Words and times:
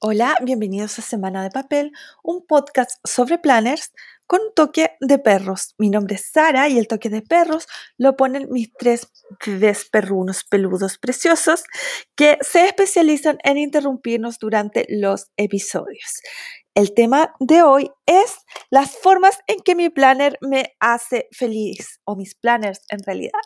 Hola, 0.00 0.36
bienvenidos 0.44 0.96
a 1.00 1.02
Semana 1.02 1.42
de 1.42 1.50
Papel, 1.50 1.90
un 2.22 2.46
podcast 2.46 3.00
sobre 3.02 3.36
planners 3.36 3.92
con 4.28 4.38
toque 4.54 4.92
de 5.00 5.18
perros. 5.18 5.74
Mi 5.76 5.90
nombre 5.90 6.14
es 6.14 6.30
Sara 6.30 6.68
y 6.68 6.78
el 6.78 6.86
toque 6.86 7.10
de 7.10 7.20
perros 7.20 7.66
lo 7.96 8.16
ponen 8.16 8.46
mis 8.52 8.72
tres 8.74 9.08
bebés 9.44 9.88
perrunos 9.90 10.44
peludos 10.44 10.98
preciosos 10.98 11.64
que 12.14 12.38
se 12.42 12.66
especializan 12.66 13.38
en 13.42 13.58
interrumpirnos 13.58 14.38
durante 14.38 14.86
los 14.88 15.32
episodios. 15.36 16.20
El 16.76 16.94
tema 16.94 17.34
de 17.40 17.64
hoy 17.64 17.90
es 18.06 18.36
las 18.70 18.96
formas 18.96 19.40
en 19.48 19.58
que 19.62 19.74
mi 19.74 19.88
planner 19.88 20.38
me 20.40 20.76
hace 20.78 21.26
feliz 21.32 21.98
o 22.04 22.14
mis 22.14 22.36
planners 22.36 22.82
en 22.90 23.02
realidad. 23.02 23.40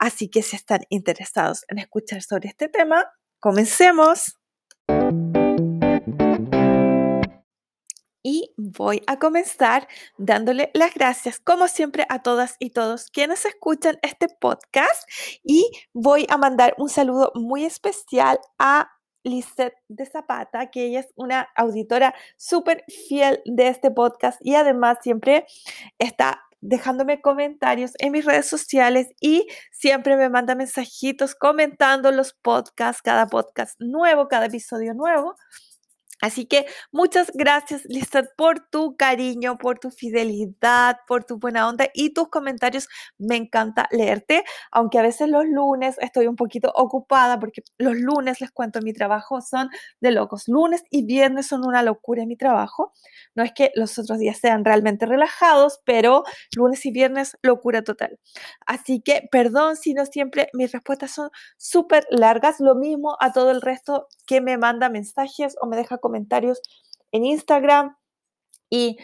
Así 0.00 0.28
que 0.28 0.42
si 0.42 0.56
están 0.56 0.80
interesados 0.88 1.64
en 1.68 1.78
escuchar 1.78 2.22
sobre 2.22 2.48
este 2.48 2.68
tema, 2.68 3.06
comencemos. 3.38 4.36
Y 8.22 8.52
voy 8.56 9.02
a 9.06 9.18
comenzar 9.18 9.88
dándole 10.16 10.70
las 10.74 10.94
gracias, 10.94 11.40
como 11.40 11.68
siempre, 11.68 12.06
a 12.08 12.22
todas 12.22 12.56
y 12.58 12.70
todos 12.70 13.10
quienes 13.10 13.44
escuchan 13.44 13.98
este 14.02 14.28
podcast 14.28 15.08
y 15.42 15.70
voy 15.92 16.26
a 16.28 16.36
mandar 16.36 16.74
un 16.78 16.88
saludo 16.88 17.32
muy 17.34 17.64
especial 17.64 18.38
a 18.58 18.90
Lizeth 19.24 19.74
de 19.88 20.06
Zapata, 20.06 20.70
que 20.70 20.86
ella 20.86 21.00
es 21.00 21.12
una 21.14 21.48
auditora 21.54 22.14
súper 22.36 22.84
fiel 22.88 23.40
de 23.44 23.68
este 23.68 23.90
podcast 23.90 24.38
y 24.42 24.54
además 24.54 24.98
siempre 25.02 25.46
está 25.98 26.42
dejándome 26.60 27.20
comentarios 27.20 27.92
en 27.98 28.12
mis 28.12 28.24
redes 28.24 28.46
sociales 28.46 29.08
y 29.20 29.48
siempre 29.72 30.16
me 30.16 30.28
manda 30.28 30.54
mensajitos 30.54 31.34
comentando 31.34 32.12
los 32.12 32.34
podcasts, 32.34 33.02
cada 33.02 33.26
podcast 33.26 33.74
nuevo, 33.80 34.28
cada 34.28 34.46
episodio 34.46 34.94
nuevo. 34.94 35.36
Así 36.22 36.46
que 36.46 36.66
muchas 36.92 37.32
gracias, 37.34 37.82
Lizeth, 37.86 38.28
por 38.36 38.60
tu 38.70 38.96
cariño, 38.96 39.58
por 39.58 39.80
tu 39.80 39.90
fidelidad, 39.90 40.98
por 41.08 41.24
tu 41.24 41.38
buena 41.38 41.68
onda 41.68 41.88
y 41.94 42.14
tus 42.14 42.28
comentarios. 42.28 42.86
Me 43.18 43.34
encanta 43.34 43.88
leerte, 43.90 44.44
aunque 44.70 45.00
a 45.00 45.02
veces 45.02 45.28
los 45.28 45.44
lunes 45.46 45.96
estoy 46.00 46.28
un 46.28 46.36
poquito 46.36 46.70
ocupada 46.76 47.40
porque 47.40 47.62
los 47.76 47.96
lunes, 47.96 48.40
les 48.40 48.52
cuento, 48.52 48.80
mi 48.82 48.92
trabajo 48.92 49.40
son 49.40 49.68
de 50.00 50.12
locos. 50.12 50.44
Lunes 50.46 50.84
y 50.90 51.04
viernes 51.04 51.48
son 51.48 51.66
una 51.66 51.82
locura 51.82 52.22
en 52.22 52.28
mi 52.28 52.36
trabajo. 52.36 52.92
No 53.34 53.42
es 53.42 53.50
que 53.52 53.72
los 53.74 53.98
otros 53.98 54.20
días 54.20 54.38
sean 54.38 54.64
realmente 54.64 55.06
relajados, 55.06 55.80
pero 55.84 56.22
lunes 56.56 56.86
y 56.86 56.92
viernes, 56.92 57.36
locura 57.42 57.82
total. 57.82 58.20
Así 58.64 59.00
que 59.00 59.28
perdón 59.32 59.74
si 59.76 59.92
no 59.92 60.06
siempre 60.06 60.50
mis 60.52 60.70
respuestas 60.70 61.10
son 61.10 61.30
súper 61.56 62.06
largas. 62.10 62.60
Lo 62.60 62.76
mismo 62.76 63.16
a 63.18 63.32
todo 63.32 63.50
el 63.50 63.60
resto 63.60 64.06
que 64.24 64.40
me 64.40 64.56
manda 64.56 64.88
mensajes 64.88 65.56
o 65.60 65.66
me 65.66 65.76
deja 65.76 65.98
comentarios 65.98 66.11
comentarios 66.12 66.60
en 67.10 67.24
Instagram 67.24 67.96
y 68.68 68.98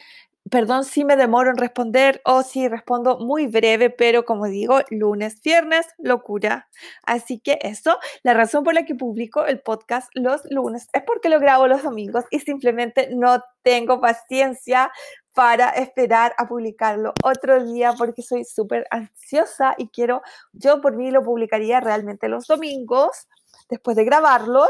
perdón 0.50 0.84
si 0.84 1.04
me 1.04 1.16
demoro 1.16 1.50
en 1.50 1.56
responder 1.56 2.20
o 2.24 2.42
si 2.42 2.68
respondo 2.68 3.18
muy 3.18 3.46
breve, 3.46 3.90
pero 3.90 4.24
como 4.24 4.46
digo, 4.46 4.80
lunes, 4.90 5.40
viernes, 5.42 5.86
locura. 5.98 6.68
Así 7.02 7.40
que 7.40 7.58
eso, 7.62 7.98
la 8.22 8.34
razón 8.34 8.64
por 8.64 8.74
la 8.74 8.84
que 8.84 8.94
publico 8.94 9.44
el 9.46 9.60
podcast 9.60 10.08
los 10.14 10.42
lunes 10.50 10.88
es 10.92 11.02
porque 11.02 11.28
lo 11.28 11.40
grabo 11.40 11.66
los 11.66 11.82
domingos 11.82 12.24
y 12.30 12.40
simplemente 12.40 13.08
no 13.14 13.42
tengo 13.62 14.00
paciencia 14.00 14.90
para 15.34 15.70
esperar 15.70 16.34
a 16.36 16.48
publicarlo 16.48 17.12
otro 17.22 17.64
día 17.64 17.92
porque 17.96 18.22
soy 18.22 18.44
súper 18.44 18.86
ansiosa 18.90 19.74
y 19.78 19.88
quiero, 19.88 20.22
yo 20.52 20.80
por 20.80 20.96
mí 20.96 21.10
lo 21.10 21.22
publicaría 21.22 21.80
realmente 21.80 22.28
los 22.28 22.46
domingos 22.46 23.28
después 23.68 23.96
de 23.96 24.04
grabarlo 24.04 24.66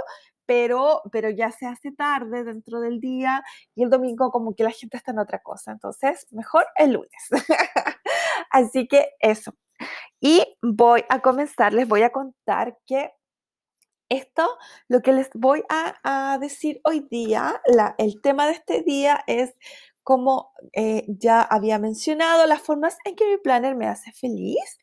pero, 0.48 1.02
pero 1.12 1.28
ya 1.28 1.52
se 1.52 1.66
hace 1.66 1.92
tarde 1.92 2.42
dentro 2.42 2.80
del 2.80 3.00
día 3.00 3.44
y 3.74 3.82
el 3.82 3.90
domingo 3.90 4.30
como 4.30 4.54
que 4.54 4.64
la 4.64 4.70
gente 4.70 4.96
está 4.96 5.10
en 5.10 5.18
otra 5.18 5.42
cosa. 5.42 5.72
Entonces, 5.72 6.26
mejor 6.30 6.64
el 6.76 6.92
lunes. 6.92 7.28
Así 8.50 8.88
que 8.88 9.10
eso. 9.20 9.52
Y 10.20 10.42
voy 10.62 11.04
a 11.10 11.20
comenzar, 11.20 11.74
les 11.74 11.86
voy 11.86 12.00
a 12.00 12.12
contar 12.12 12.78
que 12.86 13.12
esto, 14.08 14.48
lo 14.88 15.02
que 15.02 15.12
les 15.12 15.28
voy 15.34 15.62
a, 15.68 16.38
decir 16.40 16.80
hoy 16.84 17.00
día, 17.10 17.60
el 17.98 18.22
tema 18.22 18.46
de 18.46 18.52
este 18.52 18.82
día 18.82 19.22
es 19.26 19.52
como 20.02 20.52
eh, 20.72 21.04
ya 21.08 21.42
había 21.42 21.78
mencionado, 21.78 22.46
las 22.46 22.62
formas 22.62 22.96
en 23.04 23.16
que 23.16 23.28
mi 23.28 23.36
planner 23.36 23.76
me 23.76 23.86
hace 23.86 24.12
feliz. 24.12 24.78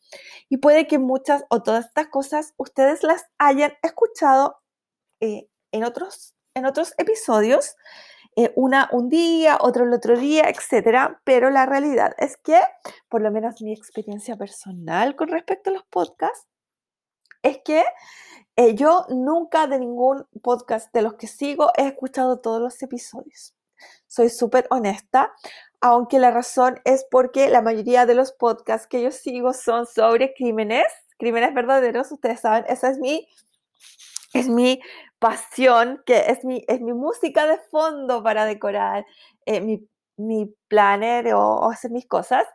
Y 0.47 0.57
puede 0.57 0.85
que 0.85 0.99
muchas 0.99 1.43
o 1.49 1.63
todas 1.63 1.87
estas 1.87 2.09
cosas 2.09 2.53
ustedes 2.57 3.01
las 3.01 3.25
hayan 3.39 3.73
escuchado 3.81 4.59
eh, 5.21 5.47
en 5.75 5.83
otros, 5.83 6.33
en 6.53 6.65
otros 6.65 6.93
episodios, 6.97 7.75
eh, 8.37 8.53
una 8.55 8.89
un 8.93 9.09
día, 9.09 9.57
otro 9.59 9.83
el 9.83 9.93
otro 9.93 10.17
día, 10.17 10.49
etcétera, 10.49 11.21
pero 11.25 11.49
la 11.49 11.65
realidad 11.65 12.13
es 12.17 12.37
que, 12.37 12.59
por 13.09 13.21
lo 13.21 13.29
menos 13.29 13.61
mi 13.61 13.73
experiencia 13.73 14.37
personal 14.37 15.17
con 15.17 15.27
respecto 15.27 15.69
a 15.69 15.73
los 15.73 15.83
podcasts, 15.83 16.47
es 17.43 17.59
que 17.65 17.83
eh, 18.55 18.73
yo 18.75 19.05
nunca 19.09 19.67
de 19.67 19.79
ningún 19.79 20.25
podcast 20.41 20.93
de 20.93 21.01
los 21.01 21.15
que 21.15 21.27
sigo 21.27 21.71
he 21.77 21.87
escuchado 21.87 22.39
todos 22.39 22.61
los 22.61 22.81
episodios. 22.81 23.53
Soy 24.07 24.29
súper 24.29 24.67
honesta, 24.69 25.33
aunque 25.81 26.19
la 26.19 26.31
razón 26.31 26.79
es 26.85 27.05
porque 27.11 27.49
la 27.49 27.61
mayoría 27.61 28.05
de 28.05 28.15
los 28.15 28.31
podcasts 28.31 28.87
que 28.87 29.01
yo 29.01 29.11
sigo 29.11 29.51
son 29.51 29.85
sobre 29.85 30.33
crímenes, 30.33 30.87
crímenes 31.19 31.53
verdaderos, 31.53 32.13
ustedes 32.13 32.39
saben, 32.39 32.63
esa 32.69 32.89
es 32.89 32.97
mi, 32.97 33.27
es 34.39 34.49
mi 34.49 34.81
pasión, 35.19 36.01
que 36.05 36.29
es 36.29 36.43
mi, 36.43 36.63
es 36.67 36.81
mi 36.81 36.93
música 36.93 37.47
de 37.47 37.57
fondo 37.71 38.21
para 38.23 38.45
decorar 38.45 39.05
eh, 39.45 39.61
mi, 39.61 39.87
mi, 40.17 40.53
planner 40.67 41.33
o, 41.33 41.69
hacer 41.69 41.91
mis 41.91 42.07
cosas. 42.07 42.45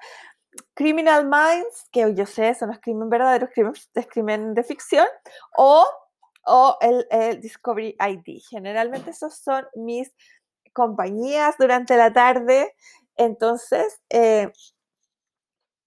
Criminal 0.75 1.25
Minds, 1.25 1.89
que 1.93 2.15
yo 2.15 2.27
sé 2.27 2.55
son 2.55 2.71
los 2.71 2.81
crímenes 2.81 3.11
verdaderos, 3.11 3.51
crímenes, 3.55 3.89
es 3.95 4.07
crimen 4.09 4.55
de 4.55 4.65
ficción, 4.65 5.07
o, 5.57 5.87
o 6.45 6.77
el, 6.81 7.07
el, 7.11 7.41
Discovery 7.41 7.97
ID. 7.99 8.41
Generalmente 8.49 9.11
esos 9.11 9.37
son 9.37 9.67
mis 9.75 10.13
compañías 10.73 11.57
durante 11.59 11.97
la 11.97 12.13
tarde. 12.13 12.75
Entonces, 13.17 14.01
eh, 14.11 14.51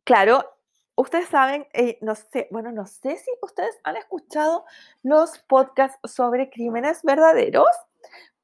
claro, 0.04 0.53
ustedes 0.96 1.28
saben, 1.28 1.68
eh, 1.74 1.98
no 2.02 2.16
sé, 2.16 2.48
bueno, 2.52 2.72
no 2.72 2.86
sé 2.86 3.18
si 3.18 3.32
ustedes 3.42 3.76
han 3.84 3.98
escuchado 3.98 4.66
los 5.02 5.40
podcasts 5.40 6.00
sobre 6.12 6.50
crímenes 6.50 7.02
verdaderos, 7.04 7.68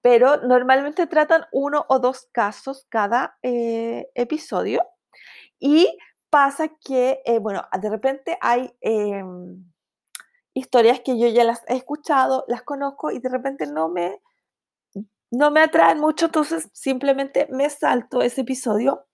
pero 0.02 0.38
normalmente 0.38 1.08
tratan 1.08 1.46
uno 1.52 1.86
o 1.90 2.00
dos 2.00 2.28
casos 2.32 2.86
cada 2.90 3.38
eh, 3.44 4.10
episodio. 4.16 4.82
Y 5.60 5.98
pasa 6.30 6.70
que, 6.70 7.22
eh, 7.26 7.40
bueno, 7.40 7.64
de 7.82 7.90
repente 7.90 8.38
hay 8.42 8.74
em, 8.82 9.66
historias 10.54 11.02
que 11.02 11.20
yo 11.20 11.28
ya 11.28 11.44
las 11.44 11.64
he 11.68 11.76
escuchado, 11.76 12.46
las 12.48 12.64
conozco 12.64 13.12
y 13.12 13.20
de 13.20 13.30
repente 13.30 13.68
no 13.68 13.90
me, 13.90 14.22
no 15.32 15.52
me 15.52 15.62
atraen 15.62 16.00
mucho, 16.00 16.28
entonces 16.28 16.70
simplemente 16.74 17.48
me 17.52 17.70
salto 17.70 18.22
ese 18.22 18.42
episodio. 18.42 19.06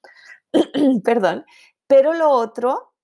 Perdón. 1.04 1.46
Pero 1.88 2.14
lo 2.14 2.30
otro 2.30 2.95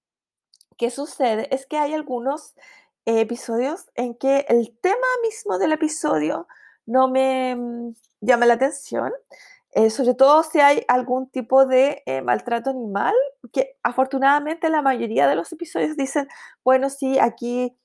¿qué 0.82 0.90
sucede? 0.90 1.48
Es 1.54 1.68
que 1.68 1.78
hay 1.78 1.94
algunos 1.94 2.56
episodios 3.06 3.92
en 3.94 4.16
que 4.16 4.48
el 4.50 4.76
tema 4.82 5.06
mismo 5.22 5.60
del 5.60 5.74
episodio 5.74 6.48
no 6.88 7.08
me 7.08 7.56
mm, 7.56 7.94
llama 8.20 8.48
la 8.48 8.56
atención, 8.56 9.14
eh, 9.74 9.92
sobre 9.92 10.16
todo 10.16 10.42
si 10.42 10.60
hay 10.60 10.84
algún 10.88 11.30
tipo 11.30 11.68
de 11.68 12.02
eh, 12.08 12.24
maltrato 12.24 12.72
animal, 12.72 13.14
que 13.54 13.78
afortunadamente 13.84 14.70
la 14.70 14.82
mayoría 14.82 15.28
de 15.28 15.36
los 15.36 15.52
episodios 15.52 15.96
dicen, 15.98 16.28
bueno, 16.64 16.90
sí, 16.90 17.20
aquí 17.20 17.78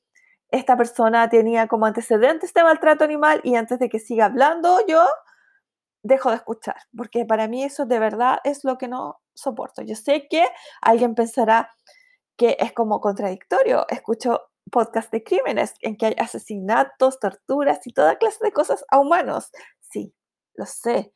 esta 0.51 0.75
persona 0.79 1.29
tenía 1.29 1.69
como 1.69 1.85
antecedentes 1.85 2.55
de 2.55 2.63
maltrato 2.63 3.05
animal 3.05 3.43
y 3.45 3.57
antes 3.57 3.79
de 3.79 3.91
que 3.91 3.99
siga 3.99 4.25
hablando 4.25 4.79
yo 4.87 5.05
dejo 6.03 6.31
de 6.31 6.37
escuchar, 6.37 6.77
porque 6.97 7.27
para 7.27 7.47
mí 7.47 7.63
eso 7.63 7.85
de 7.85 7.99
verdad 7.99 8.39
es 8.45 8.65
lo 8.65 8.79
que 8.79 8.89
no 8.89 9.21
soporto. 9.35 9.83
Yo 9.83 9.97
sé 9.97 10.29
que 10.29 10.47
alguien 10.81 11.15
pensará, 11.15 11.75
que 12.37 12.57
es 12.61 12.73
como 12.73 13.01
contradictorio. 13.01 13.87
Escucho 13.89 14.43
podcast 14.71 15.13
de 15.13 15.23
crímenes 15.23 15.75
en 15.81 15.97
que 15.97 16.07
hay 16.07 16.15
asesinatos, 16.19 17.21
torturas 17.21 17.87
y 17.87 17.93
toda 17.93 18.17
clase 18.17 18.39
de 18.43 18.53
cosas 18.53 18.85
a 18.91 18.99
humanos. 18.99 19.51
Sí, 19.81 20.15
lo 20.55 20.67
sé. 20.67 21.13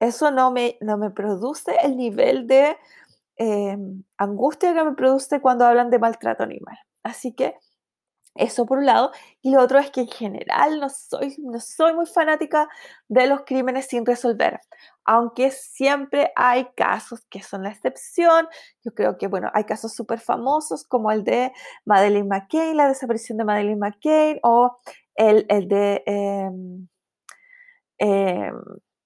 Eso 0.00 0.30
no 0.30 0.50
me, 0.50 0.78
no 0.80 0.96
me 0.96 1.10
produce 1.10 1.76
el 1.82 1.96
nivel 1.96 2.46
de 2.46 2.76
em, 3.36 4.04
angustia 4.16 4.72
que 4.74 4.84
me 4.84 4.94
produce 4.94 5.40
cuando 5.40 5.66
hablan 5.66 5.90
de 5.90 5.98
maltrato 5.98 6.42
animal. 6.42 6.78
Así 7.02 7.34
que 7.34 7.56
eso 8.40 8.66
por 8.66 8.78
un 8.78 8.86
lado. 8.86 9.12
Y 9.42 9.52
lo 9.52 9.60
otro 9.62 9.78
es 9.78 9.90
que 9.90 10.02
en 10.02 10.08
general 10.08 10.80
no 10.80 10.88
soy, 10.88 11.36
no 11.38 11.60
soy 11.60 11.94
muy 11.94 12.06
fanática 12.06 12.68
de 13.08 13.26
los 13.26 13.42
crímenes 13.42 13.86
sin 13.86 14.04
resolver. 14.06 14.60
Aunque 15.04 15.50
siempre 15.50 16.32
hay 16.36 16.66
casos 16.76 17.24
que 17.30 17.42
son 17.42 17.62
la 17.62 17.70
excepción. 17.70 18.48
Yo 18.84 18.92
creo 18.94 19.18
que, 19.18 19.26
bueno, 19.28 19.50
hay 19.54 19.64
casos 19.64 19.94
súper 19.94 20.20
famosos 20.20 20.84
como 20.84 21.10
el 21.10 21.24
de 21.24 21.52
Madeleine 21.84 22.28
McCain, 22.28 22.76
la 22.76 22.88
desaparición 22.88 23.38
de 23.38 23.44
Madeleine 23.44 23.78
McCain, 23.78 24.38
o 24.42 24.78
el, 25.14 25.46
el 25.48 25.68
de... 25.68 26.02
Em, 26.06 26.88
em, 27.98 28.54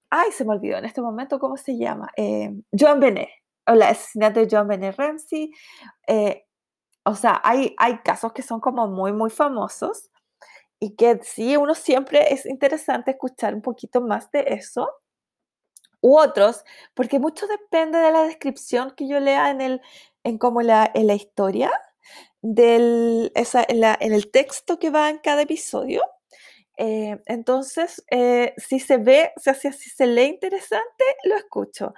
ay, 0.09 0.31
se 0.31 0.45
me 0.45 0.53
olvidó 0.53 0.77
en 0.77 0.85
este 0.85 1.01
momento 1.01 1.39
cómo 1.39 1.57
se 1.57 1.77
llama, 1.77 2.09
em, 2.15 2.63
Joan 2.77 2.99
Benet, 2.99 3.29
o 3.67 3.73
el 3.73 3.81
asesinato 3.81 4.39
de 4.39 4.47
Joan 4.49 4.67
Benet 4.67 4.95
Ramsey. 4.97 5.51
Eh, 6.07 6.45
o 7.05 7.15
sea, 7.15 7.41
hay, 7.43 7.75
hay 7.77 7.99
casos 7.99 8.33
que 8.33 8.41
son 8.41 8.59
como 8.59 8.87
muy, 8.87 9.13
muy 9.13 9.29
famosos 9.29 10.09
y 10.79 10.95
que 10.95 11.19
sí, 11.23 11.55
uno 11.57 11.75
siempre 11.75 12.33
es 12.33 12.45
interesante 12.45 13.11
escuchar 13.11 13.55
un 13.55 13.61
poquito 13.61 14.01
más 14.01 14.31
de 14.31 14.45
eso 14.47 14.89
u 16.01 16.17
otros, 16.19 16.63
porque 16.93 17.19
mucho 17.19 17.47
depende 17.47 17.97
de 17.99 18.11
la 18.11 18.23
descripción 18.23 18.91
que 18.95 19.07
yo 19.07 19.19
lea 19.19 19.49
en 19.49 19.61
el, 19.61 19.81
en 20.23 20.37
como 20.37 20.61
la, 20.61 20.91
en 20.93 21.07
la 21.07 21.15
historia, 21.15 21.71
del, 22.41 23.31
esa, 23.35 23.65
en, 23.67 23.79
la, 23.81 23.97
en, 23.99 24.13
el 24.13 24.29
texto 24.29 24.77
que 24.77 24.91
va 24.91 25.09
en 25.09 25.17
cada 25.19 25.43
episodio. 25.43 26.03
Eh, 26.77 27.19
entonces, 27.25 28.03
eh, 28.11 28.53
si 28.57 28.79
se 28.79 28.97
ve, 28.97 29.31
o 29.37 29.39
sea, 29.39 29.55
si, 29.55 29.71
si, 29.73 29.89
se 29.89 30.05
lee 30.07 30.25
interesante, 30.25 31.05
lo 31.23 31.35
escucho. 31.37 31.93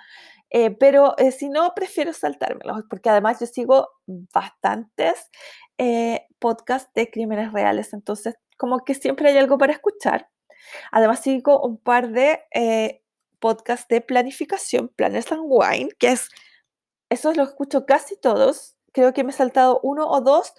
Eh, 0.49 0.71
pero 0.71 1.15
si 1.38 1.49
no, 1.49 1.73
prefiero 1.75 2.13
saltármelo, 2.13 2.75
porque 2.89 3.09
además 3.09 3.39
yo 3.39 3.47
sigo 3.47 3.89
bastantes 4.05 5.29
podcasts 6.39 6.91
de 6.95 7.11
crímenes 7.11 7.51
reales, 7.53 7.94
entonces 7.94 8.35
como 8.57 8.79
que 8.85 8.94
siempre 8.95 9.29
hay 9.29 9.38
algo 9.38 9.57
para 9.57 9.73
escuchar. 9.73 10.29
Además 10.91 11.19
sigo 11.21 11.61
un 11.61 11.77
par 11.77 12.09
de 12.11 12.41
podcasts 13.39 13.88
de 13.88 14.01
planificación, 14.01 14.89
Planners 14.95 15.31
and 15.31 15.44
Wine, 15.45 15.89
que 15.99 16.09
es, 16.13 16.29
esos 17.09 17.38
los 17.38 17.49
escucho 17.49 17.85
casi 17.85 18.17
todos, 18.17 18.75
creo 18.94 19.13
que 19.13 19.23
me 19.23 19.31
he 19.31 19.33
saltado 19.33 19.79
uno 19.83 20.07
o 20.09 20.21
dos 20.21 20.53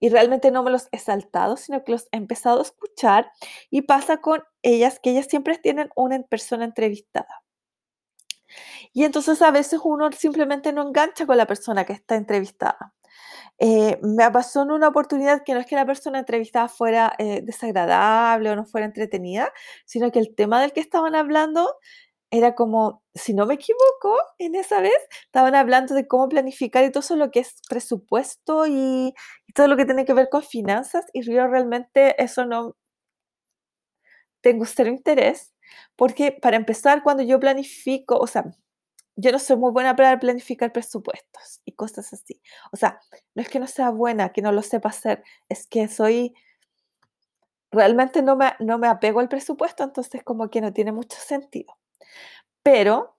y 0.00 0.08
realmente 0.08 0.50
no 0.50 0.62
me 0.62 0.70
los 0.70 0.88
he 0.90 0.98
saltado, 0.98 1.56
sino 1.56 1.84
que 1.84 1.92
los 1.92 2.08
he 2.10 2.16
empezado 2.16 2.58
a 2.58 2.62
escuchar 2.62 3.30
y 3.70 3.82
pasa 3.82 4.16
con 4.18 4.42
ellas 4.62 4.98
que 5.00 5.10
ellas 5.10 5.26
siempre 5.26 5.58
tienen 5.58 5.90
una 5.94 6.20
persona 6.24 6.64
entrevistada. 6.64 7.43
Y 8.92 9.04
entonces 9.04 9.42
a 9.42 9.50
veces 9.50 9.80
uno 9.84 10.10
simplemente 10.12 10.72
no 10.72 10.82
engancha 10.82 11.26
con 11.26 11.36
la 11.36 11.46
persona 11.46 11.84
que 11.84 11.92
está 11.92 12.16
entrevistada. 12.16 12.94
Eh, 13.58 13.98
me 14.02 14.28
pasó 14.30 14.62
en 14.62 14.72
una 14.72 14.88
oportunidad 14.88 15.42
que 15.44 15.54
no 15.54 15.60
es 15.60 15.66
que 15.66 15.76
la 15.76 15.86
persona 15.86 16.18
entrevistada 16.18 16.68
fuera 16.68 17.14
eh, 17.18 17.40
desagradable 17.42 18.50
o 18.50 18.56
no 18.56 18.64
fuera 18.64 18.86
entretenida, 18.86 19.52
sino 19.84 20.10
que 20.10 20.18
el 20.18 20.34
tema 20.34 20.60
del 20.60 20.72
que 20.72 20.80
estaban 20.80 21.14
hablando 21.14 21.76
era 22.30 22.54
como, 22.56 23.02
si 23.14 23.32
no 23.32 23.46
me 23.46 23.54
equivoco, 23.54 24.16
en 24.38 24.56
esa 24.56 24.80
vez 24.80 24.94
estaban 25.26 25.54
hablando 25.54 25.94
de 25.94 26.08
cómo 26.08 26.28
planificar 26.28 26.84
y 26.84 26.90
todo 26.90 27.00
eso 27.00 27.16
lo 27.16 27.30
que 27.30 27.40
es 27.40 27.54
presupuesto 27.68 28.66
y, 28.66 29.14
todo 29.54 29.68
lo 29.68 29.76
que 29.76 29.84
tiene 29.84 30.04
que 30.04 30.14
ver 30.14 30.28
con 30.30 30.42
finanzas 30.42 31.06
y 31.12 31.22
yo 31.22 31.46
realmente 31.46 32.20
eso 32.22 32.44
no 32.44 32.76
tengo 34.42 34.64
cero 34.66 34.90
interés 34.90 35.53
porque 35.96 36.32
para 36.32 36.56
empezar 36.56 37.02
cuando 37.02 37.22
yo 37.22 37.40
planifico, 37.40 38.16
o 38.16 38.26
sea, 38.26 38.44
yo 39.16 39.32
no 39.32 39.38
soy 39.38 39.56
muy 39.56 39.70
buena 39.70 39.94
para 39.94 40.18
planificar 40.18 40.72
presupuestos 40.72 41.60
y 41.64 41.72
cosas 41.72 42.12
así. 42.12 42.40
O 42.72 42.76
sea, 42.76 43.00
no 43.34 43.42
es 43.42 43.48
que 43.48 43.60
no 43.60 43.66
sea 43.66 43.90
buena, 43.90 44.32
que 44.32 44.42
no 44.42 44.52
lo 44.52 44.62
sepa 44.62 44.88
hacer, 44.88 45.22
es 45.48 45.66
que 45.66 45.88
soy, 45.88 46.34
realmente 47.70 48.22
no 48.22 48.36
me, 48.36 48.54
no 48.58 48.78
me 48.78 48.88
apego 48.88 49.20
al 49.20 49.28
presupuesto, 49.28 49.84
entonces 49.84 50.22
como 50.24 50.50
que 50.50 50.60
no 50.60 50.72
tiene 50.72 50.92
mucho 50.92 51.18
sentido. 51.18 51.76
Pero, 52.62 53.16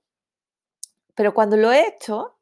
pero 1.15 1.33
cuando 1.33 1.55
lo 1.55 1.71
he 1.71 1.87
hecho, 1.87 2.34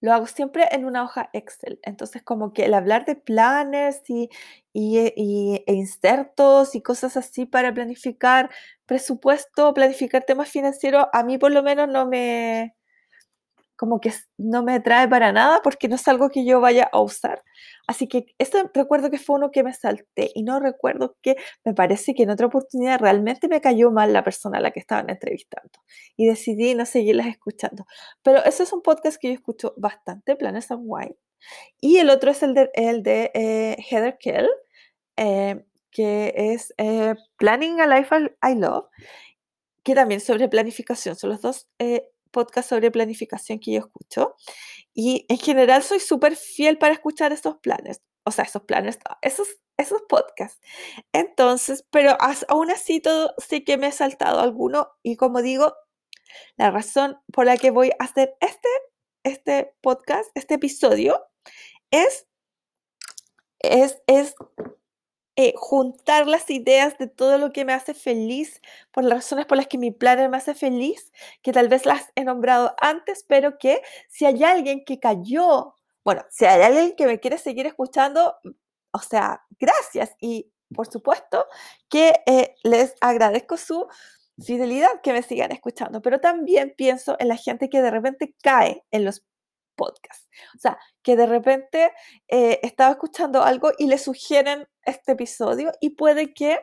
lo 0.00 0.12
hago 0.12 0.26
siempre 0.26 0.66
en 0.70 0.84
una 0.84 1.02
hoja 1.04 1.30
Excel. 1.32 1.80
Entonces, 1.82 2.22
como 2.22 2.52
que 2.52 2.64
el 2.66 2.74
hablar 2.74 3.04
de 3.04 3.16
planes 3.16 4.02
y, 4.08 4.28
y, 4.72 5.12
y, 5.16 5.64
e 5.66 5.74
insertos 5.74 6.74
y 6.74 6.82
cosas 6.82 7.16
así 7.16 7.46
para 7.46 7.74
planificar 7.74 8.50
presupuesto, 8.86 9.74
planificar 9.74 10.24
temas 10.24 10.48
financieros, 10.50 11.06
a 11.12 11.22
mí 11.24 11.38
por 11.38 11.52
lo 11.52 11.62
menos 11.62 11.88
no 11.88 12.06
me, 12.06 12.74
como 13.78 14.00
que 14.00 14.12
no 14.36 14.64
me 14.64 14.80
trae 14.80 15.08
para 15.08 15.32
nada 15.32 15.60
porque 15.62 15.88
no 15.88 15.94
es 15.94 16.08
algo 16.08 16.30
que 16.30 16.44
yo 16.44 16.60
vaya 16.60 16.90
a 16.92 17.00
usar. 17.00 17.42
Así 17.86 18.08
que 18.08 18.26
esto 18.38 18.70
recuerdo 18.74 19.08
que 19.08 19.18
fue 19.18 19.36
uno 19.36 19.52
que 19.52 19.62
me 19.62 19.72
salté 19.72 20.32
y 20.34 20.42
no 20.42 20.58
recuerdo 20.58 21.16
que 21.22 21.36
me 21.64 21.74
parece 21.74 22.12
que 22.12 22.24
en 22.24 22.30
otra 22.30 22.48
oportunidad 22.48 22.98
realmente 22.98 23.46
me 23.46 23.60
cayó 23.60 23.92
mal 23.92 24.12
la 24.12 24.24
persona 24.24 24.58
a 24.58 24.60
la 24.60 24.72
que 24.72 24.80
estaban 24.80 25.08
entrevistando 25.08 25.70
y 26.16 26.26
decidí 26.26 26.74
no 26.74 26.84
seguirlas 26.86 27.28
escuchando. 27.28 27.86
Pero 28.22 28.44
ese 28.44 28.64
es 28.64 28.72
un 28.72 28.82
podcast 28.82 29.16
que 29.20 29.28
yo 29.28 29.34
escucho 29.34 29.74
bastante, 29.76 30.34
Planes 30.34 30.70
and 30.72 30.82
Wine. 30.84 31.16
Y 31.80 31.98
el 31.98 32.10
otro 32.10 32.32
es 32.32 32.42
el 32.42 32.54
de, 32.54 32.70
el 32.74 33.04
de 33.04 33.30
eh, 33.32 33.76
Heather 33.88 34.18
Kell, 34.18 34.48
eh, 35.16 35.64
que 35.92 36.34
es 36.36 36.74
eh, 36.78 37.14
Planning 37.36 37.80
a 37.80 37.86
Life 37.86 38.14
I 38.42 38.56
Love, 38.56 38.86
que 39.84 39.94
también 39.94 40.20
sobre 40.20 40.48
planificación. 40.48 41.14
Son 41.14 41.30
los 41.30 41.40
dos 41.40 41.68
podcast 42.30 42.68
sobre 42.68 42.90
planificación 42.90 43.58
que 43.58 43.72
yo 43.72 43.80
escucho. 43.80 44.36
Y 44.94 45.26
en 45.28 45.38
general 45.38 45.82
soy 45.82 46.00
súper 46.00 46.36
fiel 46.36 46.78
para 46.78 46.94
escuchar 46.94 47.32
esos 47.32 47.58
planes, 47.58 48.02
o 48.24 48.30
sea, 48.30 48.44
esos 48.44 48.62
planes, 48.62 48.98
esos, 49.22 49.48
esos 49.76 50.02
podcasts. 50.08 50.60
Entonces, 51.12 51.84
pero 51.90 52.16
aún 52.48 52.70
así 52.70 53.00
todo 53.00 53.34
sí 53.38 53.64
que 53.64 53.78
me 53.78 53.88
he 53.88 53.92
saltado 53.92 54.40
alguno 54.40 54.90
y 55.02 55.16
como 55.16 55.42
digo, 55.42 55.74
la 56.56 56.70
razón 56.70 57.18
por 57.32 57.46
la 57.46 57.56
que 57.56 57.70
voy 57.70 57.90
a 57.98 58.04
hacer 58.04 58.34
este, 58.40 58.68
este 59.24 59.74
podcast, 59.80 60.30
este 60.34 60.54
episodio, 60.54 61.24
es, 61.90 62.26
es, 63.60 64.02
es 64.06 64.34
eh, 65.40 65.54
juntar 65.56 66.26
las 66.26 66.50
ideas 66.50 66.98
de 66.98 67.06
todo 67.06 67.38
lo 67.38 67.52
que 67.52 67.64
me 67.64 67.72
hace 67.72 67.94
feliz, 67.94 68.60
por 68.90 69.04
las 69.04 69.18
razones 69.18 69.46
por 69.46 69.56
las 69.56 69.68
que 69.68 69.78
mi 69.78 69.92
planner 69.92 70.28
me 70.28 70.36
hace 70.36 70.52
feliz, 70.52 71.12
que 71.42 71.52
tal 71.52 71.68
vez 71.68 71.86
las 71.86 72.10
he 72.16 72.24
nombrado 72.24 72.74
antes, 72.80 73.24
pero 73.28 73.56
que 73.56 73.80
si 74.08 74.26
hay 74.26 74.42
alguien 74.42 74.84
que 74.84 74.98
cayó, 74.98 75.76
bueno, 76.04 76.24
si 76.28 76.44
hay 76.44 76.62
alguien 76.62 76.96
que 76.96 77.06
me 77.06 77.20
quiere 77.20 77.38
seguir 77.38 77.66
escuchando, 77.66 78.34
o 78.90 78.98
sea, 78.98 79.44
gracias. 79.60 80.16
Y 80.20 80.50
por 80.74 80.88
supuesto 80.90 81.46
que 81.88 82.14
eh, 82.26 82.56
les 82.64 82.96
agradezco 83.00 83.56
su 83.56 83.86
fidelidad 84.44 85.00
que 85.04 85.12
me 85.12 85.22
sigan 85.22 85.52
escuchando, 85.52 86.02
pero 86.02 86.18
también 86.18 86.74
pienso 86.76 87.14
en 87.20 87.28
la 87.28 87.36
gente 87.36 87.68
que 87.68 87.80
de 87.80 87.92
repente 87.92 88.34
cae 88.42 88.82
en 88.90 89.04
los 89.04 89.22
podcast. 89.78 90.28
O 90.54 90.58
sea, 90.58 90.78
que 91.02 91.16
de 91.16 91.26
repente 91.26 91.92
eh, 92.28 92.60
estaba 92.62 92.90
escuchando 92.90 93.42
algo 93.42 93.70
y 93.78 93.86
le 93.86 93.96
sugieren 93.96 94.68
este 94.84 95.12
episodio 95.12 95.72
y 95.80 95.90
puede 95.90 96.34
que 96.34 96.58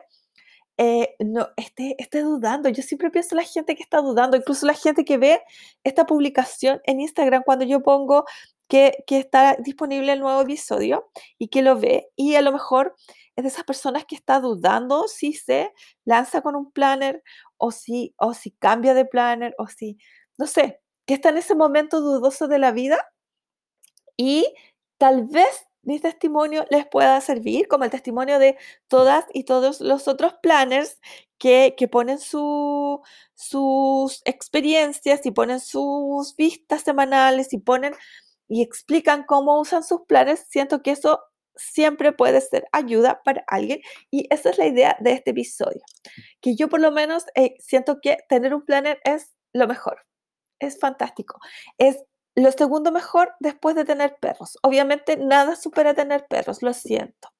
eh, 0.78 1.16
no 1.18 1.48
esté, 1.56 1.96
esté 1.98 2.20
dudando. 2.20 2.68
Yo 2.68 2.82
siempre 2.82 3.10
pienso 3.10 3.34
en 3.34 3.38
la 3.38 3.48
gente 3.48 3.74
que 3.74 3.82
está 3.82 4.02
dudando, 4.02 4.36
incluso 4.36 4.66
la 4.66 4.74
gente 4.74 5.04
que 5.04 5.16
ve 5.18 5.42
esta 5.84 6.04
publicación 6.06 6.80
en 6.84 7.00
Instagram 7.00 7.42
cuando 7.44 7.64
yo 7.64 7.82
pongo 7.82 8.24
que, 8.68 9.02
que 9.06 9.18
está 9.18 9.56
disponible 9.58 10.12
el 10.12 10.20
nuevo 10.20 10.42
episodio 10.42 11.08
y 11.38 11.48
que 11.48 11.62
lo 11.62 11.78
ve 11.78 12.10
y 12.14 12.34
a 12.34 12.42
lo 12.42 12.52
mejor 12.52 12.94
es 13.36 13.44
de 13.44 13.48
esas 13.48 13.64
personas 13.64 14.04
que 14.06 14.16
está 14.16 14.40
dudando 14.40 15.08
si 15.08 15.32
se 15.34 15.72
lanza 16.04 16.40
con 16.42 16.56
un 16.56 16.72
planner 16.72 17.22
o 17.58 17.70
si, 17.70 18.14
o 18.18 18.34
si 18.34 18.50
cambia 18.52 18.94
de 18.94 19.04
planner 19.04 19.54
o 19.58 19.68
si, 19.68 19.98
no 20.38 20.46
sé, 20.46 20.80
que 21.06 21.14
está 21.14 21.30
en 21.30 21.38
ese 21.38 21.54
momento 21.54 22.00
dudoso 22.00 22.48
de 22.48 22.58
la 22.58 22.72
vida 22.72 22.98
y 24.16 24.46
tal 24.98 25.24
vez 25.24 25.66
mi 25.82 26.00
testimonio 26.00 26.66
les 26.68 26.86
pueda 26.86 27.20
servir 27.20 27.68
como 27.68 27.84
el 27.84 27.90
testimonio 27.90 28.40
de 28.40 28.56
todas 28.88 29.24
y 29.32 29.44
todos 29.44 29.80
los 29.80 30.08
otros 30.08 30.34
planners 30.42 31.00
que, 31.38 31.74
que 31.76 31.86
ponen 31.86 32.18
su, 32.18 33.00
sus 33.34 34.20
experiencias 34.24 35.24
y 35.24 35.30
ponen 35.30 35.60
sus 35.60 36.34
vistas 36.34 36.82
semanales 36.82 37.52
y 37.52 37.58
ponen 37.58 37.94
y 38.48 38.62
explican 38.62 39.24
cómo 39.24 39.60
usan 39.60 39.84
sus 39.84 40.02
planes. 40.08 40.46
Siento 40.48 40.82
que 40.82 40.90
eso 40.90 41.20
siempre 41.54 42.12
puede 42.12 42.40
ser 42.40 42.66
ayuda 42.72 43.22
para 43.24 43.44
alguien 43.46 43.80
y 44.10 44.26
esa 44.30 44.50
es 44.50 44.58
la 44.58 44.66
idea 44.66 44.96
de 45.00 45.12
este 45.12 45.30
episodio. 45.30 45.82
Que 46.40 46.56
yo 46.56 46.68
por 46.68 46.80
lo 46.80 46.90
menos 46.90 47.26
eh, 47.36 47.54
siento 47.60 48.00
que 48.00 48.18
tener 48.28 48.54
un 48.54 48.64
planner 48.64 49.00
es 49.04 49.36
lo 49.52 49.68
mejor 49.68 50.00
es 50.58 50.78
fantástico. 50.78 51.38
Es 51.78 52.04
lo 52.34 52.52
segundo 52.52 52.92
mejor 52.92 53.34
después 53.40 53.74
de 53.74 53.84
tener 53.84 54.16
perros. 54.20 54.58
Obviamente 54.62 55.16
nada 55.16 55.56
supera 55.56 55.94
tener 55.94 56.26
perros, 56.26 56.62
lo 56.62 56.72
siento. 56.72 57.30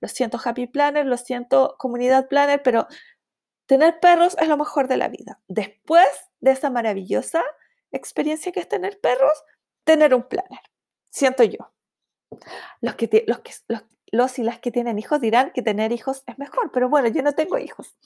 Lo 0.00 0.08
siento 0.08 0.38
Happy 0.42 0.66
Planner, 0.66 1.06
lo 1.06 1.16
siento 1.16 1.74
Comunidad 1.78 2.28
Planner, 2.28 2.62
pero 2.62 2.86
tener 3.66 3.98
perros 3.98 4.36
es 4.40 4.48
lo 4.48 4.56
mejor 4.56 4.86
de 4.86 4.96
la 4.96 5.08
vida. 5.08 5.40
Después 5.48 6.06
de 6.40 6.52
esa 6.52 6.70
maravillosa 6.70 7.42
experiencia 7.90 8.52
que 8.52 8.60
es 8.60 8.68
tener 8.68 9.00
perros, 9.00 9.32
tener 9.84 10.14
un 10.14 10.22
planner. 10.22 10.60
Siento 11.10 11.42
yo. 11.42 11.72
Los, 12.80 12.94
que, 12.96 13.24
los, 13.26 13.40
que, 13.40 13.52
los, 13.68 13.84
los 14.10 14.38
y 14.38 14.42
las 14.42 14.58
que 14.60 14.70
tienen 14.70 14.98
hijos 14.98 15.20
dirán 15.20 15.52
que 15.52 15.62
tener 15.62 15.92
hijos 15.92 16.22
es 16.26 16.38
mejor, 16.38 16.70
pero 16.72 16.88
bueno, 16.88 17.08
yo 17.08 17.22
no 17.22 17.32
tengo 17.32 17.58
hijos 17.58 17.96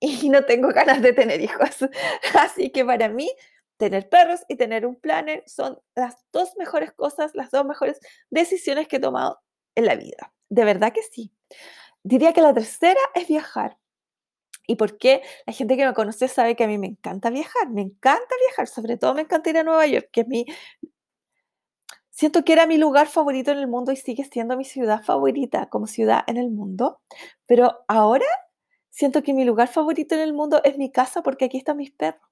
y 0.00 0.28
no 0.28 0.44
tengo 0.44 0.68
ganas 0.68 1.02
de 1.02 1.12
tener 1.12 1.40
hijos. 1.40 1.70
Así 2.34 2.70
que 2.70 2.84
para 2.84 3.08
mí, 3.08 3.30
tener 3.76 4.08
perros 4.08 4.40
y 4.48 4.56
tener 4.56 4.86
un 4.86 4.96
planner 4.96 5.42
son 5.46 5.78
las 5.94 6.16
dos 6.32 6.56
mejores 6.56 6.92
cosas, 6.92 7.34
las 7.34 7.50
dos 7.50 7.64
mejores 7.64 8.00
decisiones 8.30 8.88
que 8.88 8.96
he 8.96 9.00
tomado 9.00 9.40
en 9.74 9.86
la 9.86 9.96
vida. 9.96 10.32
De 10.48 10.64
verdad 10.64 10.92
que 10.92 11.02
sí. 11.02 11.32
Diría 12.02 12.32
que 12.32 12.40
la 12.40 12.54
tercera 12.54 13.00
es 13.14 13.28
viajar. 13.28 13.78
¿Y 14.66 14.76
por 14.76 14.98
qué? 14.98 15.22
La 15.46 15.52
gente 15.52 15.76
que 15.76 15.86
me 15.86 15.94
conoce 15.94 16.28
sabe 16.28 16.56
que 16.56 16.64
a 16.64 16.68
mí 16.68 16.78
me 16.78 16.88
encanta 16.88 17.30
viajar, 17.30 17.70
me 17.70 17.82
encanta 17.82 18.34
viajar, 18.48 18.66
sobre 18.66 18.96
todo 18.96 19.14
me 19.14 19.22
encanta 19.22 19.50
ir 19.50 19.58
a 19.58 19.62
Nueva 19.62 19.86
York, 19.86 20.08
que 20.12 20.22
es. 20.22 20.44
Siento 22.10 22.44
que 22.44 22.54
era 22.54 22.66
mi 22.66 22.78
lugar 22.78 23.08
favorito 23.08 23.52
en 23.52 23.58
el 23.58 23.68
mundo 23.68 23.92
y 23.92 23.96
sigue 23.96 24.24
siendo 24.24 24.56
mi 24.56 24.64
ciudad 24.64 25.02
favorita 25.02 25.66
como 25.68 25.86
ciudad 25.86 26.24
en 26.26 26.38
el 26.38 26.50
mundo, 26.50 27.00
pero 27.44 27.84
ahora 27.88 28.24
siento 28.90 29.22
que 29.22 29.34
mi 29.34 29.44
lugar 29.44 29.68
favorito 29.68 30.14
en 30.14 30.22
el 30.22 30.32
mundo 30.32 30.62
es 30.64 30.78
mi 30.78 30.90
casa 30.90 31.22
porque 31.22 31.44
aquí 31.44 31.58
están 31.58 31.76
mis 31.76 31.92
perros. 31.92 32.25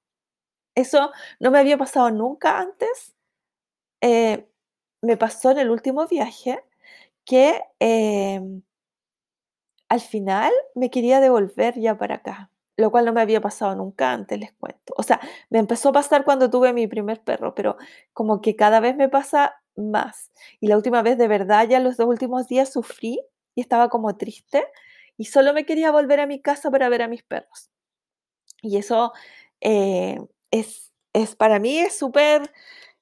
Eso 0.75 1.11
no 1.39 1.51
me 1.51 1.59
había 1.59 1.77
pasado 1.77 2.11
nunca 2.11 2.59
antes. 2.59 3.15
Eh, 4.01 4.47
me 5.01 5.17
pasó 5.17 5.51
en 5.51 5.59
el 5.59 5.71
último 5.71 6.07
viaje 6.07 6.63
que 7.25 7.61
em, 7.79 8.63
al 9.89 10.01
final 10.01 10.51
me 10.73 10.89
quería 10.89 11.19
devolver 11.19 11.79
ya 11.79 11.97
para 11.97 12.15
acá, 12.15 12.49
lo 12.77 12.91
cual 12.91 13.05
no 13.05 13.13
me 13.13 13.21
había 13.21 13.41
pasado 13.41 13.75
nunca 13.75 14.11
antes, 14.11 14.39
les 14.39 14.51
cuento. 14.53 14.93
O 14.97 15.03
sea, 15.03 15.19
me 15.49 15.59
empezó 15.59 15.89
a 15.89 15.93
pasar 15.93 16.23
cuando 16.23 16.49
tuve 16.49 16.73
mi 16.73 16.87
primer 16.87 17.21
perro, 17.23 17.53
pero 17.55 17.77
como 18.13 18.41
que 18.41 18.55
cada 18.55 18.79
vez 18.79 18.95
me 18.95 19.09
pasa 19.09 19.55
más. 19.75 20.31
Y 20.59 20.67
la 20.67 20.77
última 20.77 21.01
vez, 21.01 21.17
de 21.17 21.27
verdad, 21.27 21.67
ya 21.69 21.79
los 21.79 21.97
dos 21.97 22.07
últimos 22.07 22.47
días 22.47 22.71
sufrí 22.73 23.19
y 23.55 23.61
estaba 23.61 23.89
como 23.89 24.17
triste 24.17 24.65
y 25.17 25.25
solo 25.25 25.53
me 25.53 25.65
quería 25.65 25.91
volver 25.91 26.19
a 26.19 26.27
mi 26.27 26.41
casa 26.41 26.71
para 26.71 26.89
ver 26.89 27.01
a 27.03 27.07
mis 27.07 27.23
perros. 27.23 27.69
Y 28.61 28.77
eso 28.77 29.13
eh, 29.61 30.19
es, 30.51 30.91
es, 31.13 31.35
para 31.35 31.59
mí 31.59 31.79
es 31.79 31.97
súper 31.97 32.51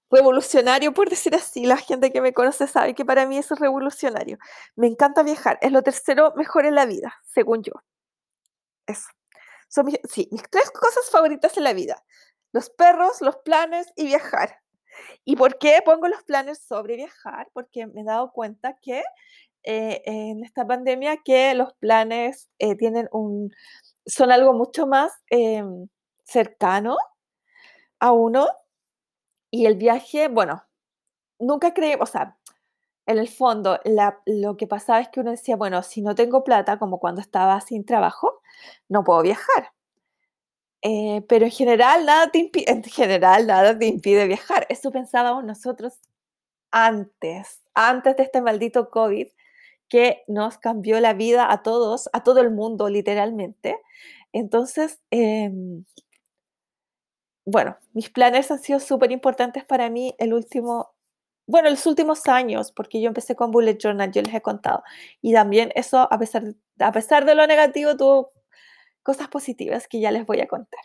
revolucionario, 0.10 0.94
por 0.94 1.10
decir 1.10 1.36
así. 1.36 1.66
La 1.66 1.78
gente 1.78 2.12
que 2.12 2.22
me 2.22 2.34
conoce 2.34 2.68
sabe 2.68 2.94
que 2.96 3.06
para 3.06 3.26
mí 3.26 3.38
es 3.38 3.50
revolucionario. 3.50 4.38
Me 4.76 4.88
encanta 4.88 5.24
viajar. 5.24 5.58
Es 5.62 5.72
lo 5.72 5.82
tercero 5.82 6.34
mejor 6.36 6.66
en 6.66 6.76
la 6.76 6.86
vida, 6.86 7.16
según 7.26 7.64
yo. 7.64 7.74
Eso. 8.86 9.08
Son 9.70 9.86
mis, 9.86 9.98
sí, 10.10 10.30
mis 10.32 10.44
tres 10.50 10.70
cosas 10.72 11.10
favoritas 11.10 11.58
en 11.58 11.64
la 11.64 11.74
vida. 11.74 12.04
Los 12.52 12.70
perros, 12.70 13.22
los 13.22 13.38
planes 13.38 13.88
y 13.96 14.06
viajar. 14.06 14.60
¿Y 15.26 15.36
por 15.36 15.58
qué 15.58 15.80
pongo 15.84 16.08
los 16.08 16.24
planes 16.24 16.60
sobre 16.60 16.96
viajar? 16.96 17.50
Porque 17.54 17.88
me 17.88 18.02
he 18.02 18.04
dado 18.04 18.32
cuenta 18.32 18.78
que 18.82 19.04
eh, 19.64 20.02
en 20.06 20.44
esta 20.44 20.68
pandemia 20.68 21.18
que 21.24 21.54
los 21.56 21.74
planes 21.76 22.50
eh, 22.60 22.76
tienen 22.76 23.08
un, 23.12 23.52
son 24.06 24.32
algo 24.32 24.54
mucho 24.54 24.86
más 24.88 25.14
em, 25.30 25.88
cercano 26.26 26.98
a 28.04 28.12
uno 28.12 28.48
y 29.50 29.66
el 29.66 29.76
viaje, 29.78 30.28
bueno, 30.28 30.66
nunca 31.40 31.74
creí, 31.74 31.96
o 32.00 32.06
sea, 32.06 32.38
en 33.06 33.18
el 33.18 33.30
fondo, 33.30 33.80
lo 34.26 34.58
que 34.58 34.68
pasaba 34.68 35.00
es 35.00 35.10
que 35.10 35.22
uno 35.22 35.32
decía, 35.32 35.56
bueno, 35.56 35.84
si 35.84 36.02
no 36.02 36.14
tengo 36.16 36.44
plata, 36.44 36.80
como 36.80 37.00
cuando 37.00 37.22
estaba 37.22 37.62
sin 37.62 37.86
trabajo, 37.86 38.42
no 38.90 39.06
puedo 39.06 39.22
viajar. 39.22 39.72
Eh, 40.82 41.24
pero 41.30 41.46
en 41.46 41.52
general, 41.52 42.06
nada 42.06 42.30
te 42.30 42.40
impide, 42.40 42.70
en 42.72 42.84
general, 42.84 43.48
nada 43.48 43.78
te 43.78 43.86
impide 43.86 44.28
viajar. 44.28 44.66
Eso 44.70 44.92
pensábamos 44.92 45.46
nosotros 45.46 45.94
antes, 46.72 47.62
antes 47.74 48.18
de 48.18 48.24
este 48.24 48.42
maldito 48.42 48.90
COVID, 48.90 49.28
que 49.88 50.24
nos 50.28 50.58
cambió 50.58 51.00
la 51.00 51.14
vida 51.14 51.52
a 51.52 51.64
todos, 51.64 52.10
a 52.14 52.24
todo 52.24 52.42
el 52.42 52.52
mundo, 52.52 52.90
literalmente. 52.90 53.78
Entonces, 54.34 55.00
em, 55.12 55.86
bueno, 57.46 57.78
mis 57.94 58.10
planes 58.10 58.52
han 58.52 58.60
sido 58.60 58.80
súper 58.80 59.12
importantes 59.12 59.66
para 59.66 59.90
mí 59.90 60.16
el 60.18 60.34
último, 60.34 60.94
bueno, 61.48 61.70
los 61.70 61.86
últimos 61.86 62.28
años, 62.28 62.72
porque 62.72 63.02
yo 63.02 63.08
empecé 63.08 63.36
con 63.36 63.52
Bullet 63.52 63.78
Journal, 63.78 64.12
yo 64.12 64.22
les 64.22 64.34
he 64.34 64.42
contado. 64.42 64.84
Y 65.22 65.34
también 65.34 65.72
eso, 65.76 66.08
a 66.12 66.18
pesar, 66.20 66.44
a 66.80 66.92
pesar 66.92 67.26
de 67.26 67.36
lo 67.36 67.46
negativo, 67.48 67.98
tuvo 67.98 68.32
cosas 69.04 69.28
positivas 69.28 69.88
que 69.88 70.00
ya 70.00 70.12
les 70.12 70.26
voy 70.26 70.42
a 70.42 70.48
contar. 70.48 70.82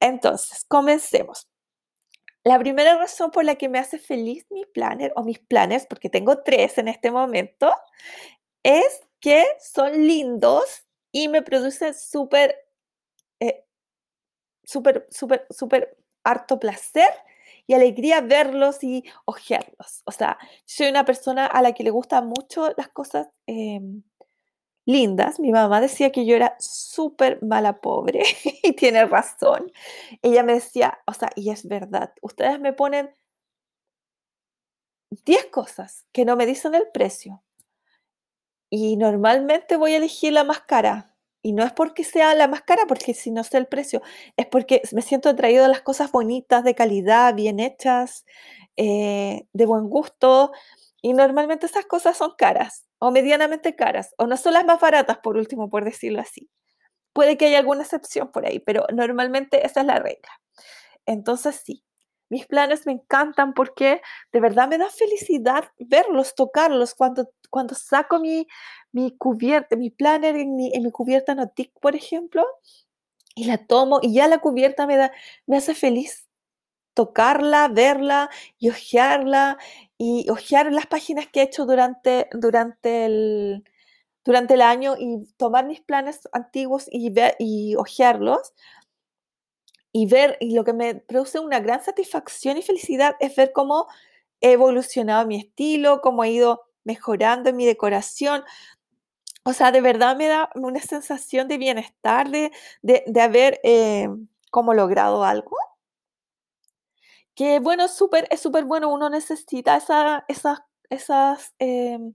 Entonces, 0.00 0.64
comencemos. 0.68 1.48
La 2.44 2.58
primera 2.58 2.96
razón 2.96 3.30
por 3.32 3.44
la 3.44 3.56
que 3.56 3.68
me 3.68 3.78
hace 3.78 3.98
feliz 3.98 4.46
mi 4.50 4.64
planner 4.66 5.12
o 5.16 5.24
mis 5.24 5.40
planes, 5.40 5.86
porque 5.86 6.10
tengo 6.10 6.42
tres 6.42 6.78
en 6.78 6.88
este 6.88 7.10
momento, 7.10 7.72
es 8.62 9.00
que 9.20 9.44
son 9.60 10.06
lindos 10.06 10.86
y 11.12 11.28
me 11.28 11.42
producen 11.42 11.94
súper 11.94 12.56
eh, 13.40 13.65
súper, 14.66 15.06
súper, 15.10 15.46
súper 15.50 15.96
harto 16.24 16.58
placer 16.58 17.08
y 17.66 17.74
alegría 17.74 18.20
verlos 18.20 18.82
y 18.84 19.04
ojearlos. 19.24 20.02
O 20.04 20.12
sea, 20.12 20.38
soy 20.64 20.88
una 20.88 21.04
persona 21.04 21.46
a 21.46 21.62
la 21.62 21.72
que 21.72 21.84
le 21.84 21.90
gustan 21.90 22.26
mucho 22.26 22.72
las 22.76 22.88
cosas 22.88 23.28
em, 23.46 24.02
lindas. 24.86 25.40
Mi 25.40 25.52
mamá 25.52 25.80
decía 25.80 26.12
que 26.12 26.26
yo 26.26 26.36
era 26.36 26.56
súper 26.58 27.42
mala 27.42 27.80
pobre 27.80 28.22
y 28.62 28.72
tiene 28.74 29.06
razón. 29.06 29.72
Ella 30.22 30.42
me 30.42 30.54
decía, 30.54 30.98
o 31.06 31.14
sea, 31.14 31.30
y 31.36 31.50
es 31.50 31.66
verdad, 31.66 32.12
ustedes 32.22 32.60
me 32.60 32.72
ponen 32.72 33.14
10 35.24 35.46
cosas 35.46 36.06
que 36.12 36.24
no 36.24 36.36
me 36.36 36.46
dicen 36.46 36.74
el 36.74 36.88
precio. 36.92 37.42
Y 38.70 38.96
normalmente 38.96 39.76
voy 39.76 39.94
a 39.94 39.98
elegir 39.98 40.32
la 40.32 40.44
más 40.44 40.60
cara 40.60 41.15
y 41.46 41.52
no 41.52 41.62
es 41.62 41.72
porque 41.72 42.02
sea 42.02 42.34
la 42.34 42.48
más 42.48 42.62
cara, 42.62 42.86
porque 42.88 43.14
si 43.14 43.30
no 43.30 43.44
sé 43.44 43.58
el 43.58 43.68
precio, 43.68 44.02
es 44.36 44.46
porque 44.46 44.82
me 44.92 45.00
siento 45.00 45.28
atraído 45.28 45.64
a 45.64 45.68
las 45.68 45.80
cosas 45.80 46.10
bonitas, 46.10 46.64
de 46.64 46.74
calidad, 46.74 47.36
bien 47.36 47.60
hechas, 47.60 48.24
eh, 48.76 49.46
de 49.52 49.66
buen 49.66 49.88
gusto. 49.88 50.50
Y 51.02 51.12
normalmente 51.12 51.66
esas 51.66 51.86
cosas 51.86 52.16
son 52.16 52.32
caras 52.36 52.84
o 52.98 53.12
medianamente 53.12 53.76
caras, 53.76 54.12
o 54.18 54.26
no 54.26 54.36
son 54.36 54.54
las 54.54 54.64
más 54.64 54.80
baratas, 54.80 55.18
por 55.18 55.36
último, 55.36 55.70
por 55.70 55.84
decirlo 55.84 56.20
así. 56.20 56.50
Puede 57.12 57.36
que 57.36 57.46
haya 57.46 57.58
alguna 57.60 57.82
excepción 57.82 58.32
por 58.32 58.46
ahí, 58.46 58.58
pero 58.60 58.86
normalmente 58.92 59.66
esa 59.66 59.82
es 59.82 59.86
la 59.86 60.00
regla. 60.00 60.30
Entonces 61.06 61.62
sí, 61.64 61.84
mis 62.28 62.46
planes 62.46 62.86
me 62.86 62.92
encantan 62.92 63.54
porque 63.54 64.02
de 64.32 64.40
verdad 64.40 64.68
me 64.68 64.78
da 64.78 64.90
felicidad 64.90 65.64
verlos, 65.78 66.34
tocarlos. 66.34 66.94
Cuando, 66.94 67.30
cuando 67.48 67.74
saco 67.74 68.20
mi, 68.20 68.46
mi 68.92 69.16
cubierta, 69.16 69.76
mi 69.76 69.90
planner 69.90 70.36
en 70.36 70.56
mi, 70.56 70.70
en 70.74 70.84
mi 70.84 70.90
cubierta 70.90 71.34
Notic, 71.34 71.72
por 71.80 71.96
ejemplo, 71.96 72.44
y 73.34 73.44
la 73.44 73.58
tomo 73.58 74.00
y 74.02 74.14
ya 74.14 74.28
la 74.28 74.38
cubierta 74.38 74.86
me, 74.86 74.96
da, 74.96 75.12
me 75.46 75.58
hace 75.58 75.74
feliz 75.74 76.26
tocarla, 76.94 77.68
verla 77.68 78.30
y 78.58 78.70
ojearla 78.70 79.58
y 79.98 80.28
ojear 80.30 80.72
las 80.72 80.86
páginas 80.86 81.28
que 81.28 81.40
he 81.40 81.42
hecho 81.44 81.66
durante, 81.66 82.28
durante, 82.32 83.04
el, 83.04 83.64
durante 84.24 84.54
el 84.54 84.62
año 84.62 84.96
y 84.98 85.26
tomar 85.36 85.66
mis 85.66 85.82
planes 85.82 86.20
antiguos 86.32 86.86
y, 86.90 87.10
ver, 87.10 87.36
y 87.38 87.76
ojearlos 87.76 88.54
y 89.92 90.06
ver, 90.06 90.36
y 90.40 90.54
lo 90.54 90.64
que 90.64 90.72
me 90.72 90.94
produce 90.94 91.38
una 91.38 91.60
gran 91.60 91.82
satisfacción 91.82 92.56
y 92.56 92.62
felicidad 92.62 93.16
es 93.20 93.36
ver 93.36 93.52
cómo 93.52 93.86
he 94.40 94.52
evolucionado 94.52 95.26
mi 95.26 95.38
estilo, 95.38 96.00
cómo 96.02 96.24
he 96.24 96.30
ido 96.30 96.62
mejorando 96.86 97.50
en 97.50 97.56
mi 97.56 97.66
decoración. 97.66 98.44
O 99.44 99.52
sea, 99.52 99.72
de 99.72 99.80
verdad 99.80 100.16
me 100.16 100.26
da 100.28 100.50
una 100.54 100.80
sensación 100.80 101.48
de 101.48 101.58
bienestar, 101.58 102.30
de, 102.30 102.52
de, 102.82 103.20
haber 103.20 103.60
eh, 103.62 104.08
como 104.50 104.74
logrado 104.74 105.24
algo. 105.24 105.56
Que 107.34 107.60
bueno, 107.60 107.84
es 107.84 107.92
súper 107.92 108.26
es 108.30 108.40
súper 108.40 108.64
bueno, 108.64 108.88
uno 108.88 109.10
necesita 109.10 109.76
esa, 109.76 110.24
esas, 110.28 110.60
esas 110.88 111.54
em, 111.58 112.14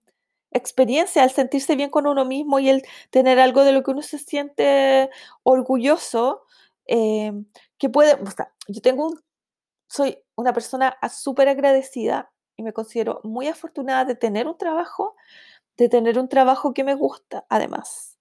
experiencias, 0.51 1.23
el 1.23 1.31
sentirse 1.31 1.75
bien 1.75 1.91
con 1.91 2.07
uno 2.07 2.25
mismo 2.25 2.59
y 2.59 2.69
el 2.69 2.83
tener 3.11 3.39
algo 3.39 3.63
de 3.63 3.71
lo 3.73 3.83
que 3.83 3.91
uno 3.91 4.01
se 4.01 4.17
siente 4.17 5.09
orgulloso 5.43 6.43
Em, 6.93 7.45
que 7.77 7.89
puede, 7.89 8.15
o 8.15 8.31
sea, 8.31 8.53
yo 8.67 8.81
tengo 8.81 9.07
un, 9.07 9.21
soy 9.87 10.17
una 10.35 10.53
persona 10.53 10.97
súper 11.09 11.47
agradecida 11.49 12.31
y 12.61 12.63
me 12.63 12.73
considero 12.73 13.19
muy 13.23 13.47
afortunada 13.47 14.05
de 14.05 14.15
tener 14.15 14.47
un 14.47 14.57
trabajo, 14.57 15.15
de 15.77 15.89
tener 15.89 16.19
un 16.19 16.29
trabajo 16.29 16.73
que 16.73 16.83
me 16.83 16.95
gusta, 16.95 17.45
además. 17.49 18.19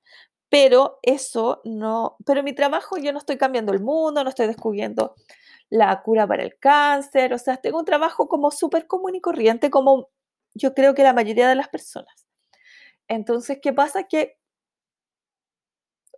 Pero 0.48 0.98
eso 1.02 1.60
no, 1.64 2.16
pero 2.26 2.42
mi 2.42 2.54
trabajo 2.54 2.96
yo 2.98 3.12
no 3.12 3.18
estoy 3.18 3.38
cambiando 3.38 3.72
el 3.72 3.80
mundo, 3.80 4.24
no 4.24 4.30
estoy 4.30 4.46
descubriendo 4.48 5.14
la 5.68 6.02
cura 6.02 6.26
para 6.26 6.42
el 6.42 6.58
cáncer, 6.58 7.32
o 7.34 7.38
sea, 7.38 7.58
tengo 7.58 7.78
un 7.78 7.84
trabajo 7.84 8.28
como 8.28 8.50
súper 8.50 8.86
común 8.86 9.14
y 9.14 9.20
corriente, 9.20 9.70
como 9.70 10.08
yo 10.54 10.74
creo 10.74 10.94
que 10.94 11.04
la 11.04 11.12
mayoría 11.12 11.48
de 11.48 11.54
las 11.54 11.68
personas. 11.68 12.26
Entonces, 13.08 13.58
¿qué 13.62 13.72
pasa? 13.72 14.04
Que 14.04 14.38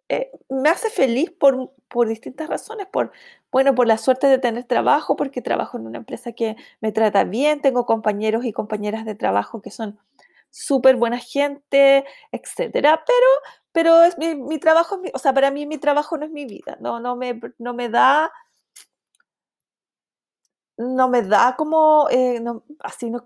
eh, 0.08 0.30
me 0.48 0.68
hace 0.70 0.90
feliz 0.90 1.30
por, 1.30 1.74
por, 1.88 2.08
distintas 2.08 2.48
razones, 2.48 2.86
por, 2.86 3.12
bueno, 3.52 3.74
por 3.74 3.86
la 3.86 3.98
suerte 3.98 4.26
de 4.26 4.38
tener 4.38 4.64
trabajo, 4.64 5.14
porque 5.16 5.42
trabajo 5.42 5.78
en 5.78 5.86
una 5.86 5.98
empresa 5.98 6.32
que 6.32 6.56
me 6.80 6.90
trata 6.90 7.24
bien, 7.24 7.60
tengo 7.60 7.86
compañeros 7.86 8.44
y 8.46 8.52
compañeras 8.52 9.04
de 9.04 9.14
trabajo 9.14 9.60
que 9.62 9.70
son 9.70 9.98
súper 10.50 10.96
buena 10.96 11.18
gente, 11.18 12.04
etcétera, 12.32 13.04
pero, 13.06 13.26
pero 13.72 14.02
es 14.02 14.18
mi, 14.18 14.58
trabajo, 14.58 15.00
o 15.14 15.18
sea, 15.18 15.32
para 15.34 15.50
mí 15.50 15.66
mi 15.66 15.78
trabajo 15.78 16.16
no 16.18 16.24
es 16.24 16.32
mi 16.32 16.46
vida, 16.46 16.78
no, 16.80 16.98
no, 17.00 17.14
me, 17.16 17.40
no 17.58 17.74
me 17.74 17.88
da, 17.90 18.32
no 20.78 21.08
me 21.08 21.22
da 21.22 21.54
como, 21.56 22.08
eh, 22.10 22.42
así 22.80 23.10
no, 23.10 23.22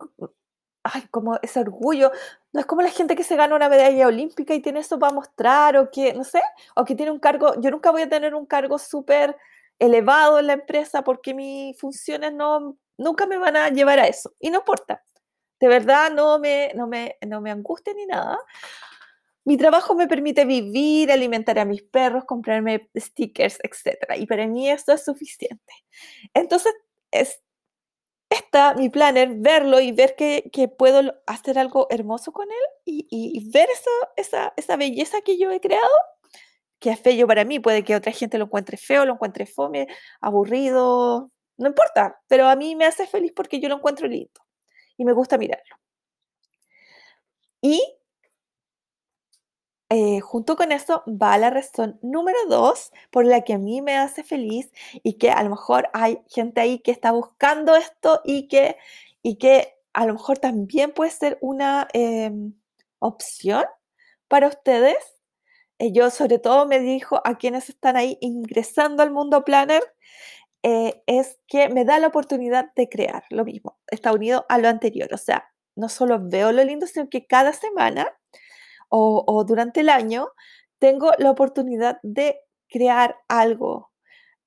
ay, 0.92 1.02
como 1.11 1.38
ese 1.42 1.61
orgullo. 1.61 2.12
No 2.52 2.61
es 2.61 2.66
como 2.66 2.83
la 2.83 2.90
gente 2.90 3.16
que 3.16 3.25
se 3.25 3.37
gana 3.37 3.56
una 3.56 3.68
medalla 3.68 4.06
olímpica 4.06 4.54
y 4.54 4.61
tiene 4.61 4.80
eso 4.80 4.99
para 4.99 5.12
mostrar 5.12 5.76
o 5.76 5.90
que, 5.90 6.14
no 6.14 6.25
sé, 6.25 6.40
o 6.75 6.85
que 6.85 6.95
tiene 6.95 7.12
un 7.12 7.18
cargo. 7.18 7.61
Yo 7.61 7.71
nunca 7.71 7.90
voy 7.90 8.02
a 8.02 8.09
tener 8.09 8.35
un 8.35 8.47
cargo 8.47 8.78
súper 8.78 9.37
elevado 9.78 10.38
en 10.38 10.47
la 10.47 10.54
empresa 10.54 11.02
porque 11.02 11.35
mis 11.35 11.78
funciones 11.78 12.33
no, 12.33 12.76
nunca 12.97 13.26
me 13.26 13.38
van 13.38 13.56
a 13.56 13.68
llevar 13.71 13.99
a 13.99 14.06
eso. 14.06 14.33
Y 14.40 14.50
no 14.50 14.59
importa. 14.59 15.02
De 15.59 15.68
verdad 15.68 16.12
no 16.12 16.38
me, 16.38 16.73
no 16.75 16.87
me, 16.87 17.16
no 17.26 17.40
me 17.40 17.50
angustia 17.50 17.95
ni 17.95 18.06
nada. 18.06 18.38
Mi 19.45 19.56
trabajo 19.56 19.95
me 19.95 20.09
permite 20.09 20.45
vivir, 20.45 21.11
alimentar 21.12 21.59
a 21.59 21.64
mis 21.64 21.83
perros, 21.83 22.25
comprarme 22.25 22.90
stickers, 22.97 23.59
etc. 23.62 24.16
Y 24.18 24.26
para 24.26 24.47
mí 24.47 24.68
esto 24.68 24.92
es 24.92 25.04
suficiente. 25.04 25.73
Entonces, 26.35 26.75
es, 27.12 27.40
está 28.28 28.75
mi 28.75 28.88
planner, 28.88 29.30
verlo 29.37 29.80
y 29.80 29.92
ver 29.92 30.16
que, 30.16 30.50
que 30.52 30.68
puedo 30.68 31.14
hacer 31.26 31.59
algo 31.59 31.87
hermoso 31.90 32.33
con 32.33 32.49
él 32.50 32.68
y, 32.85 33.06
y, 33.09 33.50
ver 33.50 33.68
eso, 33.71 33.90
esa, 34.16 34.52
esa 34.56 34.76
belleza 34.76 35.21
que 35.23 35.38
yo 35.38 35.50
he 35.52 35.61
creado, 35.61 35.88
que 36.78 36.90
es 36.90 37.00
feo 37.00 37.26
para 37.26 37.45
mí, 37.45 37.61
puede 37.61 37.85
que 37.85 37.97
otra 37.97 38.12
gente 38.12 38.38
lo 38.38 38.45
encuentre 38.47 38.76
feo, 38.76 39.04
lo 39.06 39.14
encuentre 39.14 39.47
fome, 39.47 39.88
aburrido, 40.21 41.30
no 41.59 41.68
importa, 41.68 42.21
pero 42.28 42.49
a 42.49 42.56
mí 42.56 42.76
me 42.76 42.87
hace 42.87 43.06
feliz 43.06 43.33
porque 43.35 43.61
yo 43.61 43.68
lo 43.68 43.76
encuentro 43.76 44.06
lindo 44.09 44.40
y 44.97 45.04
me 45.04 45.12
gusta 45.12 45.38
mirarlo. 45.38 45.76
Y 47.62 47.83
eh, 49.88 50.21
junto 50.21 50.56
con 50.56 50.73
eso 50.73 51.04
va 51.06 51.38
la 51.38 51.49
razón 51.50 51.99
número 52.02 52.38
dos 52.49 52.90
por 53.11 53.25
la 53.25 53.42
que 53.42 53.52
a 53.54 53.59
mí 53.59 53.83
me 53.83 53.97
hace 53.97 54.25
feliz 54.25 54.73
y 55.04 55.14
que 55.14 55.30
a 55.30 55.42
lo 55.45 55.50
mejor 55.50 55.88
hay 55.92 56.18
gente 56.28 56.61
ahí 56.61 56.80
que 56.80 56.90
está 56.90 57.12
buscando 57.12 57.76
esto 57.76 58.21
y 58.25 58.49
que, 58.49 58.76
y 59.23 59.37
que 59.37 59.76
a 59.92 60.06
lo 60.06 60.14
mejor 60.14 60.38
también 60.38 60.92
puede 60.92 61.11
ser 61.12 61.38
una 61.40 61.87
em, 61.92 62.54
opción 62.99 63.64
para 64.28 64.49
ustedes. 64.49 64.97
Eh, 65.78 65.92
yo 65.92 66.11
sobre 66.11 66.38
todo 66.38 66.66
me 66.66 66.80
dijo 66.80 67.21
a 67.25 67.37
quienes 67.37 67.68
están 67.68 67.97
ahí 67.97 68.18
ingresando 68.21 69.02
al 69.02 69.11
mundo 69.11 69.45
planner, 69.45 69.83
eh, 70.62 71.02
es 71.06 71.38
que 71.49 71.68
me 71.68 71.85
da 71.85 71.99
la 71.99 72.09
oportunidad 72.09 72.73
de 72.75 72.88
crear 72.88 73.25
lo 73.30 73.45
mismo. 73.45 73.78
Está 73.88 74.12
unido 74.12 74.47
a 74.49 74.59
lo 74.59 74.68
anterior, 74.68 75.09
o 75.12 75.18
sea, 75.18 75.49
no 75.76 75.88
solo 75.88 76.18
veo 76.21 76.52
lo 76.52 76.64
lindo, 76.64 76.87
sino 76.87 77.09
que 77.11 77.26
cada 77.26 77.52
semana 77.52 78.09
o, 78.88 79.45
durante 79.47 79.80
el 79.80 79.88
año, 79.88 80.28
tengo 80.78 81.12
la 81.18 81.30
oportunidad 81.30 81.99
de 82.02 82.40
crear 82.68 83.16
algo. 83.28 83.90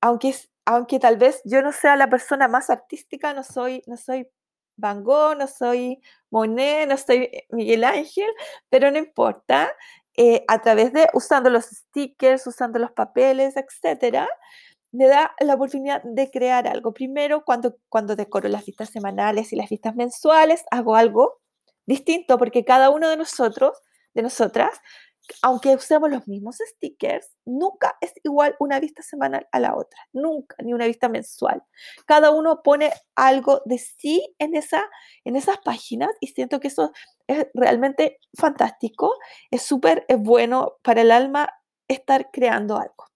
Aunque, 0.00 0.34
aunque 0.64 0.98
tal 0.98 1.16
vez 1.18 1.42
yo 1.44 1.62
no 1.62 1.72
sea 1.72 1.96
la 1.96 2.08
persona 2.10 2.48
más 2.48 2.70
artística, 2.70 3.34
no 3.34 3.42
soy, 3.44 3.82
no 3.86 3.96
soy 3.96 4.28
Van 4.76 5.04
Gogh, 5.04 5.36
no 5.36 5.46
soy 5.46 6.00
Monet, 6.30 6.88
no 6.88 6.96
soy 6.96 7.24
eh, 7.24 7.46
Miguel 7.50 7.84
Ángel, 7.84 8.30
pero 8.70 8.90
no 8.90 8.98
importa. 8.98 9.70
Eh, 10.16 10.44
a 10.48 10.60
través 10.60 10.92
de 10.92 11.08
usando 11.14 11.50
los 11.50 11.66
stickers, 11.66 12.46
usando 12.46 12.78
los 12.78 12.92
papeles, 12.92 13.54
etcétera, 13.56 14.28
me 14.92 15.06
da 15.06 15.34
la 15.40 15.54
oportunidad 15.54 16.02
de 16.02 16.30
crear 16.30 16.66
algo. 16.66 16.92
Primero, 16.92 17.44
cuando, 17.44 17.76
cuando 17.88 18.16
decoro 18.16 18.48
las 18.48 18.66
vistas 18.66 18.90
semanales 18.90 19.52
y 19.52 19.56
las 19.56 19.70
vistas 19.70 19.94
mensuales, 19.94 20.64
hago 20.70 20.96
algo 20.96 21.40
distinto 21.86 22.38
porque 22.38 22.64
cada 22.64 22.90
uno 22.90 23.08
de 23.08 23.16
nosotros 23.16 23.80
de 24.14 24.22
nosotras, 24.22 24.80
aunque 25.42 25.74
usemos 25.74 26.10
los 26.10 26.26
mismos 26.26 26.58
stickers, 26.58 27.30
nunca 27.44 27.96
es 28.00 28.12
igual 28.24 28.56
una 28.58 28.80
vista 28.80 29.02
semanal 29.02 29.46
a 29.52 29.60
la 29.60 29.76
otra, 29.76 30.00
nunca, 30.12 30.56
ni 30.58 30.72
una 30.72 30.86
vista 30.86 31.08
mensual. 31.08 31.62
Cada 32.06 32.30
uno 32.30 32.62
pone 32.62 32.92
algo 33.14 33.62
de 33.64 33.78
sí 33.78 34.34
en, 34.38 34.56
esa, 34.56 34.82
en 35.24 35.36
esas 35.36 35.58
páginas 35.58 36.10
y 36.20 36.28
siento 36.28 36.58
que 36.58 36.68
eso 36.68 36.92
es 37.30 37.46
realmente 37.54 38.18
fantástico, 38.34 39.14
es 39.50 39.62
súper 39.62 40.06
bueno 40.18 40.74
para 40.82 41.02
el 41.02 41.10
alma 41.10 41.48
estar 41.88 42.30
creando 42.30 42.76
algo. 42.76 43.06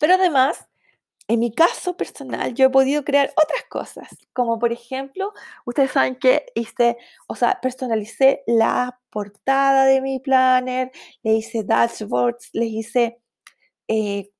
Pero 0.00 0.14
además, 0.14 0.66
en 1.28 1.40
mi 1.40 1.52
caso 1.52 1.96
personal, 1.96 2.54
yo 2.54 2.66
he 2.66 2.70
podido 2.70 3.04
crear 3.04 3.32
otras 3.36 3.64
cosas, 3.68 4.08
como 4.32 4.58
por 4.58 4.72
ejemplo, 4.72 5.32
ustedes 5.64 5.92
saben 5.92 6.16
que 6.16 6.46
hice, 6.54 6.96
o 7.28 7.36
sea, 7.36 7.60
personalicé 7.62 8.42
la 8.46 8.98
portada 9.10 9.84
de 9.86 10.00
mi 10.00 10.18
planner, 10.18 10.90
le 11.22 11.34
hice 11.34 11.62
dashboards, 11.62 12.50
le 12.52 12.66
hice 12.66 13.20
eh, 13.88 14.30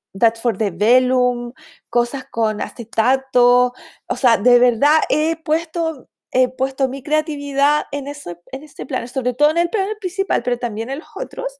for 0.41 0.57
the 0.57 0.71
Vellum, 0.71 1.53
cosas 1.89 2.25
con 2.29 2.61
acetato, 2.61 3.73
o 4.07 4.15
sea, 4.17 4.37
de 4.37 4.59
verdad 4.59 4.99
he 5.09 5.37
puesto, 5.37 6.09
he 6.31 6.49
puesto 6.49 6.89
mi 6.89 7.03
creatividad 7.03 7.85
en, 7.91 8.07
eso, 8.07 8.39
en 8.51 8.63
este 8.63 8.85
planner, 8.85 9.09
sobre 9.09 9.33
todo 9.33 9.51
en 9.51 9.57
el 9.57 9.69
planner 9.69 9.97
principal, 9.99 10.43
pero 10.43 10.57
también 10.59 10.89
en 10.89 10.99
los 10.99 11.09
otros. 11.15 11.59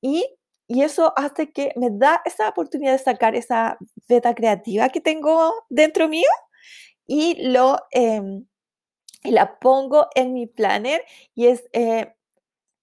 Y 0.00 0.26
y 0.72 0.82
eso 0.84 1.12
hace 1.16 1.50
que 1.50 1.72
me 1.74 1.88
da 1.90 2.22
esa 2.24 2.48
oportunidad 2.48 2.92
de 2.92 2.98
sacar 2.98 3.34
esa 3.34 3.76
beta 4.08 4.36
creativa 4.36 4.88
que 4.88 5.00
tengo 5.00 5.52
dentro 5.68 6.08
mío 6.08 6.28
y 7.08 7.48
lo 7.48 7.76
em, 7.90 8.46
la 9.24 9.58
pongo 9.58 10.06
en 10.14 10.32
mi 10.32 10.46
planner 10.46 11.04
y 11.34 11.48
es, 11.48 11.64
eh, 11.72 12.14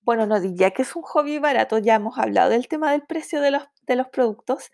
bueno, 0.01 0.25
no 0.25 0.41
diría 0.41 0.71
que 0.71 0.81
es 0.81 0.97
un 0.97 1.03
hobby 1.03 1.39
barato, 1.39 1.77
ya 1.77 1.95
hemos 1.95 2.17
hablado 2.17 2.49
del 2.49 2.67
tema 2.67 2.91
del 2.91 3.03
precio 3.03 3.39
de 3.39 3.51
los, 3.51 3.63
de 3.83 3.95
los 3.95 4.09
productos, 4.09 4.69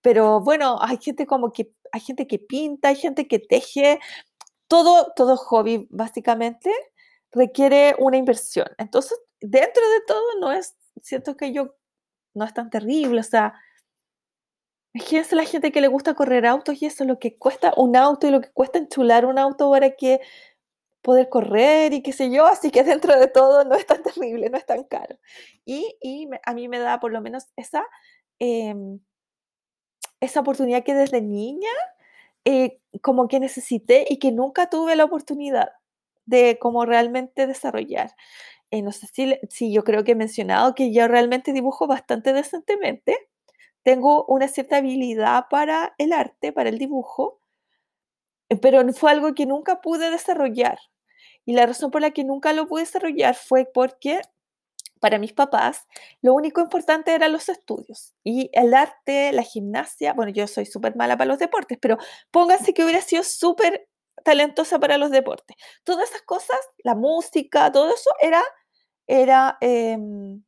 pero 0.00 0.40
bueno, 0.40 0.78
hay 0.80 0.98
gente 0.98 1.26
como 1.26 1.52
que, 1.52 1.72
hay 1.90 2.00
gente 2.00 2.28
que 2.28 2.38
pinta, 2.38 2.88
hay 2.90 2.96
gente 2.96 3.26
que 3.26 3.40
teje, 3.40 3.98
todo, 4.72 5.12
todo 5.14 5.36
hobby 5.36 5.86
básicamente 5.90 6.72
requiere 7.30 7.94
una 7.98 8.16
inversión. 8.16 8.68
Entonces, 8.78 9.20
dentro 9.38 9.86
de 9.90 10.00
todo, 10.06 10.40
no 10.40 10.50
es, 10.50 10.76
siento 11.02 11.36
que 11.36 11.52
yo 11.52 11.74
no 12.32 12.46
es 12.46 12.54
tan 12.54 12.70
terrible, 12.70 13.20
o 13.20 13.22
sea, 13.22 13.52
imagínense 14.94 15.36
la 15.36 15.44
gente 15.44 15.72
que 15.72 15.82
le 15.82 15.88
gusta 15.88 16.14
correr 16.14 16.46
autos 16.46 16.80
y 16.80 16.86
eso, 16.86 17.04
lo 17.04 17.18
que 17.18 17.36
cuesta 17.36 17.74
un 17.76 17.96
auto 17.96 18.26
y 18.26 18.30
lo 18.30 18.40
que 18.40 18.50
cuesta 18.50 18.78
enchular 18.78 19.26
un 19.26 19.38
auto 19.38 19.70
para 19.70 19.90
que 19.90 20.22
poder 21.02 21.28
correr 21.28 21.92
y 21.92 22.02
qué 22.02 22.14
sé 22.14 22.30
yo, 22.30 22.46
así 22.46 22.70
que 22.70 22.82
dentro 22.82 23.18
de 23.20 23.28
todo 23.28 23.64
no 23.64 23.74
es 23.74 23.84
tan 23.84 24.02
terrible, 24.02 24.48
no 24.48 24.56
es 24.56 24.64
tan 24.64 24.84
caro. 24.84 25.18
Y, 25.66 26.30
a 26.46 26.54
mí 26.54 26.68
me 26.68 26.78
da 26.78 26.98
por 26.98 27.12
lo 27.12 27.20
menos 27.20 27.44
esa, 27.56 27.84
em, 28.38 29.00
esa 30.20 30.40
oportunidad 30.40 30.82
que 30.82 30.94
desde 30.94 31.20
niña 31.20 31.68
eh, 32.44 32.78
como 33.02 33.28
que 33.28 33.40
necesité 33.40 34.06
y 34.08 34.18
que 34.18 34.32
nunca 34.32 34.68
tuve 34.70 34.96
la 34.96 35.04
oportunidad 35.04 35.70
de 36.26 36.58
como 36.60 36.84
realmente 36.86 37.46
desarrollar. 37.46 38.12
Eh, 38.70 38.82
no 38.82 38.92
sé 38.92 39.06
si, 39.50 39.72
yo 39.72 39.84
creo 39.84 40.04
que 40.04 40.12
he 40.12 40.14
mencionado 40.16 40.74
que 40.74 40.92
yo 40.92 41.06
realmente 41.08 41.52
dibujo 41.52 41.86
bastante 41.86 42.32
decentemente. 42.32 43.16
Tengo 43.84 44.24
una 44.26 44.48
cierta 44.48 44.78
habilidad 44.78 45.46
para 45.50 45.94
el 45.98 46.12
arte, 46.12 46.52
para 46.52 46.70
el 46.70 46.78
dibujo, 46.78 47.40
eh, 48.48 48.56
pero 48.56 48.82
fue 48.92 49.10
algo 49.10 49.34
que 49.34 49.46
nunca 49.46 49.80
pude 49.80 50.10
desarrollar. 50.10 50.78
Y 51.44 51.54
la 51.54 51.66
razón 51.66 51.90
por 51.90 52.00
la 52.02 52.12
que 52.12 52.24
nunca 52.24 52.52
lo 52.52 52.66
pude 52.68 52.82
desarrollar 52.82 53.34
fue 53.34 53.66
porque 53.72 54.20
para 55.02 55.18
mis 55.18 55.32
papás 55.34 55.86
lo 56.22 56.32
único 56.34 56.60
importante 56.62 57.14
eran 57.14 57.32
los 57.32 57.48
estudios. 57.48 58.14
Y 58.24 58.50
el 58.52 58.72
arte, 58.74 59.32
la 59.32 59.42
gimnasia, 59.42 60.14
bueno, 60.14 60.32
yo 60.32 60.46
soy 60.46 60.66
súper 60.66 60.96
mala 60.96 61.16
para 61.18 61.28
los 61.28 61.38
deportes, 61.40 61.78
pero 61.80 61.98
pónganse 62.30 62.72
que 62.74 62.84
hubiera 62.84 63.02
sido 63.02 63.24
súper 63.24 63.88
talentosa 64.24 64.78
para 64.78 64.98
los 64.98 65.10
deportes. 65.10 65.56
Todas 65.84 66.10
esas 66.10 66.22
cosas, 66.22 66.58
la 66.84 66.94
música, 66.94 67.72
todo 67.72 67.92
eso 67.92 68.10
era 68.20 68.42
era, 69.06 69.58
em, 69.60 70.42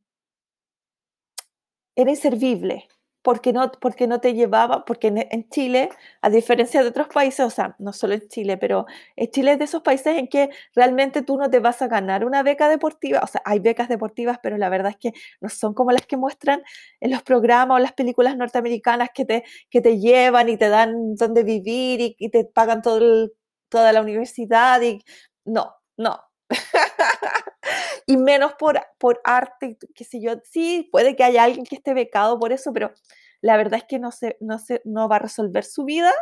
era 1.97 2.11
inservible, 2.11 2.89
porque 3.25 3.55
no, 3.55 3.73
porque 3.81 4.07
no 4.07 4.21
te 4.21 4.35
llevaba, 4.35 4.85
porque 4.85 5.07
en, 5.09 5.49
Chile, 5.49 5.89
a 6.21 6.29
diferencia 6.29 6.83
de 6.83 6.91
otros 6.91 7.09
países, 7.09 7.41
o 7.47 7.49
sea, 7.49 7.75
no 7.79 7.95
solo 7.95 8.13
en 8.13 8.29
Chile, 8.29 8.59
pero 8.59 8.85
en 9.17 9.31
Chile 9.31 9.53
es 9.53 9.59
de 9.59 9.65
esos 9.65 9.81
países 9.83 10.19
en 10.19 10.29
que 10.29 10.51
realmente 10.75 11.23
tú 11.23 11.39
no 11.39 11.49
te 11.49 11.59
vas 11.59 11.81
a 11.81 11.89
ganar 11.89 12.27
una 12.27 12.43
beca 12.43 12.69
deportiva, 12.69 13.21
o 13.23 13.27
sea, 13.27 13.41
hay 13.47 13.61
becas 13.61 13.89
deportivas, 13.89 14.39
pero 14.43 14.59
la 14.59 14.69
verdad 14.69 14.91
es 14.91 14.99
que 14.99 15.19
no 15.41 15.49
son 15.49 15.73
como 15.73 15.91
las 15.91 16.07
que 16.07 16.19
muestran 16.19 16.63
en 17.01 17.11
los 17.13 17.23
programas 17.23 17.77
o 17.77 17.79
las 17.79 17.95
películas 17.95 18.37
norteamericanas 18.37 19.09
que 19.15 19.25
te, 19.25 19.45
que 19.71 19.81
te 19.81 19.99
llevan 19.99 20.51
y 20.51 20.59
te 20.59 20.69
dan 20.69 21.15
donde 21.17 21.45
vivir 21.45 22.17
y, 22.19 22.29
te 22.29 22.45
pagan 22.45 22.83
todo 22.83 23.31
toda 23.71 23.93
la 23.93 24.03
universidad 24.03 24.83
y 24.83 25.03
no, 25.47 25.75
no. 25.97 26.21
y 28.07 28.17
menos 28.17 28.55
por, 28.55 28.81
por 28.99 29.21
arte, 29.25 29.79
qué 29.95 30.05
sé 30.05 30.21
yo. 30.21 30.33
Sí, 30.45 30.89
puede 30.93 31.17
que 31.17 31.25
haya 31.25 31.45
alguien 31.45 31.65
que 31.67 31.77
esté 31.77 31.95
becado 31.95 32.39
por 32.39 32.53
eso, 32.53 32.73
pero 32.73 32.93
la 33.41 33.57
verdad 33.57 33.79
es 33.81 33.85
que 33.85 33.99
no, 33.99 34.13
se, 34.13 34.37
no, 34.41 34.59
se, 34.59 34.83
no 34.85 35.09
va 35.09 35.17
a 35.17 35.21
resolver 35.21 35.65
su 35.65 35.85
vida 35.85 36.13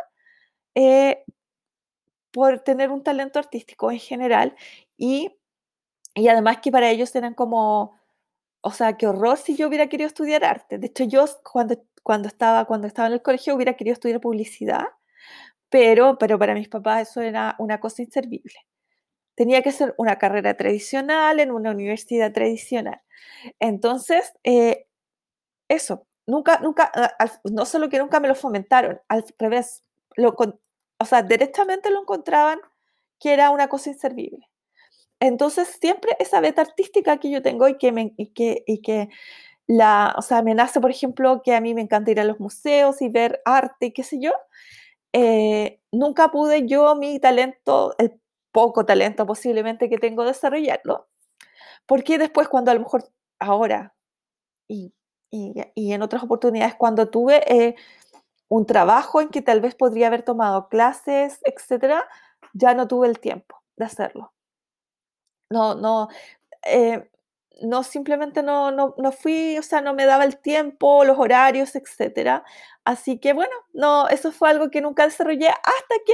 eh, 0.75 1.23
por 2.31 2.59
tener 2.59 2.89
un 2.91 3.03
talento 3.03 3.39
artístico 3.39 3.91
en 3.91 3.99
general. 3.99 4.55
Y, 4.97 5.35
y 6.15 6.27
además 6.29 6.59
que 6.61 6.71
para 6.71 6.89
ellos 6.91 7.15
eran 7.15 7.33
como, 7.35 7.99
o 8.61 8.71
sea, 8.71 8.97
qué 8.97 9.07
horror 9.07 9.37
si 9.37 9.55
yo 9.55 9.67
hubiera 9.67 9.87
querido 9.89 10.07
estudiar 10.07 10.45
arte. 10.45 10.79
De 10.79 10.87
hecho, 10.87 11.05
yo 11.05 11.25
cuando, 11.51 11.77
cuando, 12.03 12.27
estaba, 12.29 12.65
cuando 12.65 12.87
estaba 12.87 13.07
en 13.09 13.15
el 13.15 13.21
colegio 13.23 13.55
hubiera 13.55 13.75
querido 13.75 13.93
estudiar 13.93 14.21
publicidad, 14.21 14.85
pero, 15.69 16.17
pero 16.19 16.39
para 16.39 16.55
mis 16.55 16.69
papás 16.69 17.09
eso 17.09 17.21
era 17.21 17.55
una 17.59 17.79
cosa 17.79 18.01
inservible. 18.03 18.53
Tenía 19.35 19.61
que 19.61 19.71
ser 19.71 19.95
una 19.97 20.17
carrera 20.17 20.55
tradicional 20.55 21.39
en 21.39 21.51
una 21.51 21.71
universidad 21.71 22.31
tradicional. 22.33 23.01
Entonces, 23.59 24.33
eh, 24.43 24.87
eso, 25.69 26.07
nunca, 26.27 26.59
nunca, 26.59 26.91
no 27.45 27.65
solo 27.65 27.89
que 27.89 27.99
nunca 27.99 28.19
me 28.19 28.27
lo 28.27 28.35
fomentaron, 28.35 29.01
al 29.07 29.25
revés, 29.39 29.83
lo, 30.15 30.35
o 30.99 31.05
sea, 31.05 31.23
directamente 31.23 31.89
lo 31.89 32.01
encontraban 32.01 32.59
que 33.19 33.33
era 33.33 33.49
una 33.51 33.67
cosa 33.69 33.89
inservible. 33.89 34.49
Entonces, 35.19 35.77
siempre 35.79 36.15
esa 36.19 36.41
beta 36.41 36.61
artística 36.61 37.17
que 37.17 37.31
yo 37.31 37.41
tengo 37.41 37.67
y 37.67 37.77
que, 37.77 37.91
me, 37.91 38.13
y 38.17 38.33
que, 38.33 38.63
y 38.67 38.81
que 38.81 39.09
la, 39.67 40.15
o 40.17 40.21
sea, 40.21 40.41
me 40.43 40.55
nace, 40.55 40.81
por 40.81 40.91
ejemplo, 40.91 41.41
que 41.43 41.55
a 41.55 41.61
mí 41.61 41.73
me 41.73 41.81
encanta 41.81 42.11
ir 42.11 42.19
a 42.19 42.25
los 42.25 42.39
museos 42.39 43.01
y 43.01 43.09
ver 43.09 43.41
arte 43.45 43.87
y 43.87 43.93
qué 43.93 44.03
sé 44.03 44.19
yo, 44.21 44.31
eh, 45.13 45.79
nunca 45.91 46.29
pude 46.31 46.67
yo 46.67 46.95
mi 46.95 47.19
talento, 47.19 47.95
el 47.99 48.19
poco 48.53 48.85
talento 48.85 49.25
posiblemente 49.25 49.89
que 49.89 49.97
tengo, 49.97 50.23
desarrollarlo. 50.23 51.09
Porque 51.85 52.17
después 52.17 52.47
cuando 52.47 52.71
a 52.71 52.75
lo 52.75 52.81
mejor 52.81 53.09
ahora 53.39 53.93
y, 54.69 54.93
y, 55.31 55.91
en 55.93 56.01
otras 56.01 56.23
oportunidades 56.23 56.75
cuando 56.75 57.09
tuve 57.09 57.43
eh, 57.53 57.75
un 58.47 58.65
trabajo 58.65 59.19
en 59.19 59.29
que 59.29 59.41
tal 59.41 59.61
vez 59.61 59.75
podría 59.75 60.07
haber 60.07 60.23
tomado 60.23 60.69
clases, 60.69 61.39
etcétera, 61.43 62.07
ya 62.53 62.73
no 62.75 62.87
tuve 62.87 63.07
el 63.07 63.19
tiempo 63.19 63.61
de 63.75 63.85
hacerlo. 63.85 64.33
No, 65.49 65.75
no, 65.75 66.07
eh, 66.65 67.09
no 67.61 67.83
simplemente 67.83 68.43
no, 68.43 68.71
no, 68.71 68.95
no, 68.97 69.11
fui, 69.11 69.57
o 69.57 69.63
sea, 69.63 69.81
no 69.81 69.93
me 69.93 70.05
daba 70.05 70.23
el 70.23 70.37
tiempo, 70.37 71.03
los 71.05 71.17
horarios, 71.17 71.75
etcétera. 71.75 72.43
Así 72.85 73.19
que 73.19 73.33
bueno, 73.33 73.55
no, 73.73 74.07
eso 74.09 74.31
fue 74.31 74.49
algo 74.49 74.69
que 74.69 74.81
nunca 74.81 75.05
desarrollé 75.05 75.49
hasta 75.49 75.95
que, 76.05 76.13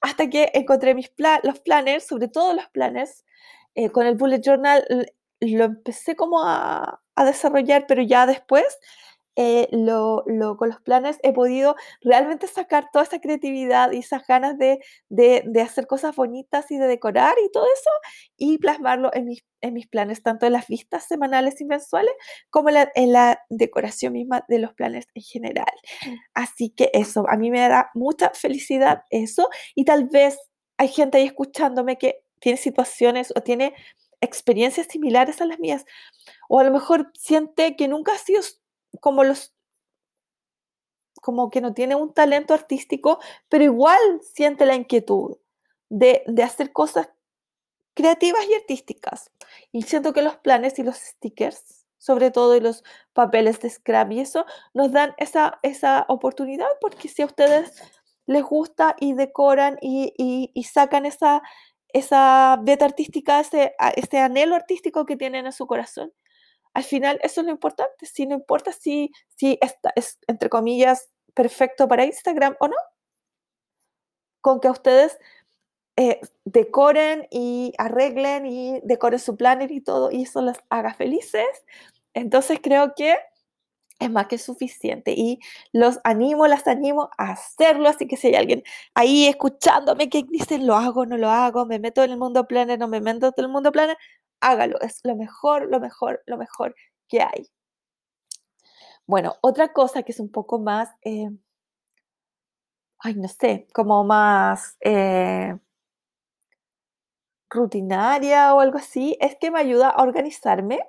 hasta 0.00 0.28
que 0.30 0.50
encontré 0.54 0.94
mis 0.94 1.10
los 1.42 1.58
planners, 1.60 2.06
sobre 2.06 2.28
todo 2.28 2.54
los 2.54 2.68
planners. 2.68 3.24
Eh, 3.74 3.90
con 3.90 4.06
el 4.06 4.16
bullet 4.16 4.40
journal 4.40 4.84
lo 5.40 5.64
empecé 5.64 6.16
como 6.16 6.42
a 6.42 7.00
desarrollar, 7.16 7.86
pero 7.86 8.02
ya 8.02 8.26
después 8.26 8.64
eh, 9.40 9.68
lo, 9.70 10.24
con 10.56 10.68
los 10.68 10.80
planes 10.80 11.20
he 11.22 11.32
podido 11.32 11.76
realmente 12.02 12.48
sacar 12.48 12.90
toda 12.92 13.04
esa 13.04 13.20
creatividad 13.20 13.92
y 13.92 13.98
esas 13.98 14.26
ganas 14.26 14.58
de, 14.58 14.80
hacer 15.62 15.86
cosas 15.86 16.16
bonitas 16.16 16.68
y 16.72 16.76
de 16.76 16.88
decorar 16.88 17.36
y 17.46 17.48
todo 17.52 17.64
eso 17.64 17.90
y 18.36 18.58
plasmarlo 18.58 19.14
en 19.14 19.26
mis, 19.26 19.44
en 19.60 19.74
mis 19.74 19.86
planes, 19.86 20.24
tanto 20.24 20.46
en 20.46 20.54
las 20.54 20.66
vistas 20.66 21.04
semanales 21.04 21.60
y 21.60 21.66
mensuales 21.66 22.12
como 22.50 22.70
en 22.70 23.12
la 23.12 23.40
decoración 23.48 24.14
misma 24.14 24.44
de 24.48 24.58
los 24.58 24.74
planes 24.74 25.06
en 25.14 25.22
general. 25.22 25.72
Así 26.34 26.70
que 26.70 26.90
eso, 26.92 27.24
a 27.28 27.36
mí 27.36 27.52
me 27.52 27.60
da 27.68 27.92
mucha 27.94 28.30
felicidad 28.34 29.04
eso 29.10 29.50
y 29.76 29.84
tal 29.84 30.08
vez 30.08 30.36
hay 30.78 30.88
gente 30.88 31.18
ahí 31.18 31.26
escuchándome 31.26 31.96
que 31.96 32.24
tiene 32.40 32.58
situaciones 32.58 33.32
o 33.36 33.40
tiene 33.40 33.72
experiencias 34.20 34.88
similares 34.90 35.40
a 35.40 35.46
las 35.46 35.60
mías, 35.60 35.84
o 36.48 36.58
a 36.58 36.64
lo 36.64 36.72
mejor 36.72 37.12
siente 37.14 37.76
que 37.76 37.86
nunca 37.86 38.14
ha 38.14 38.18
sido 38.18 38.42
como 39.00 39.24
los 39.24 39.54
como 41.20 41.50
que 41.50 41.60
no 41.60 41.74
tiene 41.74 41.94
un 41.94 42.12
talento 42.12 42.54
artístico, 42.54 43.18
pero 43.48 43.64
igual 43.64 43.98
siente 44.22 44.66
la 44.66 44.74
inquietud 44.74 45.36
de, 45.88 46.22
hacer 46.42 46.72
cosas 46.72 47.10
creativas 47.94 48.44
y 48.48 48.54
artísticas. 48.54 49.30
Y 49.72 49.82
siento 49.82 50.12
que 50.12 50.22
los 50.22 50.36
planes 50.36 50.78
y 50.78 50.82
los 50.82 50.96
stickers, 50.96 51.86
sobre 51.98 52.30
todo 52.30 52.56
y 52.56 52.60
los 52.60 52.84
papeles 53.12 53.60
de 53.60 53.70
scrap 53.70 54.12
y 54.12 54.20
eso, 54.20 54.46
nos 54.74 54.92
dan 54.92 55.14
esa, 55.18 55.58
esa 55.62 56.04
oportunidad, 56.08 56.68
porque 56.80 57.08
si 57.08 57.22
a 57.22 57.26
ustedes 57.26 57.82
les 58.26 58.44
gusta 58.44 58.94
y 59.00 59.14
decoran 59.14 59.78
y, 59.80 60.52
sacan 60.72 61.06
esa, 61.06 61.42
esa 61.88 62.58
beta 62.62 62.84
artística, 62.84 63.40
ese, 63.40 63.74
ese 63.96 64.18
anhelo 64.18 64.54
artístico 64.54 65.06
que 65.06 65.16
tienen 65.16 65.46
en 65.46 65.52
su 65.52 65.66
corazón, 65.66 66.12
al 66.78 66.84
final 66.84 67.18
eso 67.24 67.40
es 67.40 67.46
lo 67.48 67.52
importante, 67.52 68.06
si 68.06 68.24
no 68.24 68.36
importa 68.36 68.70
si, 68.70 69.10
si 69.34 69.58
esta 69.60 69.92
es, 69.96 70.16
entre 70.28 70.48
comillas, 70.48 71.10
perfecto 71.34 71.88
para 71.88 72.04
Instagram 72.04 72.54
o 72.60 72.68
no. 72.68 72.76
Con 74.40 74.60
que 74.60 74.70
ustedes 74.70 75.18
eh, 75.96 76.20
decoren 76.44 77.26
y 77.32 77.72
arreglen 77.78 78.46
y 78.46 78.80
decoren 78.84 79.18
su 79.18 79.36
planner 79.36 79.72
y 79.72 79.80
todo, 79.80 80.12
y 80.12 80.22
eso 80.22 80.40
las 80.40 80.58
haga 80.70 80.94
felices, 80.94 81.48
entonces 82.14 82.60
creo 82.62 82.94
que 82.94 83.16
es 83.98 84.10
más 84.10 84.28
que 84.28 84.38
suficiente 84.38 85.14
y 85.16 85.40
los 85.72 85.98
animo, 86.04 86.46
las 86.46 86.68
animo 86.68 87.10
a 87.18 87.32
hacerlo, 87.32 87.88
así 87.88 88.06
que 88.06 88.16
si 88.16 88.28
hay 88.28 88.36
alguien 88.36 88.62
ahí 88.94 89.26
escuchándome 89.26 90.08
que 90.08 90.22
dicen 90.30 90.64
lo 90.68 90.76
hago, 90.76 91.06
no 91.06 91.16
lo 91.16 91.30
hago, 91.30 91.66
me 91.66 91.80
meto 91.80 92.04
en 92.04 92.12
el 92.12 92.18
mundo 92.18 92.46
planner, 92.46 92.78
no 92.78 92.86
me 92.86 93.00
meto 93.00 93.34
en 93.36 93.44
el 93.44 93.48
mundo 93.48 93.72
planner, 93.72 93.96
hágalo, 94.40 94.80
es 94.80 95.00
lo 95.04 95.16
mejor, 95.16 95.68
lo 95.70 95.80
mejor, 95.80 96.22
lo 96.26 96.36
mejor 96.38 96.74
que 97.08 97.22
hay. 97.22 97.48
Bueno, 99.08 99.36
otra 99.40 99.72
cosa 99.72 100.02
que 100.02 100.12
es 100.12 100.20
un 100.20 100.30
poco 100.30 100.58
más, 100.58 100.90
eh, 101.02 101.30
ay, 102.98 103.14
no 103.14 103.28
sé, 103.28 103.66
como 103.72 104.04
más 104.04 104.76
eh, 104.80 105.56
rutinaria 107.50 108.54
o 108.54 108.60
algo 108.60 108.78
así, 108.78 109.16
es 109.20 109.36
que 109.40 109.50
me 109.50 109.60
ayuda 109.60 109.88
a 109.88 110.02
organizarme, 110.02 110.80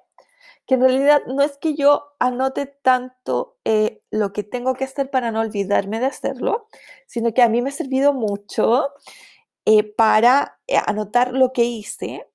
que 0.67 0.75
en 0.75 0.81
realidad 0.81 1.21
no 1.27 1.43
es 1.43 1.57
que 1.57 1.75
yo 1.75 2.13
anote 2.19 2.65
tanto 2.67 3.57
eh, 3.65 4.03
lo 4.12 4.33
que 4.33 4.43
tengo 4.43 4.73
que 4.75 4.83
hacer 4.83 5.09
para 5.09 5.31
no 5.31 5.39
olvidarme 5.41 5.99
de 6.01 6.07
hacerlo, 6.07 6.67
sino 7.07 7.33
que 7.33 7.41
a 7.41 7.49
mí 7.49 7.62
me 7.62 7.69
ha 7.69 7.73
servido 7.73 8.13
mucho 8.13 8.89
para 9.95 10.59
anotar 10.88 11.31
lo 11.33 11.53
que 11.53 11.63
hice 11.63 12.27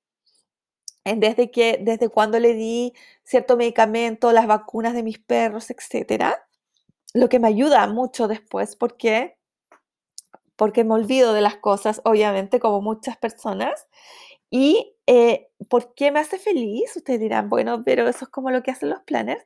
desde 1.05 1.51
que, 1.51 1.79
desde 1.83 2.09
cuando 2.09 2.41
le 2.41 2.55
di 2.55 2.95
cierto 3.25 3.57
medicamento, 3.57 4.33
las 4.33 4.47
vacunas 4.47 4.95
de 4.95 5.03
mis 5.03 5.19
perros, 5.19 5.71
etcétera, 5.71 6.47
lo 7.13 7.29
que 7.29 7.39
me 7.39 7.49
ayuda 7.49 7.87
mucho 7.87 8.29
después, 8.29 8.77
porque 8.77 9.37
porque 10.57 10.85
me 10.85 10.95
olvido 10.95 11.33
de 11.33 11.41
las 11.41 11.57
cosas, 11.57 12.01
obviamente, 12.05 12.61
como 12.61 12.81
muchas 12.81 13.17
personas. 13.17 13.89
Y 14.51 14.97
eh, 15.07 15.49
¿por 15.69 15.95
qué 15.95 16.13
me 16.13 16.21
hace 16.21 16.39
feliz? 16.39 16.97
Ustedes 16.97 17.21
dirán, 17.21 17.49
bueno, 17.49 17.83
pero 17.85 18.09
eso 18.09 18.25
es 18.27 18.31
como 18.31 18.51
lo 18.51 18.63
que 18.63 18.71
hacen 18.71 18.91
los 18.91 19.03
planners, 19.03 19.45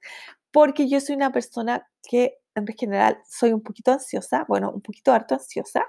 porque 0.52 0.88
yo 0.88 1.00
soy 1.00 1.16
una 1.16 1.32
persona 1.32 1.88
que 2.02 2.38
en 2.54 2.66
general 2.76 3.18
soy 3.26 3.52
un 3.52 3.62
poquito 3.62 3.92
ansiosa, 3.92 4.44
bueno, 4.48 4.70
un 4.70 4.82
poquito 4.82 5.12
harto 5.12 5.34
ansiosa, 5.34 5.86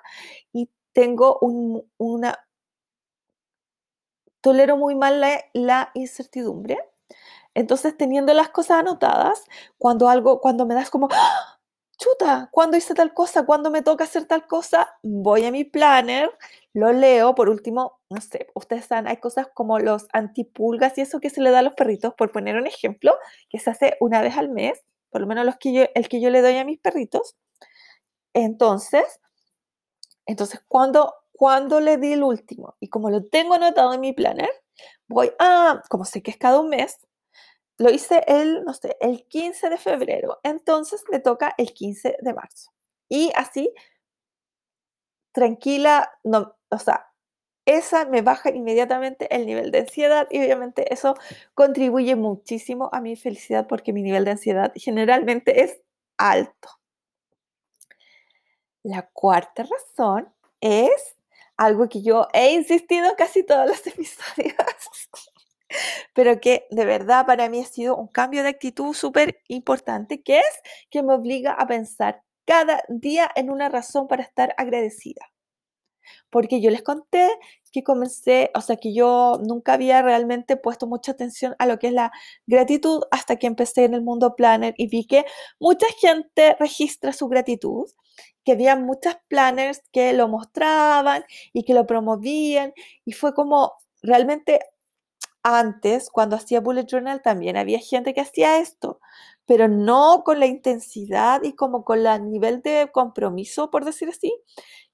y 0.54 0.70
tengo 0.94 1.40
una, 1.98 2.38
tolero 4.42 4.78
muy 4.78 4.96
mal 4.96 5.22
la, 5.54 5.92
incertidumbre. 5.94 6.78
Entonces, 7.54 7.98
teniendo 7.98 8.34
las 8.34 8.50
cosas 8.50 8.80
anotadas, 8.80 9.44
cuando 9.78 10.10
algo, 10.10 10.40
cuando 10.42 10.66
me 10.66 10.76
das 10.76 10.90
como, 10.90 11.10
¡Ah! 11.12 11.60
chuta, 12.00 12.50
cuando 12.52 12.78
hice 12.78 12.94
tal 12.94 13.14
cosa, 13.14 13.46
cuando 13.46 13.70
me 13.70 13.82
toca 13.82 14.06
hacer 14.06 14.26
tal 14.26 14.48
cosa, 14.48 14.98
voy 15.04 15.46
a 15.46 15.52
mi 15.52 15.66
planner, 15.66 16.32
lo 16.74 16.94
leo. 16.94 17.36
Por 17.36 17.50
último, 17.50 18.00
no 18.10 18.22
sé, 18.22 18.48
ustedes 18.56 18.86
saben, 18.86 19.08
hay 19.08 19.18
cosas 19.18 19.48
como 19.54 19.80
los 19.80 20.08
antipulgas 20.14 20.98
y 20.98 21.02
eso 21.02 21.20
que 21.20 21.30
se 21.30 21.42
le 21.42 21.52
da 21.52 21.60
a 21.60 21.64
los 21.64 21.74
perritos, 21.74 22.14
por 22.16 22.32
poner 22.32 22.56
un 22.56 22.68
ejemplo, 22.68 23.16
que 23.50 23.60
se 23.60 23.70
hace 23.70 23.98
una 24.00 24.22
vez 24.22 24.38
al 24.38 24.50
mes, 24.50 24.82
por 25.10 25.22
lo 25.22 25.28
menos 25.28 25.46
los 25.46 25.58
que 25.58 25.74
yo, 25.74 25.84
el 25.94 26.08
que 26.08 26.22
yo 26.22 26.30
le 26.30 26.42
doy 26.42 26.58
a 26.58 26.66
mis 26.66 26.80
perritos. 26.80 27.36
Entonces, 28.34 29.20
entonces 30.26 30.62
cuando 30.68 31.16
cuando 31.40 31.80
le 31.80 31.96
di 31.96 32.12
el 32.12 32.24
último 32.24 32.76
y 32.82 32.90
como 32.90 33.10
lo 33.10 33.26
tengo 33.26 33.54
anotado 33.54 33.94
en 33.94 34.02
mi 34.02 34.12
planner, 34.12 34.52
voy 35.08 35.32
a, 35.40 35.82
como 35.90 36.04
sé 36.04 36.22
que 36.22 36.32
es 36.32 36.38
cada 36.38 36.60
un 36.60 36.68
mes, 36.68 37.00
lo 37.78 37.90
hice 37.90 38.26
el, 38.28 38.66
no 38.66 38.74
sé, 38.74 38.98
el 39.00 39.26
15 39.26 39.70
de 39.70 39.78
febrero, 39.78 40.40
entonces 40.44 41.02
me 41.10 41.22
toca 41.22 41.56
el 41.58 41.74
15 41.74 42.18
de 42.20 42.34
marzo. 42.34 42.72
Y 43.08 43.32
así, 43.38 43.74
tranquila, 45.32 46.12
o 46.26 46.78
sea, 46.78 47.08
esa 47.66 48.04
me 48.04 48.22
baja 48.22 48.50
inmediatamente 48.50 49.34
el 49.34 49.46
nivel 49.46 49.72
de 49.72 49.80
ansiedad 49.80 50.28
y 50.30 50.40
obviamente 50.40 50.94
eso 50.94 51.16
contribuye 51.54 52.18
muchísimo 52.18 52.90
a 52.92 53.00
mi 53.00 53.16
felicidad 53.16 53.66
porque 53.66 53.94
mi 53.94 54.04
nivel 54.04 54.26
de 54.26 54.32
ansiedad 54.32 54.74
generalmente 54.76 55.64
es 55.64 55.80
alto. 56.18 56.68
La 58.84 59.08
cuarta 59.14 59.64
razón 59.64 60.34
es 60.60 61.16
algo 61.60 61.90
que 61.90 62.02
yo 62.02 62.28
he 62.34 62.54
insistido 62.54 63.16
casi 63.18 63.46
todos 63.46 63.68
los 63.68 63.86
episodios, 63.88 64.56
pero 66.16 66.40
que 66.40 66.66
de 66.72 66.86
verdad 66.86 67.26
para 67.26 67.50
mí 67.50 67.60
ha 67.60 67.66
sido 67.66 67.98
un 67.98 68.08
cambio 68.08 68.44
de 68.44 68.50
actitud 68.50 68.94
súper 68.94 69.42
importante, 69.48 70.24
que 70.24 70.40
es 70.40 70.62
que 70.90 71.04
me 71.04 71.14
obliga 71.14 71.52
a 71.52 71.68
pensar 71.68 72.24
cada 72.46 72.82
día 72.88 73.30
en 73.36 73.52
una 73.52 73.70
razón 73.70 74.08
para 74.08 74.24
estar 74.24 74.56
agradecida. 74.58 75.22
Porque 76.32 76.62
yo 76.62 76.72
les 76.72 76.82
conté 76.82 77.30
que 77.72 77.84
comencé, 77.84 78.50
o 78.56 78.62
sea, 78.62 78.78
que 78.78 78.96
yo 78.96 79.40
nunca 79.46 79.74
había 79.74 80.02
realmente 80.02 80.58
puesto 80.58 80.88
mucha 80.88 81.12
atención 81.12 81.56
a 81.60 81.68
lo 81.68 81.78
que 81.78 81.88
es 81.88 81.94
la 81.94 82.12
gratitud 82.48 83.04
hasta 83.12 83.36
que 83.36 83.46
empecé 83.46 83.84
en 83.84 83.94
el 83.94 84.02
mundo 84.02 84.36
planner 84.36 84.74
y 84.78 84.88
vi 84.88 85.06
que 85.06 85.26
mucha 85.60 85.86
gente 86.00 86.56
registra 86.60 87.14
su 87.14 87.28
gratitud 87.28 87.86
había 88.52 88.76
muchas 88.76 89.18
planners 89.28 89.82
que 89.92 90.14
lo 90.14 90.28
mostraban 90.28 91.24
y 91.54 91.64
que 91.64 91.74
lo 91.74 91.86
promovían 91.86 92.74
y 93.06 93.14
fue 93.14 93.34
como 93.34 93.74
realmente 94.02 94.60
antes, 95.44 96.10
cuando 96.10 96.36
hacía 96.36 96.60
bullet 96.62 96.86
journal, 96.86 97.22
también 97.22 97.58
había 97.58 97.80
gente 97.80 98.14
que 98.14 98.22
hacía 98.22 98.60
esto, 98.60 99.00
pero 99.46 99.68
no 99.68 100.24
con 100.26 100.40
la 100.40 100.46
intensidad 100.48 101.44
y 101.44 101.54
como 101.54 101.84
con 101.86 102.06
el 102.06 102.30
nivel 102.30 102.62
de 102.62 102.90
compromiso, 102.94 103.72
por 103.72 103.86
decir 103.86 104.10
así, 104.10 104.34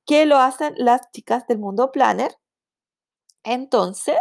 que 0.05 0.25
lo 0.25 0.37
hacen 0.37 0.73
las 0.77 1.01
chicas 1.11 1.47
del 1.47 1.59
mundo 1.59 1.91
planner. 1.91 2.37
Entonces, 3.43 4.19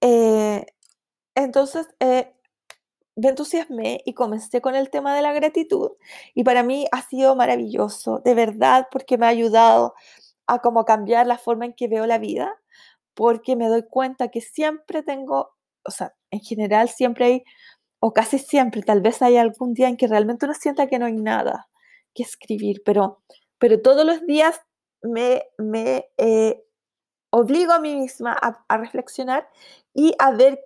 eh, 0.00 0.66
entonces 1.34 1.88
eh, 2.00 2.34
me 3.20 3.28
entusiasmé 3.28 4.00
y 4.06 4.14
comencé 4.14 4.60
con 4.60 4.74
el 4.74 4.88
tema 4.90 5.14
de 5.14 5.22
la 5.22 5.32
gratitud 5.32 5.92
y 6.34 6.44
para 6.44 6.62
mí 6.62 6.86
ha 6.90 7.02
sido 7.02 7.36
maravilloso, 7.36 8.20
de 8.24 8.34
verdad, 8.34 8.88
porque 8.90 9.18
me 9.18 9.26
ha 9.26 9.28
ayudado 9.28 9.94
a 10.46 10.60
como 10.60 10.84
cambiar 10.84 11.26
la 11.26 11.38
forma 11.38 11.66
en 11.66 11.74
que 11.74 11.88
veo 11.88 12.06
la 12.06 12.18
vida, 12.18 12.56
porque 13.14 13.56
me 13.56 13.68
doy 13.68 13.84
cuenta 13.88 14.28
que 14.28 14.40
siempre 14.40 15.02
tengo, 15.02 15.50
o 15.84 15.90
sea, 15.90 16.14
en 16.30 16.40
general 16.40 16.88
siempre 16.88 17.24
hay, 17.26 17.44
o 18.00 18.12
casi 18.12 18.38
siempre, 18.38 18.82
tal 18.82 19.02
vez 19.02 19.20
hay 19.22 19.36
algún 19.36 19.74
día 19.74 19.88
en 19.88 19.96
que 19.96 20.08
realmente 20.08 20.46
uno 20.46 20.54
sienta 20.54 20.86
que 20.88 20.98
no 20.98 21.06
hay 21.06 21.12
nada 21.12 21.68
que 22.14 22.22
escribir, 22.22 22.82
pero, 22.84 23.22
pero 23.58 23.82
todos 23.82 24.06
los 24.06 24.26
días 24.26 24.60
me, 25.02 25.44
me 25.58 26.06
eh, 26.16 26.64
obligo 27.30 27.72
a 27.72 27.80
mí 27.80 27.96
misma 27.96 28.32
a, 28.40 28.64
a 28.68 28.78
reflexionar 28.78 29.48
y 29.92 30.14
a 30.18 30.30
ver 30.32 30.58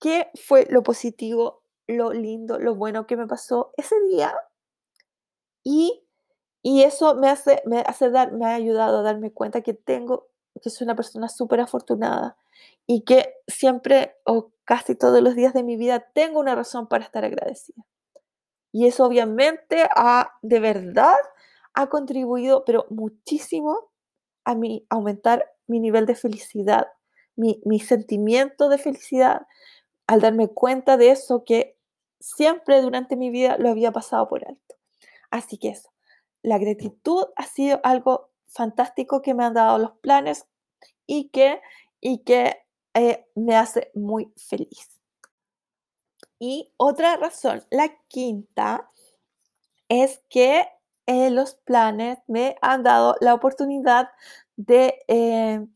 qué 0.00 0.28
fue 0.34 0.66
lo 0.70 0.82
positivo 0.82 1.62
lo 1.88 2.12
lindo, 2.12 2.58
lo 2.60 2.76
bueno 2.76 3.06
que 3.06 3.16
me 3.16 3.26
pasó 3.26 3.72
ese 3.76 3.98
día. 4.02 4.32
Y, 5.64 6.04
y 6.62 6.82
eso 6.82 7.14
me 7.16 7.28
hace, 7.28 7.62
me 7.66 7.80
hace 7.80 8.10
dar, 8.10 8.32
me 8.32 8.44
ha 8.46 8.54
ayudado 8.54 8.98
a 8.98 9.02
darme 9.02 9.32
cuenta 9.32 9.62
que 9.62 9.74
tengo, 9.74 10.28
que 10.62 10.70
soy 10.70 10.84
una 10.84 10.94
persona 10.94 11.28
súper 11.28 11.60
afortunada 11.60 12.36
y 12.86 13.02
que 13.02 13.34
siempre 13.46 14.16
o 14.24 14.52
casi 14.64 14.94
todos 14.94 15.22
los 15.22 15.34
días 15.34 15.54
de 15.54 15.62
mi 15.62 15.76
vida 15.76 16.00
tengo 16.14 16.40
una 16.40 16.54
razón 16.54 16.86
para 16.88 17.04
estar 17.04 17.24
agradecida. 17.24 17.84
Y 18.70 18.86
eso 18.86 19.04
obviamente 19.04 19.88
ha, 19.96 20.32
de 20.42 20.60
verdad, 20.60 21.16
ha 21.72 21.88
contribuido, 21.88 22.64
pero 22.64 22.86
muchísimo 22.90 23.90
a 24.44 24.54
mi, 24.54 24.86
aumentar 24.90 25.50
mi 25.66 25.80
nivel 25.80 26.04
de 26.04 26.14
felicidad, 26.14 26.88
mi, 27.34 27.62
mi 27.64 27.80
sentimiento 27.80 28.68
de 28.68 28.78
felicidad, 28.78 29.46
al 30.06 30.20
darme 30.20 30.48
cuenta 30.48 30.96
de 30.96 31.10
eso 31.10 31.44
que 31.44 31.77
siempre 32.20 32.80
durante 32.82 33.16
mi 33.16 33.30
vida 33.30 33.56
lo 33.58 33.70
había 33.70 33.92
pasado 33.92 34.28
por 34.28 34.46
alto. 34.46 34.76
Así 35.30 35.58
que 35.58 35.70
eso, 35.70 35.90
la 36.42 36.58
gratitud 36.58 37.26
ha 37.36 37.44
sido 37.44 37.80
algo 37.82 38.30
fantástico 38.46 39.22
que 39.22 39.34
me 39.34 39.44
han 39.44 39.54
dado 39.54 39.78
los 39.78 39.92
planes 39.98 40.46
y 41.06 41.28
que, 41.30 41.60
y 42.00 42.24
que 42.24 42.56
eh, 42.94 43.26
me 43.34 43.56
hace 43.56 43.90
muy 43.94 44.32
feliz. 44.36 45.00
Y 46.38 46.72
otra 46.76 47.16
razón, 47.16 47.64
la 47.70 47.92
quinta, 48.08 48.88
es 49.88 50.22
que 50.28 50.68
eh, 51.06 51.30
los 51.30 51.54
planes 51.54 52.18
me 52.26 52.56
han 52.60 52.82
dado 52.82 53.16
la 53.20 53.34
oportunidad 53.34 54.10
de 54.56 55.02
eh, 55.08 55.66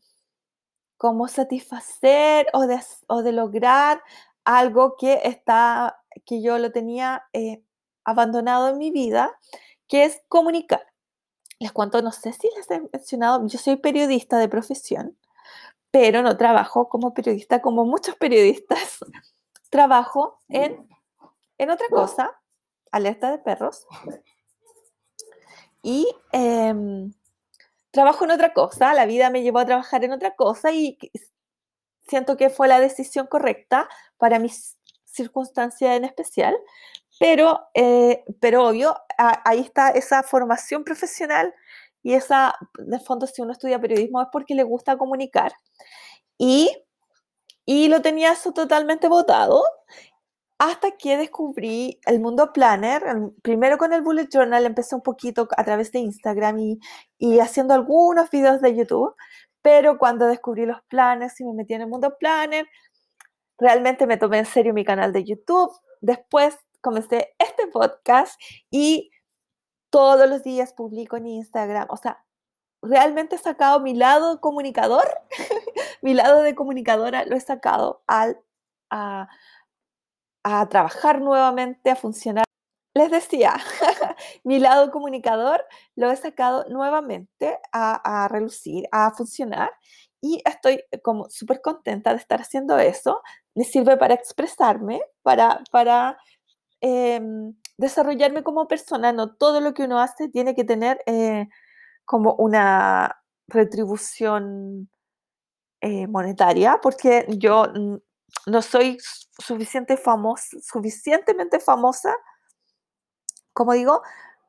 como 0.97 1.27
satisfacer 1.27 2.47
o 2.53 2.67
de, 2.67 2.79
o 3.07 3.23
de 3.23 3.31
lograr 3.33 4.01
algo 4.45 4.95
que 4.97 5.21
está 5.23 6.02
que 6.25 6.41
yo 6.41 6.57
lo 6.57 6.71
tenía 6.71 7.23
eh, 7.33 7.63
abandonado 8.03 8.69
en 8.69 8.77
mi 8.77 8.91
vida, 8.91 9.37
que 9.87 10.05
es 10.05 10.21
comunicar. 10.27 10.85
Les 11.59 11.71
cuento, 11.71 12.01
no 12.01 12.11
sé 12.11 12.33
si 12.33 12.49
les 12.55 12.69
he 12.71 12.81
mencionado, 12.91 13.45
yo 13.47 13.57
soy 13.57 13.77
periodista 13.77 14.37
de 14.37 14.49
profesión, 14.49 15.17
pero 15.91 16.21
no 16.21 16.37
trabajo 16.37 16.89
como 16.89 17.13
periodista 17.13 17.61
como 17.61 17.85
muchos 17.85 18.15
periodistas. 18.15 18.99
trabajo 19.69 20.39
en, 20.49 20.87
en 21.57 21.69
otra 21.71 21.87
cosa, 21.89 22.39
alerta 22.91 23.31
de 23.31 23.39
perros. 23.39 23.87
Y 25.81 26.07
em, 26.31 27.11
trabajo 27.91 28.23
en 28.25 28.31
otra 28.31 28.53
cosa, 28.53 28.93
la 28.93 29.05
vida 29.05 29.29
me 29.29 29.41
llevó 29.41 29.59
a 29.59 29.65
trabajar 29.65 30.03
en 30.03 30.13
otra 30.13 30.35
cosa 30.35 30.71
y 30.71 30.97
siento 32.07 32.37
que 32.37 32.49
fue 32.49 32.67
la 32.67 32.79
decisión 32.79 33.27
correcta 33.27 33.89
para 34.17 34.39
mis 34.39 34.77
circunstancia 35.13 35.95
en 35.95 36.05
especial, 36.05 36.55
pero, 37.19 37.61
eh, 37.73 38.23
pero 38.39 38.67
obvio, 38.67 38.95
ahí 39.17 39.59
está 39.59 39.89
esa 39.89 40.23
formación 40.23 40.83
profesional 40.83 41.53
y 42.01 42.13
esa, 42.15 42.55
de 42.77 42.99
fondo, 42.99 43.27
si 43.27 43.41
uno 43.41 43.53
estudia 43.53 43.79
periodismo 43.79 44.21
es 44.21 44.27
porque 44.31 44.55
le 44.55 44.63
gusta 44.63 44.97
comunicar. 44.97 45.53
Y, 46.37 46.71
y 47.65 47.87
lo 47.87 48.01
tenía 48.01 48.33
eso 48.33 48.51
totalmente 48.51 49.07
votado 49.07 49.63
hasta 50.57 50.91
que 50.91 51.17
descubrí 51.17 51.99
el 52.05 52.19
mundo 52.19 52.53
planner. 52.53 53.03
Primero 53.41 53.77
con 53.77 53.93
el 53.93 54.01
bullet 54.01 54.27
journal 54.31 54.65
empecé 54.65 54.95
un 54.95 55.01
poquito 55.01 55.47
a 55.57 55.63
través 55.63 55.91
de 55.91 55.99
Instagram 55.99 56.59
y, 56.59 56.79
y 57.17 57.39
haciendo 57.39 57.73
algunos 57.73 58.29
videos 58.29 58.61
de 58.61 58.75
YouTube, 58.75 59.15
pero 59.61 59.97
cuando 59.97 60.27
descubrí 60.27 60.65
los 60.65 60.81
planes 60.83 61.39
y 61.39 61.45
me 61.45 61.53
metí 61.53 61.73
en 61.73 61.81
el 61.81 61.87
mundo 61.87 62.17
planner, 62.19 62.67
realmente 63.63 64.05
me 64.07 64.17
tomé 64.17 64.39
en 64.39 64.45
serio 64.45 64.73
mi 64.73 64.83
canal 64.83 65.13
de 65.13 65.23
YouTube. 65.23 65.71
Después 66.01 66.57
comencé 66.81 67.33
este 67.39 67.67
podcast 67.67 68.39
y 68.69 69.09
todos 69.89 70.29
los 70.29 70.43
días 70.43 70.73
publico 70.73 71.15
en 71.15 71.27
Instagram. 71.27 71.87
O 71.89 71.95
sea, 71.95 72.25
realmente 72.81 73.37
he 73.37 73.39
sacado 73.39 73.79
mi 73.79 73.95
lado 73.95 74.41
comunicador, 74.41 75.05
mi 76.01 76.13
lado 76.13 76.41
de 76.41 76.55
comunicadora 76.55 77.23
lo 77.23 77.37
he 77.37 77.39
sacado 77.39 78.03
al, 78.05 78.37
a, 78.91 79.29
trabajar 80.69 81.21
nuevamente, 81.21 81.89
a 81.89 81.95
funcionar. 81.95 82.43
Les 82.93 83.09
decía, 83.09 83.55
mi 84.43 84.59
lado 84.59 84.91
comunicador 84.91 85.65
lo 85.95 86.11
he 86.11 86.15
sacado 86.17 86.65
nuevamente 86.69 87.59
a, 87.71 88.25
a 88.25 88.27
relucir, 88.27 88.87
a 88.91 89.11
funcionar 89.11 89.71
y 90.21 90.41
estoy 90.45 90.83
como 91.01 91.29
súper 91.29 91.61
contenta 91.61 92.11
de 92.11 92.17
estar 92.17 92.41
haciendo 92.41 92.77
eso. 92.77 93.21
Me 93.55 93.63
sirve 93.63 93.97
para 93.97 94.13
expresarme, 94.15 95.01
para, 95.21 95.61
para 95.71 96.17
em, 96.81 97.53
desarrollarme 97.77 98.43
como 98.43 98.67
persona. 98.67 99.13
No 99.13 99.35
todo 99.35 99.61
lo 99.61 99.73
que 99.73 99.83
uno 99.83 99.99
hace 99.99 100.29
tiene 100.29 100.55
que 100.55 100.63
tener 100.63 100.99
eh, 101.05 101.47
como 102.05 102.33
una 102.35 103.21
retribución 103.47 104.89
eh, 105.81 106.07
monetaria, 106.07 106.79
porque 106.81 107.25
yo 107.29 107.67
no 108.47 108.61
soy 108.61 108.97
suficiente 109.39 109.97
famosa, 109.97 110.57
suficientemente 110.61 111.59
famosa, 111.59 112.15
como 113.53 113.73
digo, 113.73 114.01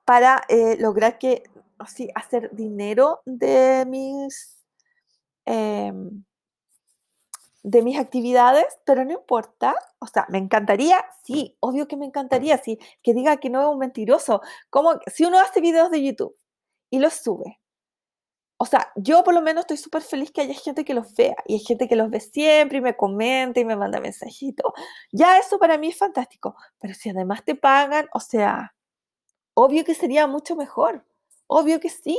para 0.05 0.43
eh, 0.49 0.77
lograr 0.79 1.19
que, 1.19 1.43
así, 1.79 2.09
hacer 2.15 2.51
dinero 2.55 3.21
de 3.27 3.85
mis 3.87 4.55
Em, 5.47 6.25
de 7.65 7.83
mis 7.83 7.99
actividades, 7.99 8.67
pero 8.85 9.05
no 9.05 9.13
importa. 9.13 9.75
O 9.99 10.07
sea, 10.07 10.27
me 10.29 10.39
encantaría, 10.39 11.05
sí, 11.25 11.57
obvio 11.61 11.89
que 11.89 11.97
me 11.97 12.07
encantaría, 12.07 12.59
sí, 12.59 12.79
que 13.03 13.15
diga 13.15 13.39
que 13.39 13.51
no 13.51 13.63
es 13.63 13.69
un 13.69 13.79
mentiroso. 13.79 14.43
Como 14.71 15.01
si 15.07 15.25
uno 15.25 15.41
hace 15.41 15.61
videos 15.61 15.91
de 15.91 16.05
YouTube 16.05 16.37
y 16.91 16.99
los 17.01 17.15
sube. 17.15 17.59
O 18.59 18.67
sea, 18.67 18.93
yo 18.97 19.25
por 19.25 19.35
lo 19.35 19.43
menos 19.43 19.63
estoy 19.63 19.79
súper 19.79 20.03
feliz 20.03 20.31
que 20.31 20.43
haya 20.43 20.55
gente 20.55 20.85
que 20.85 20.95
los 20.95 21.15
vea 21.15 21.37
y 21.47 21.55
hay 21.55 21.61
gente 21.61 21.89
que 21.89 21.97
los 21.97 22.11
ve 22.11 22.21
siempre 22.21 22.79
y 22.79 22.81
me 22.81 22.97
comenta 22.97 23.61
y 23.61 23.65
me 23.65 23.77
manda 23.77 24.01
mensajitos. 24.01 24.73
Ya 25.11 25.39
eso 25.39 25.59
para 25.59 25.79
mí 25.79 25.89
es 25.89 25.99
fantástico. 25.99 26.55
Pero 26.79 26.95
si 26.95 27.11
además 27.11 27.45
te 27.45 27.57
pagan, 27.57 28.09
o 28.15 28.21
sea, 28.21 28.75
obvio 29.55 29.85
que 29.85 29.95
sería 29.95 30.27
mucho 30.27 30.55
mejor. 30.57 31.05
Obvio 31.47 31.81
que 31.81 31.91
sí. 31.91 32.19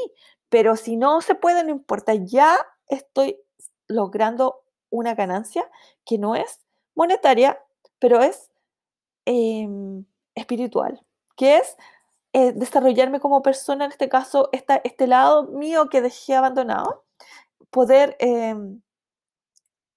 Pero 0.49 0.75
si 0.75 0.97
no 0.97 1.21
se 1.21 1.35
puede, 1.35 1.63
no 1.63 1.71
importa. 1.71 2.15
Ya 2.15 2.57
estoy 2.87 3.39
logrando 3.87 4.64
una 4.95 5.15
ganancia 5.15 5.69
que 6.05 6.17
no 6.17 6.35
es 6.35 6.59
monetaria, 6.95 7.61
pero 7.99 8.21
es 8.21 8.51
em, 9.25 10.05
espiritual, 10.35 11.05
que 11.35 11.57
es 11.57 11.75
eh, 12.33 12.51
desarrollarme 12.53 13.19
como 13.19 13.41
persona, 13.41 13.85
en 13.85 13.91
este 13.91 14.09
caso, 14.09 14.49
esta, 14.51 14.81
este 14.83 15.07
lado 15.07 15.43
mío 15.43 15.87
que 15.89 16.01
dejé 16.01 16.35
abandonado, 16.35 17.05
poder, 17.69 18.15
em, 18.19 18.81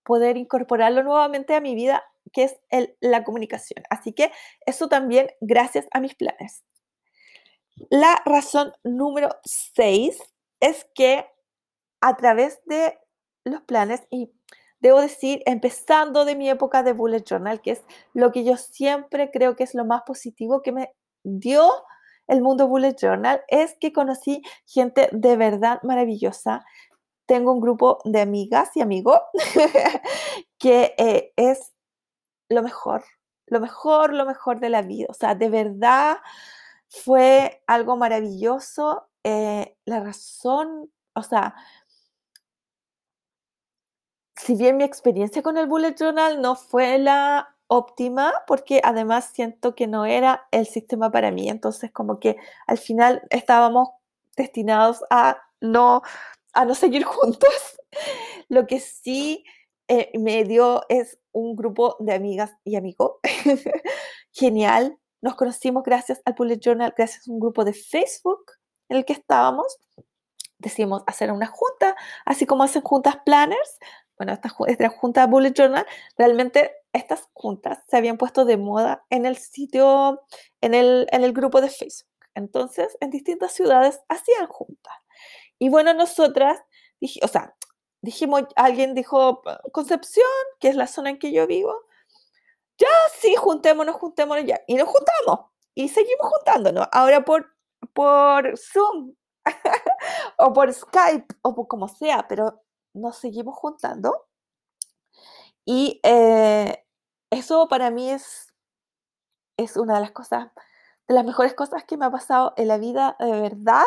poder 0.05 0.37
incorporarlo 0.37 1.03
nuevamente 1.03 1.55
a 1.55 1.61
mi 1.61 1.75
vida, 1.75 2.05
que 2.33 2.45
es 2.45 2.59
la 3.01 3.25
comunicación. 3.25 3.85
Así 3.91 4.13
que 4.13 4.31
eso 4.67 4.89
también 4.89 5.31
gracias 5.41 5.87
a 5.93 6.01
mis 6.01 6.15
planes. 6.15 6.65
La 7.91 8.23
razón 8.25 8.73
número 8.83 9.31
6 9.45 10.19
es 10.61 10.87
que 10.95 11.27
a 12.01 12.17
través 12.17 12.61
de 12.67 12.99
los 13.45 13.63
planes 13.63 14.07
y 14.11 14.33
debo 14.81 15.01
decir, 15.01 15.43
empezando 15.47 16.25
de 16.25 16.37
mi 16.37 16.49
época 16.49 16.83
de 16.83 16.93
bullet 16.93 17.25
journal, 17.25 17.61
que 17.61 17.73
es 17.73 17.83
lo 18.15 18.33
que 18.33 18.45
yo 18.45 18.57
siempre 18.57 19.31
creo 19.31 19.57
que 19.57 19.65
es 19.65 19.75
lo 19.75 19.85
más 19.85 20.03
positivo 20.03 20.63
que 20.63 20.73
me 20.73 20.93
dio 21.25 21.71
el 22.29 22.43
mundo 22.43 22.69
Bullet 22.69 22.95
Journal 22.95 23.43
es 23.49 23.75
que 23.81 23.93
conocí 23.93 24.43
gente 24.67 25.09
de 25.13 25.37
verdad 25.37 25.83
maravillosa. 25.83 26.65
Tengo 27.27 27.53
un 27.53 27.61
grupo 27.61 27.99
de 28.05 28.21
amigas 28.21 28.77
y 28.77 28.83
amigos 28.83 29.21
que 30.59 30.95
eh, 30.99 31.33
es 31.37 31.73
lo 32.49 32.63
mejor, 32.63 33.05
lo 33.47 33.61
mejor, 33.61 34.13
lo 34.15 34.27
mejor 34.27 34.61
de 34.61 34.69
la 34.69 34.83
vida. 34.83 35.07
O 35.09 35.15
sea, 35.15 35.35
de 35.35 35.49
verdad 35.49 36.19
fue 36.89 37.63
algo 37.67 37.97
maravilloso. 37.97 39.09
Eh, 39.25 39.77
la 39.85 40.01
razón, 40.01 40.91
o 41.15 41.23
sea, 41.23 41.55
si 44.39 44.55
bien 44.55 44.77
mi 44.77 44.85
experiencia 44.85 45.43
con 45.43 45.59
el 45.59 45.67
Bullet 45.67 45.95
Journal 45.99 46.41
no 46.41 46.55
fue 46.55 46.99
la 46.99 47.55
óptima, 47.67 48.33
porque 48.47 48.81
además 48.83 49.31
siento 49.33 49.75
que 49.75 49.87
no 49.87 50.07
era 50.07 50.47
el 50.53 50.67
sistema 50.67 51.11
para 51.11 51.31
mí, 51.31 51.49
entonces 51.49 51.93
como 51.93 52.19
que 52.19 52.37
al 52.67 52.79
final 52.79 53.23
estábamos 53.31 53.91
destinados 54.37 55.03
a 55.11 55.39
no, 55.61 56.03
a 56.55 56.65
no 56.65 56.75
seguir 56.75 57.05
juntos. 57.05 57.79
Lo 58.49 58.67
que 58.67 58.81
sí 58.81 59.45
eh, 59.89 60.11
me 60.19 60.45
dio 60.45 60.83
es 60.89 61.19
un 61.33 61.57
grupo 61.57 61.97
de 61.99 62.15
amigas 62.15 62.53
y 62.65 62.77
amigos 62.77 63.17
genial. 64.33 64.99
Nos 65.21 65.35
conocimos 65.35 65.83
gracias 65.83 66.23
al 66.25 66.35
Bullet 66.35 66.61
Journal, 66.61 66.95
gracias 66.97 67.29
a 67.29 67.33
un 67.33 67.41
grupo 67.41 67.65
de 67.65 67.73
Facebook 67.73 68.53
en 68.89 68.99
el 68.99 69.05
que 69.05 69.15
estábamos. 69.15 69.79
Decidimos 70.59 71.03
hacer 71.07 71.33
una 71.33 71.47
junta, 71.47 71.97
así 72.25 72.47
como 72.47 72.65
hacen 72.65 72.83
juntas 72.83 73.19
planners, 73.25 73.79
bueno, 74.19 74.33
esta, 74.33 74.53
esta 74.67 74.89
junta 74.89 75.27
Bullet 75.27 75.53
Journal, 75.53 75.87
realmente 76.17 76.73
estas 76.93 77.29
juntas 77.33 77.79
se 77.89 77.97
habían 77.97 78.19
puesto 78.19 78.45
de 78.45 78.57
moda 78.57 79.05
en 79.11 79.27
el 79.27 79.37
sitio, 79.37 80.23
en 80.61 80.75
el, 80.75 81.07
en 81.13 81.25
el 81.25 81.33
grupo 81.33 81.61
de 81.61 81.71
Facebook. 81.71 82.09
Entonces, 82.35 82.97
en 83.01 83.11
distintas 83.11 83.53
ciudades 83.53 84.01
hacían 84.09 84.47
juntas. 84.49 84.95
Y 85.59 85.69
bueno, 85.69 85.95
nosotras, 85.95 86.61
dije, 87.01 87.21
o 87.23 87.29
sea, 87.29 87.55
dijimos, 88.01 88.43
alguien 88.57 88.95
dijo, 88.95 89.43
Concepción, 89.73 90.27
que 90.61 90.69
es 90.69 90.77
la 90.77 90.87
zona 90.87 91.11
en 91.11 91.19
que 91.19 91.33
yo 91.33 91.47
vivo, 91.47 91.75
ya 92.79 92.89
sí, 93.19 93.35
juntémonos, 93.37 93.97
juntémonos 93.97 94.45
ya. 94.45 94.61
Y 94.67 94.75
nos 94.75 94.89
juntamos. 94.89 95.51
Y 95.75 95.89
seguimos 95.89 96.29
juntándonos. 96.29 96.87
Ahora 96.93 97.25
por, 97.25 97.55
por 97.93 98.57
Zoom 98.57 99.15
o 100.39 100.53
por 100.53 100.73
Skype 100.73 101.35
o 101.43 101.55
por 101.55 101.67
como 101.67 101.89
sea, 101.89 102.27
pero 102.29 102.63
nos 102.95 103.17
seguimos 103.17 103.57
juntando. 103.57 104.27
Y 105.65 106.01
eh, 106.03 106.85
eso 107.31 107.69
para 107.69 107.91
mí 107.91 108.11
es, 108.11 108.55
es 109.59 109.77
una 109.77 109.97
de 109.97 110.01
las 110.01 110.13
cosas, 110.13 110.51
de 111.07 111.15
las 111.15 111.25
mejores 111.25 111.55
cosas 111.55 111.85
que 111.85 111.97
me 111.97 112.07
ha 112.07 112.11
pasado 112.11 112.55
en 112.57 112.69
la 112.69 112.79
vida, 112.79 113.17
de 113.19 113.41
verdad, 113.41 113.85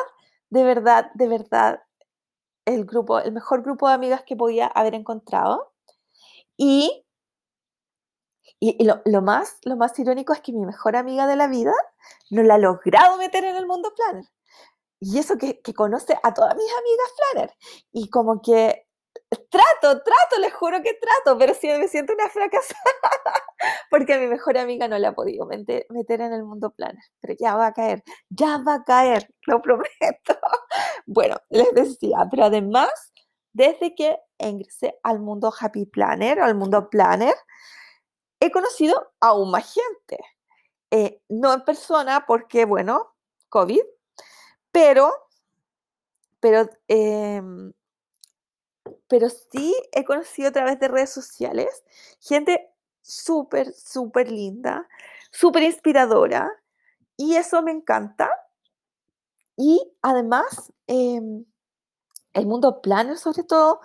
de 0.50 0.64
verdad, 0.64 1.12
de 1.16 1.28
verdad. 1.28 1.84
El 2.66 2.86
grupo, 2.86 3.20
el 3.20 3.32
mejor 3.32 3.64
grupo 3.64 3.88
de 3.88 3.96
amigas 3.96 4.24
que 4.24 4.36
podía 4.36 4.68
haber 4.68 4.94
encontrado. 4.94 5.74
Y, 6.56 7.04
y, 8.60 8.84
lo, 8.86 9.02
lo, 9.06 9.24
más, 9.24 9.58
lo 9.64 9.76
más 9.76 9.98
irónico 9.98 10.34
es 10.34 10.42
que 10.42 10.54
mi 10.54 10.64
mejor 10.64 10.96
amiga 10.96 11.26
de 11.26 11.36
la 11.36 11.48
vida 11.48 11.74
no 12.30 12.44
la 12.44 12.56
ha 12.56 12.58
logrado 12.60 13.18
meter 13.18 13.44
en 13.44 13.56
el 13.56 13.66
mundo 13.66 13.92
planner. 13.96 14.26
Y 15.00 15.18
eso 15.18 15.38
que, 15.38 15.60
que 15.62 15.74
conoce 15.74 16.16
a 16.22 16.34
todas 16.34 16.56
mis 16.56 16.72
amigas 16.72 17.14
planner. 17.18 17.56
Y 17.92 18.10
como 18.12 18.44
que 18.44 18.88
Trato, 19.50 20.04
trato, 20.04 20.40
les 20.42 20.54
juro 20.54 20.82
que 20.84 20.94
trato, 20.94 21.38
pero 21.38 21.54
sí 21.54 21.68
me 21.68 21.88
siento 21.88 22.14
una 22.14 22.28
fracasada 22.28 22.76
porque 23.90 24.14
a 24.14 24.20
mi 24.20 24.28
mejor 24.28 24.58
amiga 24.58 24.90
no 24.90 24.98
la 24.98 25.10
ha 25.10 25.14
podido 25.14 25.46
meter, 25.46 25.86
en 25.90 26.34
el 26.34 26.44
mundo 26.44 26.72
planner, 26.72 27.04
pero 27.22 27.36
ya 27.40 27.56
va 27.56 27.68
a 27.68 27.74
caer, 27.74 28.04
ya 28.30 28.58
va 28.58 28.76
a 28.76 28.84
caer, 28.84 29.28
lo 29.48 29.62
prometo. 29.62 29.88
Bueno, 31.06 31.36
les 31.50 31.74
decía, 31.74 32.28
pero 32.30 32.46
además, 32.46 32.90
desde 33.54 33.96
que 33.96 34.18
ingresé 34.38 34.98
al 35.04 35.20
mundo 35.20 35.52
Happy 35.58 35.86
Planner 35.86 36.40
al 36.40 36.56
mundo 36.56 36.90
Planner, 36.90 37.36
he 38.40 38.52
conocido 38.52 39.14
aún 39.20 39.52
más 39.52 39.74
gente. 39.74 40.20
Eh, 40.92 41.22
no 41.30 41.54
en 41.54 41.64
persona 41.64 42.26
porque, 42.28 42.66
bueno, 42.66 43.14
COVID, 43.50 43.82
pero, 44.72 45.12
pero 46.40 46.70
em, 46.88 47.74
pero 49.08 49.30
sí 49.30 49.76
he 49.92 50.04
conocido 50.04 50.50
a 50.50 50.52
través 50.52 50.80
de 50.80 50.88
redes 50.88 51.12
sociales 51.12 51.84
gente 52.20 52.72
súper, 53.02 53.74
súper 53.74 54.32
linda, 54.32 54.88
súper 55.32 55.64
inspiradora 55.64 56.52
y 57.18 57.36
eso 57.36 57.62
me 57.62 57.72
encanta. 57.72 58.30
Y 59.58 59.80
además, 60.02 60.72
em, 60.88 61.46
el 62.34 62.48
mundo 62.48 62.82
planner, 62.82 63.18
sobre 63.18 63.44
todo, 63.44 63.82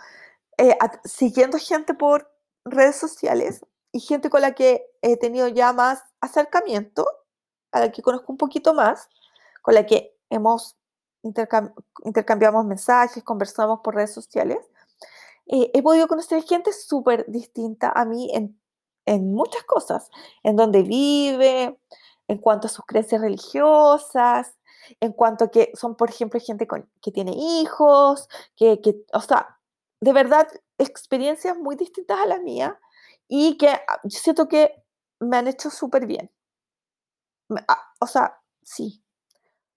eh, 0.58 0.76
siguiendo 1.04 1.58
gente 1.58 1.94
por 1.94 2.30
redes 2.64 2.96
sociales 2.96 3.64
y 3.92 4.00
gente 4.00 4.30
con 4.30 4.42
la 4.42 4.54
que 4.54 4.86
he 5.02 5.16
tenido 5.16 5.48
ya 5.48 5.72
más 5.72 6.02
acercamiento, 6.20 7.06
a 7.72 7.80
la 7.80 7.92
que 7.92 8.02
conozco 8.02 8.32
un 8.32 8.38
poquito 8.38 8.74
más, 8.74 9.08
con 9.62 9.74
la 9.74 9.86
que 9.86 10.16
hemos 10.30 10.76
intercambiamos 12.04 12.64
mensajes, 12.64 13.22
conversamos 13.24 13.80
por 13.82 13.94
redes 13.94 14.12
sociales. 14.14 14.58
Eh, 15.46 15.70
he 15.74 15.82
podido 15.82 16.08
conocer 16.08 16.42
gente 16.42 16.72
súper 16.72 17.24
distinta 17.28 17.92
a 17.94 18.04
mí 18.04 18.30
en, 18.32 18.60
en, 19.06 19.32
muchas 19.32 19.62
cosas, 19.64 20.10
en 20.42 20.56
donde 20.56 20.82
vive, 20.82 21.78
en 22.28 22.38
cuanto 22.38 22.66
a 22.66 22.70
sus 22.70 22.84
creencias 22.84 23.20
religiosas, 23.20 24.56
en 25.00 25.12
cuanto 25.12 25.44
a 25.44 25.50
que 25.50 25.70
son, 25.74 25.96
por 25.96 26.10
ejemplo, 26.10 26.40
gente 26.40 26.66
que 27.00 27.12
tiene 27.12 27.32
hijos, 27.34 28.28
que, 28.56 28.80
que, 28.80 28.96
o 29.12 29.20
sea, 29.20 29.58
de 30.00 30.12
verdad, 30.12 30.48
experiencias 30.78 31.56
muy 31.56 31.76
distintas 31.76 32.18
a 32.18 32.26
las 32.26 32.42
mías 32.42 32.74
y 33.28 33.56
que 33.56 33.68
ah, 33.68 34.00
yo 34.04 34.18
siento 34.18 34.48
que 34.48 34.82
me 35.20 35.36
han 35.36 35.48
hecho 35.48 35.70
súper 35.70 36.06
bien. 36.06 36.30
Ah, 37.68 37.92
o 38.00 38.06
sea, 38.06 38.40
sí. 38.62 39.02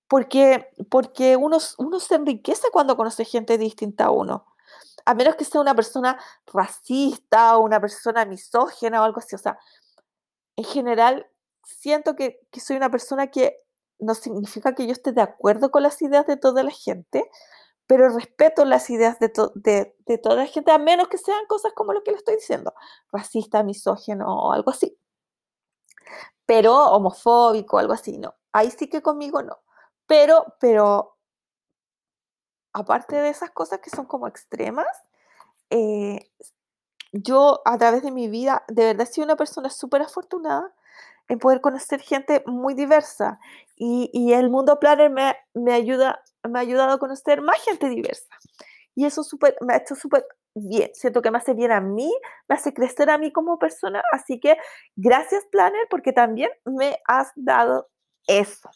Porque, 0.08 0.69
porque 0.89 1.38
uno, 1.38 1.58
uno 1.77 1.99
se 1.99 2.15
enriquece 2.15 2.69
cuando 2.71 2.97
conoce 2.97 3.25
gente 3.25 3.58
distinta 3.60 4.05
a 4.05 4.12
uno 4.12 4.48
a 5.05 5.13
menos 5.13 5.36
que 5.36 5.45
sea 5.45 5.62
una 5.62 5.75
persona 5.75 6.19
racista 6.45 7.58
o 7.58 7.62
una 7.62 7.79
persona 7.79 8.25
misógena 8.25 9.01
o 9.01 9.05
algo 9.05 9.19
así. 9.19 9.36
O 9.36 9.39
sea, 9.39 9.58
en 10.55 10.65
general, 10.65 11.27
siento 11.63 12.15
que, 12.15 12.39
soy 12.60 12.77
una 12.77 12.89
persona 12.89 13.27
que 13.27 13.62
no 13.99 14.13
significa 14.15 14.75
que 14.75 14.86
yo 14.86 14.91
esté 14.91 15.12
de 15.12 15.21
acuerdo 15.21 15.71
con 15.71 15.84
las 15.84 16.01
ideas 16.01 16.25
de 16.27 16.38
toda 16.38 16.63
la 16.63 16.71
gente, 16.71 17.29
pero 17.88 18.10
respeto 18.10 18.65
las 18.65 18.89
ideas 18.89 19.19
de, 19.19 19.32
de, 19.55 20.17
toda 20.19 20.36
la 20.36 20.45
gente, 20.45 20.71
a 20.71 20.77
menos 20.77 21.08
que 21.08 21.17
sean 21.17 21.45
cosas 21.47 21.73
como 21.73 21.93
lo 21.93 22.03
que 22.03 22.12
le 22.12 22.17
estoy 22.17 22.36
diciendo, 22.36 22.73
racista, 23.12 23.63
misógeno 23.63 24.27
o 24.27 24.53
algo 24.53 24.71
así. 24.71 24.97
Pero 26.45 26.75
homofóbico, 26.75 27.77
algo 27.79 27.93
así, 27.93 28.17
no. 28.17 28.36
Ahí 28.51 28.71
sí 28.71 28.89
que 28.89 29.01
conmigo 29.01 29.41
no. 29.43 29.60
Pero, 30.08 30.55
pero 30.60 31.18
aparte 32.73 33.15
de 33.15 33.29
esas 33.29 33.51
cosas 33.51 33.79
que 33.79 33.89
son 33.89 34.05
como 34.05 34.27
extremas, 34.27 34.88
eh, 35.69 36.29
yo 37.12 37.62
a 37.65 37.77
través 37.77 38.03
de 38.03 38.12
mi 38.12 38.27
vida, 38.27 38.63
de 38.67 38.86
verdad 38.86 39.08
he 39.15 39.21
una 39.21 39.36
persona 39.36 39.69
súper 39.69 40.01
afortunada 40.01 40.73
en 41.27 41.39
poder 41.39 41.62
conocer 41.62 42.01
gente 42.01 42.43
muy 42.45 42.73
diversa 42.73 43.39
y, 43.75 44.34
el 44.34 44.49
mundo 44.49 44.79
planner 44.79 45.10
me, 45.10 45.36
me, 45.53 45.73
ayuda, 45.73 46.21
me 46.43 46.60
ha 46.60 46.62
ayudado 46.62 46.91
a 46.91 46.99
conocer 46.99 47.41
más 47.41 47.62
gente 47.63 47.88
diversa. 47.88 48.36
Y 48.95 49.05
eso 49.05 49.23
me 49.62 49.73
ha 49.73 49.77
hecho 49.77 49.95
súper 49.95 50.25
bien. 50.53 50.89
Siento 50.93 51.21
que 51.21 51.32
me 51.32 51.38
hace 51.38 51.53
bien 51.53 51.71
a 51.71 51.79
mí, 51.79 52.12
me 52.49 52.55
hace 52.55 52.73
crecer 52.73 53.10
a 53.10 53.17
mí 53.17 53.32
como 53.32 53.58
persona. 53.58 54.03
Así 54.12 54.39
que 54.39 54.58
gracias 54.95 55.45
Planner 55.45 55.88
porque 55.89 56.12
también 56.12 56.51
me 56.65 56.99
has 57.05 57.32
dado 57.36 57.89
eso. 58.27 58.69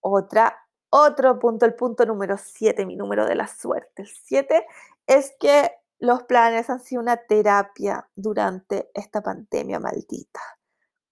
Otra 0.00 0.65
otro 0.96 1.38
punto, 1.38 1.66
el 1.66 1.74
punto 1.74 2.06
número 2.06 2.36
7, 2.38 2.86
mi 2.86 2.96
número 2.96 3.26
de 3.26 3.34
la 3.34 3.46
suerte. 3.46 4.02
El 4.02 4.08
7 4.08 4.66
es 5.06 5.34
que 5.38 5.72
los 5.98 6.22
planes 6.24 6.70
han 6.70 6.80
sido 6.80 7.02
una 7.02 7.16
terapia 7.16 8.08
durante 8.16 8.90
esta 8.94 9.22
pandemia 9.22 9.78
maldita. 9.78 10.40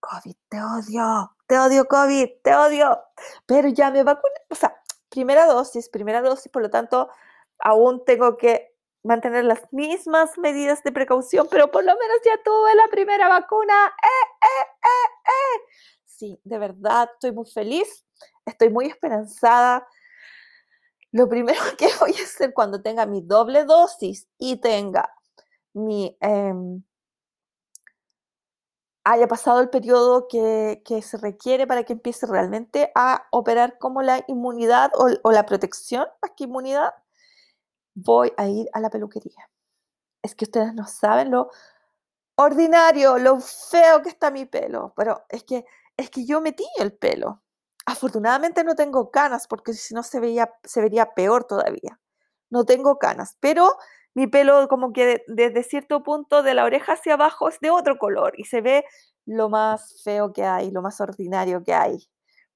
COVID, 0.01 0.37
te 0.49 0.62
odio, 0.62 1.30
te 1.47 1.59
odio 1.59 1.85
COVID, 1.87 2.28
te 2.43 2.55
odio. 2.55 2.99
Pero 3.47 3.68
ya 3.68 3.91
me 3.91 4.03
vacuné, 4.03 4.35
o 4.49 4.55
sea, 4.55 4.74
primera 5.11 5.47
dosis, 5.47 5.89
primera 5.89 6.22
dosis, 6.22 6.51
por 6.51 6.62
lo 6.62 6.70
tanto, 6.70 7.11
aún 7.59 8.05
tengo 8.05 8.37
que 8.37 8.74
mantener 9.03 9.45
las 9.45 9.70
mismas 9.70 10.39
medidas 10.39 10.82
de 10.82 10.93
precaución, 10.93 11.47
pero 11.51 11.70
por 11.70 11.85
lo 11.85 11.93
menos 11.93 12.16
ya 12.24 12.43
tuve 12.43 12.74
la 12.74 12.89
primera 12.91 13.28
vacuna. 13.28 13.74
¡Eh, 14.03 14.47
eh, 14.47 14.87
eh! 15.24 15.61
Sí, 16.05 16.41
de 16.45 16.59
verdad, 16.59 17.11
estoy 17.12 17.32
muy 17.32 17.47
feliz 17.47 18.03
estoy 18.47 18.70
muy 18.70 18.86
esperanzada. 18.86 19.86
Lo 21.12 21.28
primero 21.28 21.61
que 21.78 21.88
voy 22.01 22.12
a 22.12 22.24
hacer 22.24 22.53
cuando 22.55 22.82
tenga 22.82 23.07
mi 23.07 23.20
doble 23.20 23.64
dosis 23.64 24.28
y 24.38 24.57
tenga 24.57 25.09
mi, 25.72 26.16
em, 26.20 26.82
haya 29.05 29.28
pasado 29.28 29.61
el 29.61 29.68
periodo 29.68 30.26
que, 30.28 30.82
se 31.03 31.16
requiere 31.18 31.66
para 31.66 31.84
que 31.84 31.92
empiece 31.92 32.26
realmente 32.26 32.90
a 32.95 33.26
operar 33.30 33.78
como 33.78 34.03
la 34.03 34.24
inmunidad 34.28 34.90
o, 34.95 35.30
la 35.30 35.47
protección, 35.47 36.07
más 36.22 36.32
que 36.36 36.45
inmunidad, 36.45 36.95
voy 37.95 38.32
a 38.36 38.49
ir 38.49 38.68
a 38.72 38.80
la 38.80 38.90
peluquería. 38.90 39.51
Es 40.22 40.34
que 40.34 40.47
ustedes 40.47 40.74
no 40.74 40.86
saben 40.86 41.30
lo 41.30 41.51
ordinario, 42.36 43.18
lo 43.18 43.40
feo 43.40 44.03
que 44.03 44.09
está 44.09 44.30
mi 44.30 44.47
pelo, 44.47 44.92
pero 44.97 45.24
es 45.28 45.45
que, 45.45 45.66
es 45.97 46.11
que 46.11 46.26
yo 46.26 46.40
metí 46.40 46.66
el 46.78 46.92
pelo. 46.95 47.43
Afortunadamente 47.87 48.64
no 48.64 48.74
tengo 48.74 49.11
canas 49.11 49.47
porque 49.47 49.74
si 49.74 49.95
no 49.95 50.03
se, 50.03 50.20
veía, 50.20 50.53
se 50.64 50.80
vería 50.80 51.14
peor 51.14 51.45
todavía. 51.45 52.01
No 52.51 52.64
tengo 52.64 52.99
canas, 52.99 53.37
pero 53.41 53.76
mi 54.14 54.26
pelo 54.26 54.68
como 54.68 54.93
que 54.93 55.24
desde 55.26 55.62
cierto 55.64 56.03
punto 56.03 56.43
de 56.43 56.55
la 56.55 56.64
oreja 56.64 56.93
hacia 56.95 57.14
abajo 57.14 57.49
es 57.49 57.61
de 57.61 57.70
otro 57.70 57.99
color 57.99 58.35
y 58.39 58.45
se 58.45 58.61
ve 58.61 58.85
lo 59.26 59.49
más 59.49 60.03
feo 60.03 60.32
que 60.32 60.45
hay, 60.45 60.70
lo 60.70 60.82
más 60.82 61.01
ordinario 61.01 61.62
que 61.62 61.74
hay. 61.74 62.09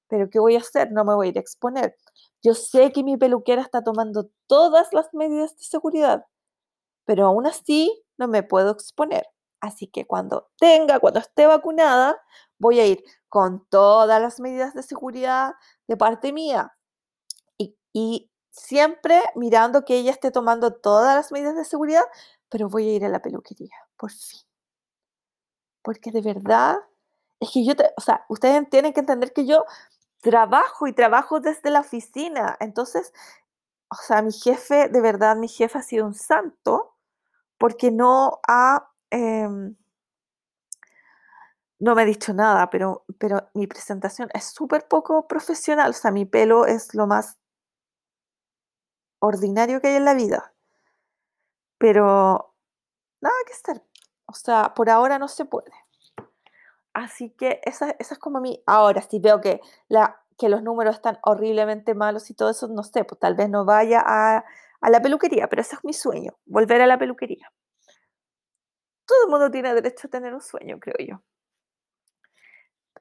Pero 0.07 0.29
¿qué 0.29 0.39
voy 0.39 0.55
a 0.55 0.59
hacer? 0.59 0.91
No 0.91 1.05
me 1.05 1.13
voy 1.13 1.27
a 1.27 1.29
ir 1.31 1.37
a 1.37 1.41
exponer. 1.41 1.95
Yo 2.41 2.53
sé 2.53 2.91
que 2.91 3.03
mi 3.03 3.17
peluquera 3.17 3.61
está 3.61 3.83
tomando 3.83 4.29
todas 4.47 4.93
las 4.93 5.13
medidas 5.13 5.57
de 5.57 5.63
seguridad, 5.63 6.25
pero 7.05 7.25
aún 7.27 7.45
así 7.47 8.03
no 8.17 8.27
me 8.27 8.43
puedo 8.43 8.71
exponer. 8.71 9.27
Así 9.61 9.87
que 9.87 10.05
cuando 10.07 10.49
tenga, 10.59 10.99
cuando 10.99 11.19
esté 11.19 11.45
vacunada, 11.47 12.21
voy 12.59 12.79
a 12.79 12.85
ir 12.85 13.03
con 13.27 13.65
todas 13.69 14.21
las 14.21 14.39
medidas 14.39 14.73
de 14.73 14.83
seguridad 14.83 15.55
de 15.87 15.97
parte 15.97 16.33
mía. 16.33 16.75
Y, 17.91 18.29
siempre 18.51 19.21
mirando 19.35 19.85
que 19.85 19.95
ella 19.95 20.11
esté 20.11 20.31
tomando 20.31 20.73
todas 20.73 21.15
las 21.15 21.31
medidas 21.31 21.55
de 21.55 21.65
seguridad, 21.65 22.03
pero 22.49 22.67
voy 22.67 22.89
a 22.89 22.93
ir 22.93 23.05
a 23.05 23.09
la 23.09 23.21
peluquería, 23.21 23.75
por 23.97 24.11
fin. 24.11 24.41
Porque 25.81 26.11
de 26.11 26.21
verdad, 26.21 26.77
es 27.39 27.51
que 27.51 27.65
yo, 27.65 27.73
o 27.97 28.01
sea, 28.01 28.25
ustedes 28.27 28.69
tienen 28.69 28.93
que 28.93 28.99
entender 28.99 29.33
que 29.33 29.45
yo 29.45 29.65
trabajo 30.21 30.87
y 30.87 30.93
trabajo 30.93 31.39
desde 31.39 31.69
la 31.69 31.79
oficina. 31.81 32.57
Entonces, 32.59 33.13
o 33.89 33.95
sea, 33.95 34.21
mi 34.21 34.31
jefe, 34.31 34.89
de 34.89 35.01
verdad, 35.01 35.35
mi 35.35 35.47
jefe 35.47 35.77
ha 35.79 35.83
sido 35.83 36.05
un 36.05 36.13
santo 36.13 36.95
porque 37.57 37.91
no 37.91 38.39
ha, 38.47 38.91
em, 39.11 39.75
no 41.79 41.95
me 41.95 42.01
ha 42.01 42.05
dicho 42.05 42.33
nada, 42.33 42.69
pero, 42.69 43.05
pero 43.17 43.49
mi 43.53 43.67
presentación 43.67 44.29
es 44.33 44.45
súper 44.45 44.87
poco 44.87 45.27
profesional. 45.27 45.91
O 45.91 45.93
sea, 45.93 46.11
mi 46.11 46.25
pelo 46.25 46.65
es 46.65 46.93
lo 46.93 47.07
más 47.07 47.37
ordinario 49.19 49.81
que 49.81 49.87
hay 49.87 49.95
en 49.95 50.05
la 50.05 50.13
vida. 50.13 50.53
Pero 51.77 52.53
nada 53.21 53.35
que 53.47 53.53
estar. 53.53 53.81
O 54.25 54.33
sea, 54.33 54.73
por 54.75 54.89
ahora 54.89 55.19
no 55.19 55.27
se 55.27 55.45
puede. 55.45 55.71
Así 56.93 57.31
que 57.31 57.61
esa, 57.63 57.91
es 57.91 58.17
como 58.19 58.41
mi... 58.41 58.61
Ahora, 58.65 59.01
si 59.01 59.19
veo 59.19 59.39
que, 59.39 59.61
la, 59.87 60.21
que 60.37 60.49
los 60.49 60.63
números 60.63 60.95
están 60.95 61.17
horriblemente 61.23 61.93
malos 61.95 62.29
y 62.29 62.33
todo 62.33 62.49
eso, 62.49 62.67
no 62.67 62.83
sé, 62.83 63.05
pues 63.05 63.19
tal 63.19 63.35
vez 63.35 63.49
no 63.49 63.63
vaya 63.65 64.03
a, 64.05 64.43
a 64.81 64.89
la 64.89 65.01
peluquería, 65.01 65.47
pero 65.47 65.61
ese 65.61 65.75
es 65.75 65.83
mi 65.85 65.93
sueño, 65.93 66.37
volver 66.45 66.81
a 66.81 66.87
la 66.87 66.97
peluquería. 66.99 67.51
Todo 69.05 69.25
el 69.25 69.29
mundo 69.29 69.51
tiene 69.51 69.73
derecho 69.73 70.07
a 70.07 70.09
tener 70.09 70.33
un 70.33 70.41
sueño, 70.41 70.79
creo 70.79 70.95
yo. 70.99 71.23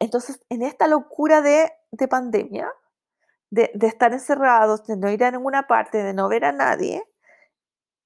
Entonces, 0.01 0.40
en 0.49 0.62
esta 0.62 0.86
locura 0.86 1.40
de, 1.40 1.72
de 1.90 2.09
pandemia, 2.09 2.72
de, 3.51 3.70
estar 3.82 4.12
encerrados, 4.12 4.84
de 4.86 4.96
no 4.96 5.11
ir 5.11 5.24
a 5.24 5.30
ninguna 5.30 5.66
parte, 5.66 6.03
de 6.03 6.12
no 6.12 6.28
ver 6.28 6.44
a 6.44 6.53
nadie, 6.53 7.05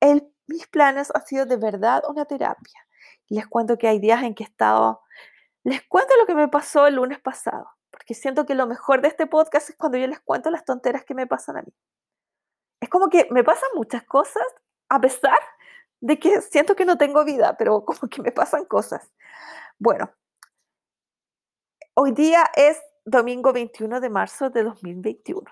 el, 0.00 0.32
mis 0.46 0.66
planes 0.66 1.10
han 1.14 1.26
sido 1.26 1.46
de 1.46 1.56
verdad 1.56 2.02
una 2.08 2.24
terapia. 2.24 2.86
les 3.28 3.46
cuento 3.46 3.78
que 3.78 3.88
hay 3.88 3.98
días 3.98 4.22
en 4.22 4.34
que 4.34 4.44
he 4.44 4.46
estado, 4.46 5.02
les 5.64 5.82
cuento 5.82 6.14
lo 6.16 6.26
que 6.26 6.34
me 6.34 6.48
pasó 6.48 6.86
el 6.86 6.96
lunes 6.96 7.20
pasado, 7.20 7.68
porque 7.90 8.14
siento 8.14 8.46
que 8.46 8.54
lo 8.54 8.66
mejor 8.66 9.00
de 9.00 9.08
este 9.08 9.26
podcast 9.26 9.70
es 9.70 9.76
cuando 9.76 9.98
yo 9.98 10.06
les 10.06 10.20
cuento 10.20 10.50
las 10.50 10.64
tonteras 10.64 11.04
que 11.04 11.14
me 11.14 11.26
pasan 11.26 11.56
a 11.58 11.62
mí. 11.62 11.72
Es 12.80 12.88
como 12.88 13.08
que 13.08 13.28
me 13.30 13.44
pasan 13.44 13.70
muchas 13.74 14.02
cosas 14.04 14.42
a 14.88 15.00
pesar 15.00 15.38
de 16.00 16.18
que 16.18 16.40
siento 16.42 16.74
que 16.74 16.84
no 16.84 16.98
tengo 16.98 17.24
vida, 17.24 17.56
pero 17.56 17.84
como 17.84 18.08
que 18.10 18.22
me 18.22 18.32
pasan 18.32 18.64
cosas. 18.64 19.10
Bueno, 19.78 20.10
hoy 21.94 22.12
día 22.12 22.44
es 22.56 22.80
domingo 23.04 23.52
21 23.52 24.00
de 24.00 24.10
marzo 24.10 24.50
de 24.50 24.62
2021. 24.62 25.50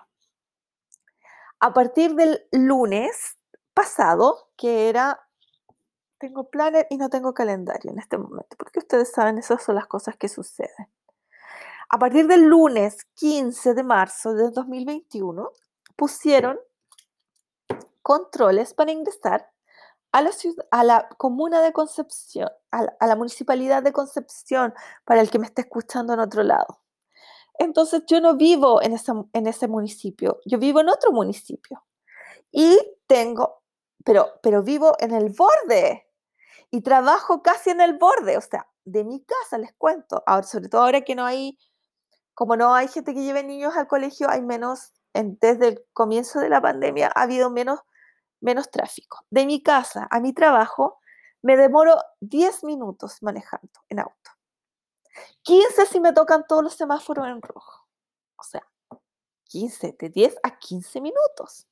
A 1.60 1.74
partir 1.74 2.14
del 2.14 2.46
lunes 2.52 3.38
pasado, 3.74 4.48
que 4.56 4.88
era, 4.88 5.20
tengo 6.18 6.48
planner 6.48 6.86
y 6.90 6.96
no 6.96 7.10
tengo 7.10 7.34
calendario 7.34 7.90
en 7.90 7.98
este 7.98 8.16
momento, 8.16 8.56
porque 8.56 8.78
ustedes 8.78 9.12
saben, 9.12 9.38
esas 9.38 9.62
son 9.62 9.74
las 9.74 9.86
cosas 9.86 10.16
que 10.16 10.28
suceden. 10.28 10.88
A 11.90 11.98
partir 11.98 12.26
del 12.26 12.44
lunes 12.44 13.04
15 13.14 13.74
de 13.74 13.82
marzo 13.82 14.32
de 14.32 14.50
2021, 14.50 15.50
pusieron 15.96 16.58
controles 18.00 18.72
para 18.72 18.92
ingresar 18.92 19.50
a 20.12 20.22
la, 20.22 20.32
ciudad, 20.32 20.66
a 20.70 20.84
la 20.84 21.08
comuna 21.18 21.62
de 21.62 21.72
Concepción, 21.72 22.48
a 22.70 23.06
la, 23.06 23.16
municipalidad 23.16 23.82
de 23.82 23.92
Concepción, 23.92 24.74
para 25.04 25.20
el 25.20 25.30
que 25.30 25.38
me 25.38 25.46
esté 25.46 25.62
escuchando 25.62 26.14
en 26.14 26.20
otro 26.20 26.42
lado. 26.42 26.80
Entonces 27.58 28.02
yo 28.06 28.20
no 28.20 28.36
vivo 28.36 28.82
en, 28.82 28.96
en 29.32 29.46
ese 29.46 29.68
municipio, 29.68 30.40
yo 30.46 30.58
vivo 30.58 30.80
en 30.80 30.88
otro 30.88 31.12
municipio. 31.12 31.84
Y 32.50 32.78
tengo, 33.06 33.62
pero, 34.04 34.28
pero 34.42 34.62
vivo 34.62 34.96
en 34.98 35.12
el 35.12 35.30
borde 35.30 36.06
y 36.70 36.82
trabajo 36.82 37.42
casi 37.42 37.70
en 37.70 37.80
el 37.80 37.98
borde, 37.98 38.36
o 38.36 38.40
sea, 38.40 38.66
de 38.84 39.04
mi 39.04 39.22
casa 39.24 39.58
les 39.58 39.72
cuento. 39.74 40.22
Ahora, 40.26 40.46
sobre 40.46 40.68
todo 40.68 40.82
ahora 40.82 41.02
que 41.02 41.14
no 41.14 41.24
hay, 41.24 41.58
como 42.34 42.56
no 42.56 42.74
hay 42.74 42.88
gente 42.88 43.14
que 43.14 43.22
lleve 43.22 43.42
niños 43.42 43.76
al 43.76 43.86
colegio, 43.86 44.28
hay 44.30 44.42
menos, 44.42 44.92
desde 45.12 45.68
el 45.68 45.84
comienzo 45.92 46.40
de 46.40 46.48
la 46.48 46.60
pandemia 46.60 47.10
ha 47.14 47.22
habido 47.22 47.50
menos, 47.50 47.80
menos 48.40 48.70
tráfico. 48.70 49.24
De 49.30 49.46
mi 49.46 49.62
casa 49.62 50.08
a 50.10 50.20
mi 50.20 50.32
trabajo 50.32 50.98
me 51.42 51.56
demoro 51.56 51.96
10 52.20 52.64
minutos 52.64 53.22
manejando 53.22 53.80
en 53.88 54.00
auto. 54.00 54.30
15 55.42 55.86
si 55.86 56.00
me 56.00 56.12
tocan 56.12 56.46
todos 56.46 56.62
los 56.62 56.74
semáforos 56.74 57.26
en 57.26 57.42
rojo. 57.42 57.86
O 58.36 58.42
sea, 58.42 58.66
15, 59.44 59.96
de 59.98 60.08
10 60.08 60.36
a 60.42 60.58
15 60.58 61.00
minutos. 61.00 61.66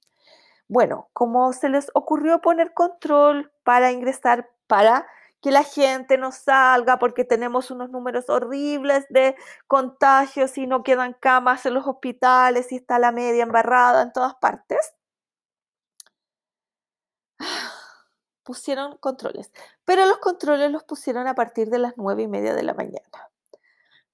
Bueno, 0.68 1.08
como 1.12 1.52
se 1.52 1.68
les 1.68 1.90
ocurrió 1.94 2.40
poner 2.40 2.74
control 2.74 3.52
para 3.62 3.90
ingresar, 3.90 4.50
para 4.66 5.06
que 5.40 5.50
la 5.50 5.62
gente 5.62 6.18
no 6.18 6.32
salga 6.32 6.98
porque 6.98 7.24
tenemos 7.24 7.70
unos 7.70 7.90
números 7.90 8.28
horribles 8.28 9.06
de 9.08 9.36
contagios 9.66 10.58
y 10.58 10.66
no 10.66 10.82
quedan 10.82 11.14
camas 11.14 11.64
en 11.64 11.74
los 11.74 11.86
hospitales 11.86 12.72
y 12.72 12.76
está 12.76 12.98
la 12.98 13.12
media 13.12 13.44
embarrada 13.44 14.02
en 14.02 14.12
todas 14.12 14.34
partes. 14.34 14.94
Pusieron 18.43 18.97
controles, 18.99 19.53
pero 19.84 20.07
los 20.07 20.18
controles 20.18 20.70
los 20.70 20.84
pusieron 20.84 21.26
a 21.26 21.34
partir 21.34 21.68
de 21.68 21.78
las 21.78 21.95
nueve 21.97 22.22
y 22.22 22.28
media 22.28 22.55
de 22.55 22.62
la 22.62 22.74
mañana 22.74 23.28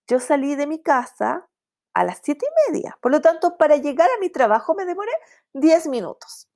yo 0.07 0.20
salí 0.20 0.55
de 0.55 0.66
mi 0.66 0.83
casa 0.83 1.49
a 1.95 2.05
las 2.05 2.20
siete 2.22 2.47
y 2.47 2.72
media. 2.72 2.99
Por 3.01 3.12
lo 3.12 3.20
tanto, 3.20 3.57
para 3.57 3.77
llegar 3.77 4.09
a 4.11 4.20
mi 4.20 4.31
trabajo 4.31 4.75
me 4.75 4.85
demoré 4.85 5.12
10 5.53 5.87
minutos, 5.89 6.49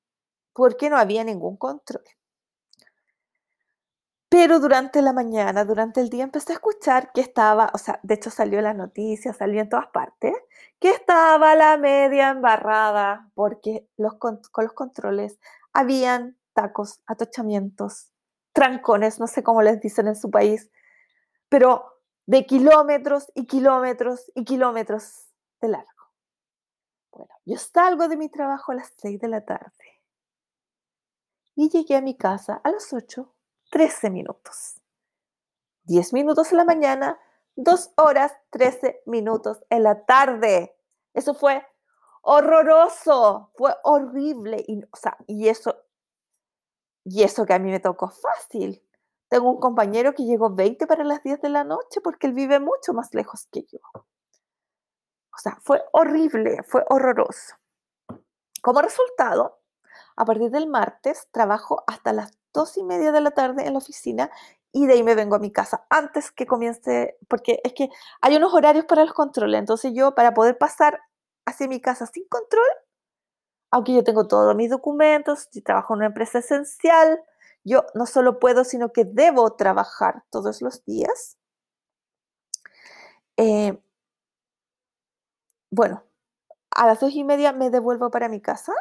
porque 0.53 0.91
no 0.91 0.97
había 0.97 1.25
ningún 1.25 1.57
control. 1.57 2.05
Pero 4.31 4.61
durante 4.61 5.01
la 5.01 5.15
mañana, 5.15 5.65
durante 5.65 6.01
el 6.01 6.11
día, 6.11 6.25
empecé 6.25 6.53
a 6.53 6.57
escuchar 6.57 7.13
que 7.13 7.23
estaba, 7.23 7.71
o 7.73 7.79
sea, 7.79 7.99
de 8.03 8.15
hecho 8.15 8.31
salió 8.31 8.61
la 8.61 8.75
noticia, 8.75 9.33
salió 9.33 9.63
en 9.63 9.71
todas 9.71 9.87
partes, 9.87 10.35
que 10.79 10.91
estaba 10.91 11.55
la 11.55 11.79
media 11.79 12.31
embarrada, 12.31 13.31
porque 13.35 13.89
los, 13.97 14.15
con 14.17 14.41
los 14.59 14.73
controles 14.75 15.39
habían 15.73 16.38
tacos, 16.59 17.01
atochamientos, 17.07 18.11
trancones, 18.53 19.21
no 19.21 19.29
sé 19.29 19.45
cómo 19.45 19.63
les 19.63 19.81
dicen 19.81 20.09
en 20.09 20.17
su 20.17 20.29
país, 20.29 20.69
pero 21.49 22.03
de 22.27 22.47
kilómetros 22.47 23.31
y 23.37 23.47
kilómetros 23.47 24.33
y 24.35 24.45
kilómetros 24.45 25.29
de 25.61 25.69
largo. 25.69 26.03
Bueno, 27.13 27.33
yo 27.45 27.57
salgo 27.59 28.09
de 28.09 28.17
mi 28.17 28.29
trabajo 28.29 28.73
a 28.73 28.75
las 28.75 28.93
6 28.97 29.21
de 29.21 29.29
la 29.29 29.45
tarde 29.45 30.03
y 31.55 31.69
llegué 31.69 31.95
a 31.95 32.03
mi 32.03 32.17
casa 32.17 32.61
a 32.65 32.73
las 32.73 32.93
8, 32.93 33.33
13 33.71 34.11
minutos. 34.11 34.83
10 35.85 36.13
minutos 36.13 36.51
en 36.51 36.59
la 36.59 36.65
mañana, 36.65 37.21
2 37.55 37.93
horas, 37.99 38.33
13 38.51 39.03
minutos 39.07 39.65
en 39.71 39.85
la 39.85 40.05
tarde. 40.05 40.75
Eso 41.15 41.35
fue 41.35 41.65
horroroso, 42.23 43.53
fue 43.55 43.77
horrible. 43.85 44.65
Y, 44.67 44.83
o 44.83 44.97
sea, 44.97 45.17
y 45.29 45.47
eso, 45.47 45.77
y 47.11 47.23
eso 47.23 47.47
que 47.47 47.55
a 47.55 47.59
mí 47.59 47.71
me 47.71 47.81
tocó 47.81 48.11
fácil. 48.11 48.83
Tengo 49.29 49.51
un 49.51 49.61
compañero 49.61 50.15
que 50.15 50.25
llegó 50.25 50.55
20 50.55 50.87
para 50.87 51.05
las 51.05 51.23
10 51.23 51.41
de 51.41 51.49
la 51.49 51.65
noche 51.65 52.01
porque 52.03 52.27
él 52.27 52.33
vive 52.33 52.61
mucho 52.61 52.93
más 52.93 53.15
lejos 53.15 53.47
que 53.53 53.63
yo. 53.71 53.79
O 53.95 55.41
sea, 55.41 55.59
fue 55.63 55.83
horrible, 55.93 56.63
fue 56.67 56.85
horroroso. 56.89 57.55
Como 58.63 58.83
resultado, 58.83 59.61
a 60.17 60.25
partir 60.25 60.51
del 60.51 60.67
martes 60.67 61.29
trabajo 61.31 61.85
hasta 61.87 62.13
las 62.13 62.33
2 62.53 62.79
y 62.79 62.83
media 62.85 63.13
de 63.13 63.21
la 63.21 63.31
tarde 63.31 63.67
en 63.67 63.75
la 63.75 63.79
oficina 63.79 64.31
y 64.73 64.87
de 64.87 64.95
ahí 64.95 65.03
me 65.03 65.15
vengo 65.15 65.37
a 65.37 65.39
mi 65.39 65.53
casa 65.53 65.87
antes 65.91 66.31
que 66.31 66.47
comience, 66.47 67.17
porque 67.29 67.61
es 67.65 67.73
que 67.73 67.89
hay 68.21 68.37
unos 68.37 68.53
horarios 68.53 68.85
para 68.85 69.05
los 69.05 69.15
controles, 69.15 69.59
entonces 69.59 69.93
yo 69.95 70.15
para 70.15 70.35
poder 70.35 70.59
pasar 70.59 71.01
hacia 71.47 71.69
mi 71.69 71.81
casa 71.81 72.07
sin 72.07 72.27
control, 72.29 72.67
aunque 73.71 73.95
yo 73.95 74.05
tengo 74.05 74.27
todos 74.27 74.55
mis 74.57 74.71
documentos, 74.71 75.49
yo 75.53 75.63
trabajo 75.63 75.95
en 75.95 75.99
una 75.99 76.07
empresa 76.07 76.39
esencial, 76.39 77.21
yo 77.65 77.85
no 77.95 78.07
solo 78.07 78.39
puedo, 78.39 78.65
sino 78.65 78.93
que 78.93 79.05
debo 79.05 79.55
trabajar 79.55 80.25
todos 80.31 80.63
los 80.63 80.85
días. 80.85 81.37
Eh, 83.37 83.79
bueno, 85.71 86.03
a 86.71 86.87
las 86.87 87.01
dos 87.01 87.13
y 87.13 87.25
media 87.25 87.53
me 87.53 87.71
devuelvo 87.71 88.11
para 88.11 88.29
mi 88.29 88.41
casa 88.41 88.73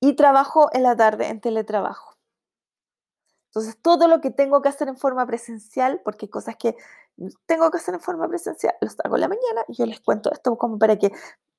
y 0.00 0.16
trabajo 0.16 0.70
en 0.72 0.82
la 0.82 0.96
tarde 0.96 1.28
en 1.28 1.40
teletrabajo. 1.40 2.14
Entonces, 3.54 3.80
todo 3.80 4.08
lo 4.08 4.20
que 4.20 4.30
tengo 4.30 4.60
que 4.62 4.68
hacer 4.68 4.88
en 4.88 4.96
forma 4.96 5.26
presencial, 5.26 6.00
porque 6.04 6.26
hay 6.26 6.30
cosas 6.30 6.56
que 6.56 6.76
tengo 7.46 7.70
que 7.70 7.76
hacer 7.76 7.94
en 7.94 8.00
forma 8.00 8.28
presencial, 8.28 8.74
los 8.80 8.96
hago 9.04 9.14
en 9.14 9.20
la 9.20 9.28
mañana 9.28 9.64
y 9.68 9.74
yo 9.74 9.86
les 9.86 10.00
cuento 10.00 10.32
esto 10.32 10.58
como 10.58 10.78
para 10.78 10.98
que, 10.98 11.12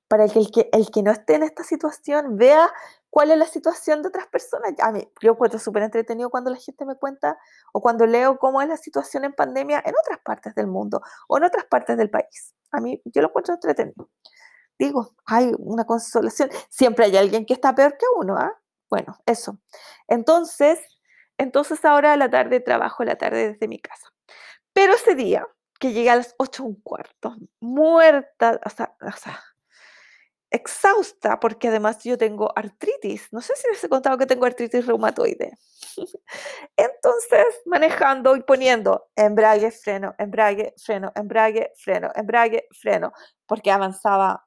para 0.08 0.28
que 0.28 0.39
el, 0.39 0.51
que 0.51 0.70
el 0.72 0.91
que 0.91 1.03
no 1.03 1.12
esté 1.12 1.36
en 1.36 1.43
esta 1.43 1.64
situación 1.64 2.38
vea 2.38 2.72
cuál 3.10 3.32
es 3.32 3.38
la 3.38 3.45
situación 3.45 4.01
de 4.01 4.10
otras 4.10 4.28
personas. 4.28 4.74
A 4.82 4.91
mí, 4.91 5.10
yo 5.22 5.32
encuentro 5.32 5.60
súper 5.60 5.84
entretenido 5.84 6.30
cuando 6.30 6.51
la 6.51 6.58
gente 6.58 6.86
me 6.86 6.95
cuenta 6.95 7.38
o 7.74 7.82
cuando 7.82 8.06
leo 8.06 8.38
cómo 8.38 8.62
es 8.62 8.68
la 8.68 8.78
situación 8.78 9.24
en 9.24 9.34
pandemia 9.34 9.82
en 9.86 9.93
otras 9.97 10.20
partes 10.24 10.53
del 10.53 10.68
mundo 10.68 11.01
o 11.28 11.38
en 11.38 11.45
otras 11.45 11.66
partes 11.66 11.97
del 11.97 12.10
país. 12.10 12.53
A 12.72 12.82
mí, 12.82 13.01
yo 13.06 13.22
lo 13.22 13.30
encuentro 13.30 13.53
entretenido. 13.53 14.10
Digo, 14.78 15.16
hay 15.26 15.53
una 15.58 15.86
consolación. 15.86 16.49
Siempre 16.70 17.06
hay 17.06 17.18
alguien 17.18 17.45
que 17.45 17.53
está 17.53 17.74
peor 17.74 17.97
que 17.97 18.06
uno, 18.18 18.36
¿ah? 18.38 18.51
Bueno, 18.89 19.18
eso. 19.26 19.60
Entonces, 20.08 20.80
entonces 21.38 21.84
ahora 21.86 22.14
a 22.14 22.18
la 22.18 22.30
tarde 22.30 22.60
trabajo 22.60 23.03
la 23.03 23.18
tarde 23.18 23.53
desde 23.53 23.68
mi 23.68 23.80
casa. 23.80 24.10
Pero 24.74 24.93
ese 24.93 25.16
día, 25.16 25.47
que 25.80 25.93
llegué 25.93 26.10
a 26.10 26.18
las 26.18 26.36
8 26.38 26.64
un 26.64 26.82
cuarto, 26.82 27.36
muerta, 27.62 28.60
o 28.66 28.70
sea, 28.70 28.95
exhausta, 30.52 31.39
porque 31.39 31.68
además 31.70 32.04
yo 32.04 32.18
tengo 32.18 32.52
artritis. 32.56 33.28
No 33.32 33.41
sé 33.41 33.54
si 33.56 33.68
les 33.70 33.84
he 33.84 33.89
contado 33.89 34.18
que 34.18 34.26
tengo 34.26 34.46
artritis 34.46 34.86
reumatoide. 34.86 35.58
Entonces, 36.78 37.46
manejando 37.66 38.36
y 38.36 38.43
poniendo 38.43 39.08
embrague, 39.16 39.72
freno, 39.72 40.16
embrague, 40.18 40.74
freno, 40.78 41.12
embrague, 41.16 41.72
freno, 41.78 42.12
embrague, 42.16 42.68
freno, 42.72 43.14
porque 43.46 43.72
avanzaba, 43.72 44.46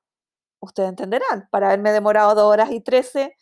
ustedes 0.61 0.90
entenderán, 0.90 1.49
para 1.51 1.68
haberme 1.68 1.92
demorado 1.92 2.34
dos 2.34 2.53
horas 2.53 2.70
y 2.70 2.80
trece, 2.80 3.36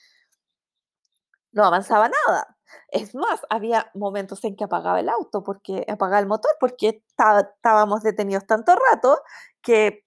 no 1.53 1.65
avanzaba 1.65 2.09
nada. 2.09 2.57
Es 2.89 3.15
más, 3.15 3.41
había 3.49 3.91
momentos 3.95 4.45
en 4.45 4.57
que 4.57 4.65
apagaba 4.65 5.01
el 5.01 5.09
auto, 5.09 5.43
porque 5.43 5.85
apagaba 5.89 6.21
el 6.21 6.27
motor, 6.27 6.51
porque 6.61 7.03
estábamos 7.09 8.03
detenidos 8.03 8.47
tanto 8.47 8.75
rato 8.75 9.21
que 9.63 10.05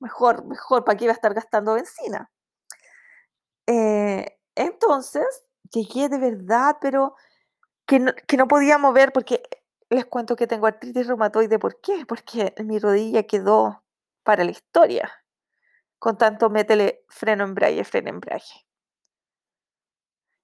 mejor, 0.00 0.44
mejor, 0.46 0.84
¿para 0.84 0.96
qué 0.96 1.04
iba 1.04 1.12
a 1.12 1.14
estar 1.14 1.34
gastando 1.34 1.74
benzina? 1.74 2.30
Eh, 3.66 4.38
entonces, 4.54 5.24
llegué 5.72 6.08
de 6.08 6.18
verdad, 6.18 6.78
pero 6.80 7.14
que 7.86 8.00
no, 8.00 8.12
que 8.26 8.36
no 8.36 8.48
podía 8.48 8.78
mover 8.78 9.12
porque 9.12 9.42
les 9.90 10.06
cuento 10.06 10.36
que 10.36 10.46
tengo 10.46 10.66
artritis 10.66 11.06
reumatoide. 11.06 11.58
¿Por 11.58 11.80
qué? 11.80 12.04
Porque 12.06 12.54
mi 12.64 12.78
rodilla 12.78 13.24
quedó 13.24 13.84
para 14.22 14.44
la 14.44 14.50
historia. 14.50 15.10
Con 15.98 16.18
tanto 16.18 16.50
métele 16.50 17.04
freno 17.08 17.44
embrague, 17.44 17.84
freno 17.84 18.10
embrague. 18.10 18.66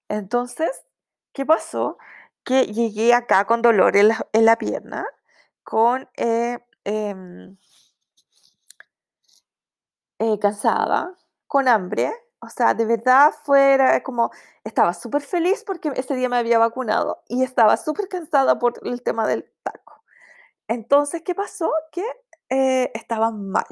Entonces, 0.08 0.84
¿Qué 1.32 1.46
pasó? 1.46 1.98
Que 2.44 2.66
llegué 2.66 3.14
acá 3.14 3.46
con 3.46 3.62
dolor 3.62 3.96
en 3.96 4.08
la, 4.44 4.58
pierna, 4.58 5.06
con 5.64 6.08
eh, 6.16 6.58
em, 6.84 7.56
eh, 10.22 10.38
cansada, 10.38 11.16
con 11.48 11.68
hambre. 11.68 12.12
O 12.40 12.48
sea, 12.48 12.74
de 12.74 12.86
verdad 12.86 13.32
fuera 13.44 14.02
como, 14.02 14.30
estaba 14.64 14.94
súper 14.94 15.22
feliz 15.22 15.64
porque 15.66 15.92
ese 15.96 16.14
día 16.16 16.28
me 16.28 16.36
había 16.36 16.58
vacunado 16.58 17.22
y 17.28 17.42
estaba 17.44 17.76
súper 17.76 18.08
cansada 18.08 18.58
por 18.58 18.74
el 18.86 19.02
tema 19.02 19.26
del 19.26 19.50
taco. 19.62 20.02
Entonces, 20.68 21.22
¿qué 21.24 21.34
pasó? 21.34 21.70
Que 21.92 22.04
eh, 22.50 22.90
estaba 22.94 23.30
mal, 23.32 23.66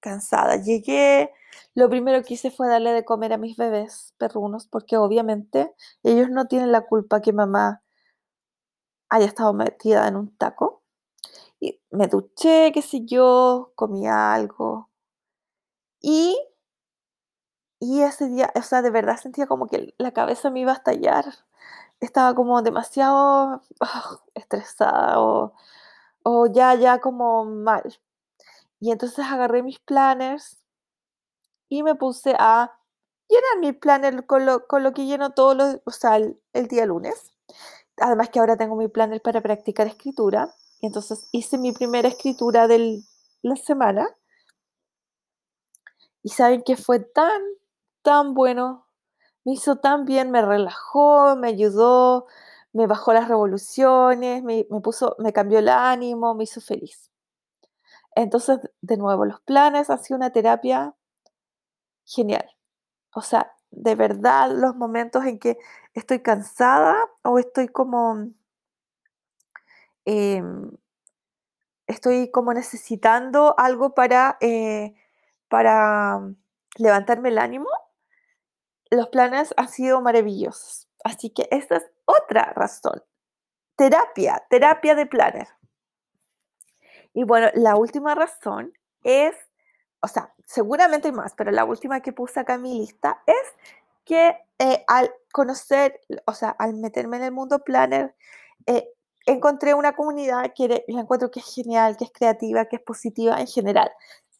cansada. 0.00 0.56
Llegué, 0.56 1.32
lo 1.74 1.88
primero 1.90 2.22
que 2.24 2.34
hice 2.34 2.50
fue 2.50 2.68
darle 2.68 2.92
de 2.92 3.04
comer 3.04 3.32
a 3.32 3.38
mis 3.38 3.56
bebés 3.56 4.14
perrunos, 4.18 4.66
porque 4.68 4.96
obviamente 4.96 5.74
ellos 6.04 6.30
no 6.30 6.46
tienen 6.48 6.72
la 6.72 6.82
culpa 6.82 7.20
que 7.20 7.32
mamá 7.32 7.82
haya 9.10 9.26
estado 9.26 9.52
metida 9.54 10.08
en 10.08 10.16
un 10.16 10.36
taco. 10.36 10.82
Y 11.60 11.80
me 11.90 12.06
duché, 12.08 12.72
qué 12.72 12.82
sé 12.82 13.04
yo, 13.06 13.72
comí 13.76 14.06
algo. 14.08 14.90
Y, 16.00 16.38
y 17.80 18.02
ese 18.02 18.28
día, 18.28 18.52
o 18.54 18.62
sea, 18.62 18.82
de 18.82 18.90
verdad 18.90 19.18
sentía 19.18 19.46
como 19.46 19.66
que 19.66 19.94
la 19.98 20.12
cabeza 20.12 20.50
me 20.50 20.60
iba 20.60 20.72
a 20.72 20.76
estallar. 20.76 21.24
Estaba 22.00 22.34
como 22.34 22.62
demasiado 22.62 23.62
ah, 23.80 24.20
estresada 24.34 25.20
o, 25.20 25.54
o 26.22 26.46
ya, 26.46 26.74
ya 26.74 27.00
como 27.00 27.44
mal. 27.44 27.98
Y 28.80 28.90
entonces 28.92 29.24
agarré 29.24 29.62
mis 29.62 29.78
planners 29.78 30.58
y 31.68 31.82
me 31.82 31.94
puse 31.94 32.34
a 32.38 32.72
llenar 33.28 33.58
mi 33.60 33.72
planner 33.72 34.26
con 34.26 34.46
lo, 34.46 34.66
con 34.66 34.82
lo 34.82 34.92
que 34.92 35.06
lleno 35.06 35.30
todos 35.30 35.56
los, 35.56 35.78
o 35.84 35.90
sea, 35.90 36.16
el, 36.16 36.68
día 36.68 36.86
lunes. 36.86 37.32
Además 37.98 38.30
que 38.30 38.38
ahora 38.40 38.56
tengo 38.56 38.76
mi 38.76 38.88
planner 38.88 39.22
para 39.22 39.40
practicar 39.40 39.86
escritura. 39.86 40.54
Y 40.80 40.86
entonces 40.86 41.28
hice 41.32 41.58
mi 41.58 41.72
primera 41.72 42.08
escritura 42.08 42.68
de 42.68 43.02
la 43.42 43.56
semana. 43.56 44.08
Y 46.26 46.30
saben 46.30 46.62
que 46.64 46.76
fue 46.76 46.98
tan, 46.98 47.40
tan 48.02 48.34
bueno. 48.34 48.88
Me 49.44 49.52
hizo 49.52 49.76
tan 49.76 50.06
bien, 50.06 50.32
me 50.32 50.42
relajó, 50.42 51.36
me 51.36 51.46
ayudó, 51.46 52.26
me 52.72 52.88
bajó 52.88 53.12
las 53.12 53.28
revoluciones, 53.28 54.42
me, 54.42 54.66
me 54.68 54.80
puso, 54.80 55.14
me 55.20 55.32
cambió 55.32 55.60
el 55.60 55.68
ánimo, 55.68 56.34
me 56.34 56.42
hizo 56.42 56.60
feliz. 56.60 57.12
Entonces, 58.16 58.58
de 58.80 58.96
nuevo, 58.96 59.24
los 59.24 59.40
planes 59.42 59.88
ha 59.88 59.98
sido 59.98 60.16
una 60.16 60.30
terapia 60.32 60.96
genial. 62.04 62.50
O 63.14 63.22
sea, 63.22 63.52
de 63.70 63.94
verdad, 63.94 64.50
los 64.50 64.74
momentos 64.74 65.24
en 65.26 65.38
que 65.38 65.58
estoy 65.94 66.22
cansada 66.22 66.96
o 67.22 67.38
estoy 67.38 67.68
como... 67.68 68.30
Em, 70.04 70.72
estoy 71.86 72.32
como 72.32 72.52
necesitando 72.52 73.54
algo 73.58 73.94
para, 73.94 74.38
eh, 74.40 74.96
para 75.48 76.20
levantarme 76.76 77.30
el 77.30 77.38
ánimo, 77.38 77.68
los 78.90 79.08
planes 79.08 79.54
han 79.56 79.68
sido 79.68 80.00
maravillosos. 80.00 80.88
Así 81.04 81.30
que 81.30 81.48
esta 81.50 81.76
es 81.76 81.90
otra 82.04 82.52
razón. 82.54 83.02
Terapia, 83.76 84.44
terapia 84.48 84.94
de 84.94 85.06
planner. 85.06 85.48
Y 87.12 87.24
bueno, 87.24 87.48
la 87.54 87.76
última 87.76 88.14
razón 88.14 88.72
es 89.02 89.34
o 90.06 90.08
sea, 90.08 90.32
seguramente 90.46 91.08
hay 91.08 91.12
más, 91.14 91.34
pero 91.34 91.50
la 91.50 91.64
última 91.64 92.00
que 92.00 92.12
puse 92.12 92.40
acá 92.40 92.54
en 92.54 92.62
mi 92.62 92.78
lista 92.78 93.22
es 93.26 93.34
que 94.04 94.36
eh, 94.58 94.84
al 94.86 95.12
conocer, 95.32 96.00
o 96.26 96.32
sea, 96.32 96.50
al 96.50 96.74
meterme 96.74 97.16
en 97.16 97.24
el 97.24 97.32
mundo 97.32 97.58
planner, 97.60 98.14
eh, 98.66 98.88
encontré 99.26 99.74
una 99.74 99.96
comunidad 99.96 100.52
que 100.54 100.84
la 100.86 101.00
encuentro 101.00 101.30
que 101.30 101.40
es 101.40 101.54
genial, 101.54 101.96
que 101.96 102.04
es 102.04 102.12
creativa, 102.12 102.66
que 102.66 102.76
es 102.76 102.82
positiva 102.82 103.40
en 103.40 103.48
general. 103.48 103.90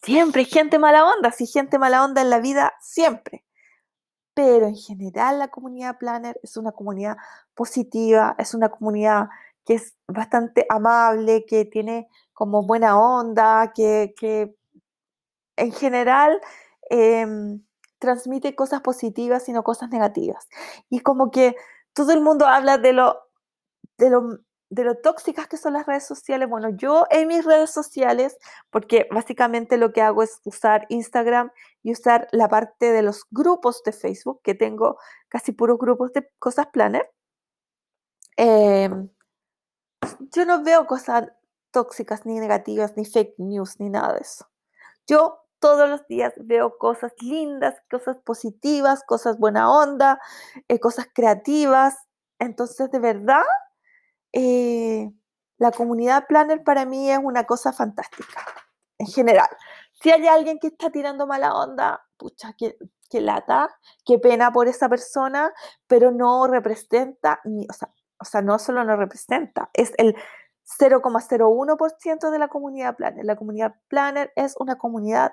Siempre 0.03 0.43
hay 0.43 0.47
gente 0.47 0.79
mala 0.79 1.05
onda, 1.05 1.33
sí, 1.33 1.47
gente 1.47 1.79
mala 1.79 2.05
onda 2.05 2.23
en 2.23 2.31
la 2.31 2.39
vida, 2.41 2.75
siempre. 2.81 3.45
Pero 4.35 4.67
en 4.67 4.77
general 4.77 5.39
la 5.39 5.49
comunidad 5.49 5.99
planner 5.99 6.39
es 6.43 6.57
una 6.57 6.73
comunidad 6.73 7.17
positiva, 7.55 8.35
es 8.39 8.55
una 8.55 8.69
comunidad 8.69 9.29
que 9.65 9.75
es 9.75 9.97
bastante 10.07 10.67
amable, 10.69 11.45
que 11.47 11.65
tiene 11.65 12.09
como 12.33 12.63
buena 12.65 12.99
onda, 12.99 13.73
que, 13.75 14.15
que 14.17 14.55
en 15.57 15.73
general 15.73 16.41
em, 16.91 17.65
transmite 17.99 18.55
cosas 18.55 18.83
positivas 18.83 19.49
y 19.49 19.53
no 19.53 19.65
cosas 19.65 19.91
negativas. 19.91 20.49
Y 20.91 21.01
como 21.01 21.31
que 21.31 21.57
todo 21.93 22.13
el 22.13 22.21
mundo 22.21 22.47
habla 22.47 22.79
de 22.79 22.93
lo, 22.93 23.19
de 23.99 24.11
lo, 24.11 24.39
de 24.69 24.85
lo 24.85 24.97
tóxicas 24.97 25.47
que 25.47 25.57
son 25.57 25.75
las 25.75 25.87
redes 25.87 26.07
sociales. 26.07 26.49
Bueno, 26.49 26.71
yo 26.71 27.05
en 27.11 27.29
mis 27.29 27.45
redes 27.45 27.71
sociales, 27.71 28.37
porque 28.71 29.09
básicamente 29.11 29.77
lo 29.77 29.93
que 29.93 30.03
hago 30.03 30.23
es 30.23 30.41
usar 30.45 30.87
Instagram 30.89 31.51
y 31.83 31.93
usar 31.93 32.29
la 32.33 32.49
parte 32.49 32.93
de 32.93 33.03
los 33.03 33.25
grupos 33.31 33.83
de 33.85 33.93
Facebook, 33.93 34.41
que 34.43 34.55
tengo 34.55 34.99
casi 35.29 35.53
puros 35.53 35.79
grupos 35.79 36.13
de 36.13 36.29
cosas 36.39 36.67
planner. 36.69 37.11
Em, 38.37 39.09
yo 40.33 40.45
no 40.45 40.63
veo 40.63 40.87
cosas 40.87 41.31
tóxicas 41.71 42.27
ni 42.27 42.39
negativas, 42.41 42.97
ni 42.97 43.05
fake 43.05 43.35
news, 43.39 43.81
ni 43.81 43.89
nada 43.91 44.15
de 44.15 44.21
eso. 44.21 44.47
Yo 45.07 45.39
todos 45.59 45.89
los 45.89 46.07
días 46.07 46.35
veo 46.37 46.77
cosas 46.79 47.13
lindas, 47.21 47.75
cosas 47.91 48.19
positivas, 48.19 49.03
cosas 49.05 49.39
buena 49.39 49.71
onda, 49.71 50.21
eh, 50.69 50.81
cosas 50.81 51.07
creativas. 51.13 51.97
Entonces, 52.39 52.91
de 52.91 52.99
verdad, 52.99 53.43
eh, 54.39 55.11
la 55.57 55.71
comunidad 55.71 56.27
planner 56.27 56.63
para 56.63 56.85
mí 56.85 57.11
es 57.11 57.19
una 57.23 57.45
cosa 57.45 57.73
fantástica, 57.73 58.45
en 58.99 59.07
general. 59.07 59.49
Si 60.03 60.11
hay 60.11 60.27
alguien 60.27 60.59
que 60.59 60.67
está 60.67 60.91
tirando 60.91 61.27
mala 61.27 61.55
onda, 61.55 62.05
pucha, 62.19 62.55
que 62.59 62.77
lata, 63.21 63.71
qué 64.05 64.19
pena 64.19 64.53
por 64.53 64.69
esa 64.69 64.91
persona, 64.91 65.55
pero 65.87 66.11
no 66.11 66.47
representa, 66.47 67.41
ni, 67.45 67.67
o, 67.67 67.73
sea, 67.73 67.91
o 68.21 68.27
sea, 68.27 68.43
no 68.43 68.59
solo 68.59 68.85
no 68.85 68.97
representa, 68.97 69.71
es 69.73 69.95
el 69.97 70.15
0,01% 70.79 72.31
de 72.31 72.39
la 72.39 72.49
comunidad 72.49 72.95
planner. 72.95 73.25
La 73.25 73.37
comunidad 73.37 73.75
planner 73.89 74.33
es 74.37 74.55
una 74.59 74.77
comunidad 74.77 75.33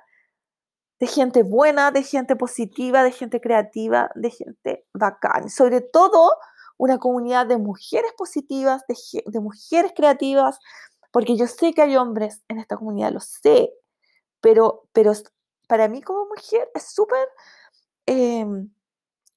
de 1.01 1.07
gente 1.07 1.43
buena, 1.43 1.91
de 1.91 2.03
gente 2.03 2.37
positiva, 2.37 3.03
de 3.03 3.11
gente 3.11 3.41
creativa, 3.41 4.11
de 4.15 4.29
gente 4.29 4.87
bacán. 4.93 5.49
Sobre 5.49 5.81
todo 5.81 6.37
una 6.77 6.97
comunidad 6.99 7.45
de 7.47 7.57
mujeres 7.57 8.11
positivas, 8.17 8.83
de, 8.87 9.39
mujeres 9.39 9.93
creativas, 9.95 10.59
porque 11.11 11.37
yo 11.37 11.47
sé 11.47 11.73
que 11.73 11.81
hay 11.81 11.95
hombres 11.95 12.43
en 12.47 12.59
esta 12.59 12.77
comunidad, 12.77 13.11
lo 13.11 13.19
sé, 13.19 13.71
pero, 14.41 14.87
pero 14.93 15.13
para 15.67 15.87
mí 15.87 16.01
como 16.01 16.25
mujer 16.25 16.69
es 16.73 16.93
súper 16.93 17.27
em, 18.05 18.69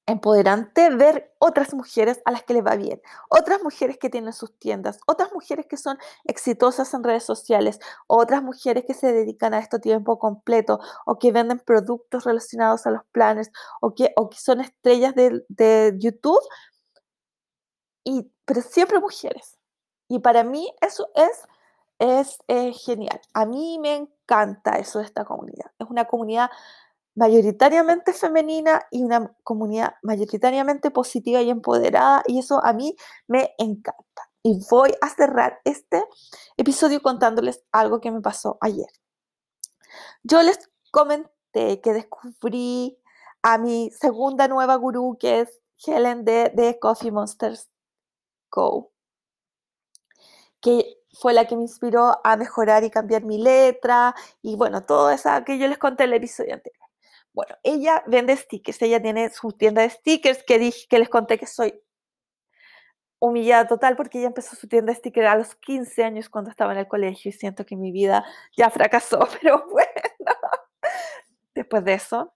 empoderante 0.07 0.89
ver 0.89 1.33
otras 1.37 1.73
mujeres 1.73 2.21
a 2.25 2.31
las 2.31 2.43
que 2.43 2.53
les 2.53 2.65
va 2.65 2.75
bien, 2.77 3.01
otras 3.29 3.61
mujeres 3.61 3.97
que 3.97 4.09
tienen 4.09 4.33
sus 4.33 4.57
tiendas, 4.57 4.99
otras 5.05 5.33
mujeres 5.33 5.67
que 5.67 5.75
son 5.75 5.97
exitosas 6.23 6.93
en 6.93 7.03
redes 7.03 7.23
sociales, 7.23 7.79
otras 8.07 8.41
mujeres 8.41 8.85
que 8.87 8.93
se 8.93 9.11
dedican 9.11 9.53
a 9.53 9.59
esto 9.59 9.79
tiempo 9.79 10.17
completo 10.17 10.79
o 11.05 11.19
que 11.19 11.33
venden 11.33 11.59
productos 11.59 12.23
relacionados 12.23 12.87
a 12.87 12.91
los 12.91 13.03
planes 13.11 13.51
o 13.81 13.93
que, 13.93 14.13
o 14.15 14.29
que 14.29 14.39
son 14.39 14.61
estrellas 14.61 15.13
de, 15.13 15.45
de 15.49 15.93
YouTube, 15.99 16.41
y, 18.07 18.31
pero 18.45 18.61
siempre 18.61 18.99
mujeres. 19.01 19.57
Y 20.07 20.19
para 20.19 20.45
mí 20.45 20.73
eso 20.79 21.09
es, 21.13 22.39
eh, 22.47 22.71
genial. 22.71 23.19
A 23.33 23.45
mí 23.45 23.79
me 23.79 23.95
encanta 23.95 24.77
eso 24.77 24.99
de 24.99 25.05
esta 25.05 25.25
comunidad. 25.25 25.71
Es 25.77 25.89
una 25.89 26.05
comunidad 26.05 26.49
mayoritariamente 27.15 28.13
femenina 28.13 28.83
y 28.91 29.03
una 29.03 29.35
comunidad 29.43 29.95
mayoritariamente 30.03 30.89
positiva 30.89 31.41
y 31.41 31.49
empoderada 31.49 32.23
y 32.27 32.39
eso 32.39 32.63
a 32.63 32.71
mí 32.71 32.95
me 33.27 33.53
encanta. 33.57 34.29
Y 34.41 34.59
voy 34.69 34.93
a 35.01 35.09
cerrar 35.09 35.59
este 35.65 36.05
episodio 36.55 37.01
contándoles 37.01 37.63
algo 37.73 37.99
que 37.99 38.11
me 38.11 38.21
pasó 38.21 38.57
ayer. 38.61 38.87
Yo 40.23 40.41
les 40.43 40.69
comenté 40.91 41.81
que 41.81 41.91
descubrí 41.91 42.97
a 43.41 43.57
mi 43.57 43.91
segunda 43.91 44.47
nueva 44.47 44.75
gurú 44.75 45.17
que 45.19 45.41
es 45.41 45.59
Helen 45.85 46.23
de 46.23 46.77
Coffee 46.79 47.11
Monsters 47.11 47.67
Co. 48.49 48.91
Que 50.61 50.97
fue 51.13 51.33
la 51.33 51.45
que 51.45 51.55
me 51.55 51.63
inspiró 51.63 52.19
a 52.23 52.37
mejorar 52.37 52.83
y 52.83 52.91
cambiar 52.91 53.23
mi 53.23 53.37
letra 53.37 54.15
y 54.41 54.55
bueno, 54.55 54.83
todo 54.83 55.09
eso 55.09 55.29
que 55.45 55.57
yo 55.57 55.67
les 55.67 55.77
conté 55.77 56.03
en 56.03 56.11
el 56.11 56.17
episodio 56.17 56.53
anterior. 56.55 56.87
Bueno, 57.33 57.55
ella 57.63 58.03
vende 58.07 58.35
stickers, 58.35 58.81
ella 58.81 59.01
tiene 59.01 59.29
su 59.29 59.51
tienda 59.51 59.81
de 59.83 59.89
stickers 59.89 60.43
que 60.43 60.59
dije 60.59 60.87
que 60.89 60.99
les 60.99 61.09
conté 61.09 61.37
que 61.37 61.47
soy 61.47 61.81
humillada 63.19 63.67
total 63.67 63.95
porque 63.95 64.19
ella 64.19 64.27
empezó 64.27 64.55
su 64.55 64.67
tienda 64.67 64.91
de 64.91 64.99
stickers 64.99 65.27
a 65.27 65.35
los 65.35 65.55
15 65.55 66.03
años 66.03 66.29
cuando 66.29 66.49
estaba 66.51 66.73
en 66.73 66.79
el 66.79 66.87
colegio 66.87 67.29
y 67.29 67.31
siento 67.33 67.65
que 67.65 67.75
mi 67.75 67.91
vida 67.91 68.25
ya 68.55 68.69
fracasó, 68.69 69.19
pero 69.41 69.65
bueno, 69.69 69.91
después 71.55 71.83
de 71.83 71.93
eso. 71.93 72.33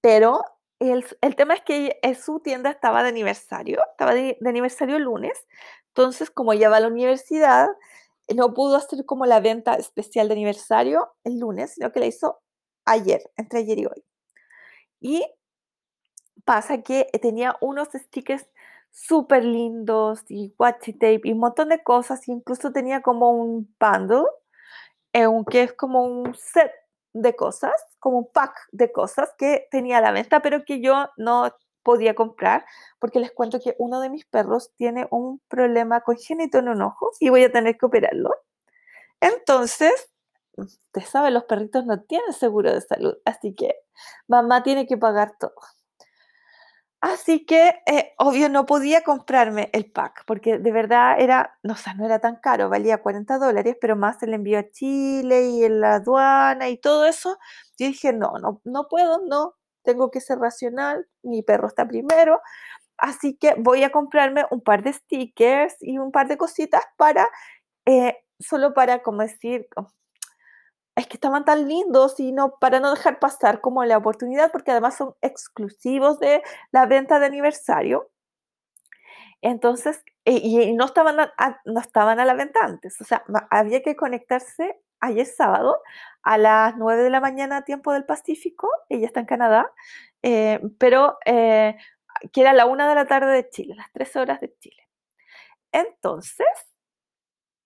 Pero 0.00 0.42
el, 0.80 1.36
tema 1.36 1.54
es 1.54 1.60
que 1.62 2.00
su 2.20 2.40
tienda 2.40 2.70
estaba 2.70 3.02
de 3.02 3.10
aniversario, 3.10 3.80
estaba 3.92 4.14
de, 4.14 4.38
aniversario 4.44 4.96
el 4.96 5.02
lunes, 5.02 5.46
entonces 5.88 6.30
como 6.30 6.54
ella 6.54 6.70
va 6.70 6.78
a 6.78 6.80
la 6.80 6.88
universidad, 6.88 7.68
no 8.34 8.54
pudo 8.54 8.76
hacer 8.76 9.04
como 9.04 9.26
la 9.26 9.40
venta 9.40 9.74
especial 9.74 10.28
de 10.28 10.34
aniversario 10.34 11.12
el 11.24 11.38
lunes, 11.38 11.74
sino 11.74 11.92
que 11.92 12.00
la 12.00 12.06
hizo 12.06 12.40
ayer, 12.86 13.22
entre 13.36 13.60
ayer 13.60 13.78
y 13.78 13.86
hoy. 13.86 14.04
Y 15.00 15.24
pasa 16.44 16.82
que 16.82 17.08
tenía 17.20 17.56
unos 17.60 17.88
stickers 17.92 18.46
súper 18.90 19.44
lindos 19.44 20.24
y 20.28 20.54
washi 20.58 20.94
tape 20.94 21.20
y 21.24 21.32
un 21.32 21.38
montón 21.40 21.68
de 21.68 21.82
cosas, 21.82 22.26
incluso 22.28 22.72
tenía 22.72 23.02
como 23.02 23.30
un 23.30 23.74
bundle, 23.78 24.26
eh, 25.12 25.26
es 25.52 25.72
como 25.74 26.04
un 26.04 26.34
set 26.34 26.72
de 27.12 27.34
cosas, 27.36 27.72
como 27.98 28.18
un 28.18 28.32
pack 28.32 28.54
de 28.72 28.92
cosas 28.92 29.32
que 29.38 29.68
tenía 29.70 29.98
a 29.98 30.00
la 30.00 30.12
venta, 30.12 30.40
pero 30.40 30.64
que 30.64 30.80
yo 30.80 31.08
no 31.16 31.52
podía 31.82 32.14
comprar, 32.14 32.64
porque 32.98 33.20
les 33.20 33.32
cuento 33.32 33.60
que 33.60 33.74
uno 33.78 34.00
de 34.00 34.10
mis 34.10 34.26
perros 34.26 34.72
tiene 34.76 35.08
un 35.10 35.40
problema 35.48 36.02
congénito 36.02 36.58
en 36.58 36.68
un 36.68 36.82
ojo 36.82 37.10
y 37.20 37.30
voy 37.30 37.44
a 37.44 37.52
tener 37.52 37.78
que 37.78 37.86
operarlo. 37.86 38.30
Entonces, 39.20 40.10
usted 40.56 41.02
sabe, 41.02 41.30
los 41.30 41.44
perritos 41.44 41.86
no 41.86 42.02
tienen 42.02 42.32
seguro 42.32 42.72
de 42.72 42.80
salud, 42.80 43.16
así 43.24 43.54
que 43.54 43.76
mamá 44.28 44.62
tiene 44.62 44.86
que 44.86 44.96
pagar 44.96 45.36
todo. 45.38 45.54
Así 47.02 47.46
que, 47.46 47.80
eh, 47.86 48.12
obvio, 48.18 48.50
no 48.50 48.66
podía 48.66 49.02
comprarme 49.02 49.70
el 49.72 49.90
pack, 49.90 50.24
porque 50.26 50.58
de 50.58 50.70
verdad 50.70 51.18
era, 51.18 51.58
no, 51.62 51.72
o 51.72 51.94
no 51.96 52.04
era 52.04 52.18
tan 52.18 52.36
caro, 52.36 52.68
valía 52.68 52.98
40 53.00 53.38
dólares, 53.38 53.76
pero 53.80 53.96
más 53.96 54.22
el 54.22 54.34
envío 54.34 54.58
a 54.58 54.70
Chile 54.70 55.48
y 55.48 55.64
en 55.64 55.80
la 55.80 55.94
aduana 55.94 56.68
y 56.68 56.76
todo 56.76 57.06
eso. 57.06 57.38
Yo 57.78 57.86
dije, 57.86 58.12
no, 58.12 58.34
no, 58.42 58.60
no 58.64 58.86
puedo, 58.88 59.18
no, 59.26 59.54
tengo 59.82 60.10
que 60.10 60.20
ser 60.20 60.38
racional, 60.38 61.06
mi 61.22 61.42
perro 61.42 61.68
está 61.68 61.88
primero, 61.88 62.38
así 62.98 63.36
que 63.36 63.54
voy 63.58 63.84
a 63.84 63.90
comprarme 63.92 64.44
un 64.50 64.62
par 64.62 64.82
de 64.82 64.92
stickers 64.94 65.76
y 65.80 65.98
un 65.98 66.12
par 66.12 66.28
de 66.28 66.38
cositas 66.38 66.82
para, 66.98 67.28
eh, 67.86 68.16
solo 68.40 68.74
para, 68.74 69.02
como 69.02 69.22
decir, 69.22 69.68
es 71.00 71.06
que 71.06 71.16
estaban 71.16 71.44
tan 71.44 71.68
lindos 71.68 72.20
y 72.20 72.32
no, 72.32 72.56
para 72.60 72.80
no 72.80 72.90
dejar 72.90 73.18
pasar 73.18 73.60
como 73.60 73.84
la 73.84 73.96
oportunidad, 73.96 74.52
porque 74.52 74.70
además 74.70 74.96
son 74.96 75.14
exclusivos 75.22 76.18
de 76.20 76.42
la 76.72 76.86
venta 76.86 77.18
de 77.18 77.26
aniversario. 77.26 78.10
Entonces, 79.42 80.02
eh, 80.26 80.40
y, 80.42 80.72
no, 80.74 80.84
estaban 80.84 81.18
a, 81.20 81.32
no 81.64 81.80
estaban 81.80 82.20
a 82.20 82.24
la 82.24 82.34
venta 82.34 82.60
antes, 82.62 83.00
o 83.00 83.04
sea, 83.04 83.24
había 83.50 83.82
que 83.82 83.96
conectarse 83.96 84.78
ayer 85.00 85.24
sábado 85.26 85.78
a 86.22 86.36
las 86.36 86.76
9 86.76 87.02
de 87.02 87.10
la 87.10 87.20
mañana, 87.20 87.64
tiempo 87.64 87.92
del 87.92 88.04
Pacífico, 88.04 88.68
ella 88.90 89.06
está 89.06 89.20
en 89.20 89.26
Canadá, 89.26 89.72
eh, 90.22 90.60
pero 90.78 91.18
eh, 91.24 91.76
que 92.32 92.42
era 92.42 92.52
la 92.52 92.66
1 92.66 92.88
de 92.88 92.94
la 92.94 93.06
tarde 93.06 93.32
de 93.32 93.48
Chile, 93.48 93.74
las 93.76 93.90
3 93.92 94.16
horas 94.16 94.40
de 94.40 94.54
Chile. 94.58 94.88
Entonces, 95.72 96.46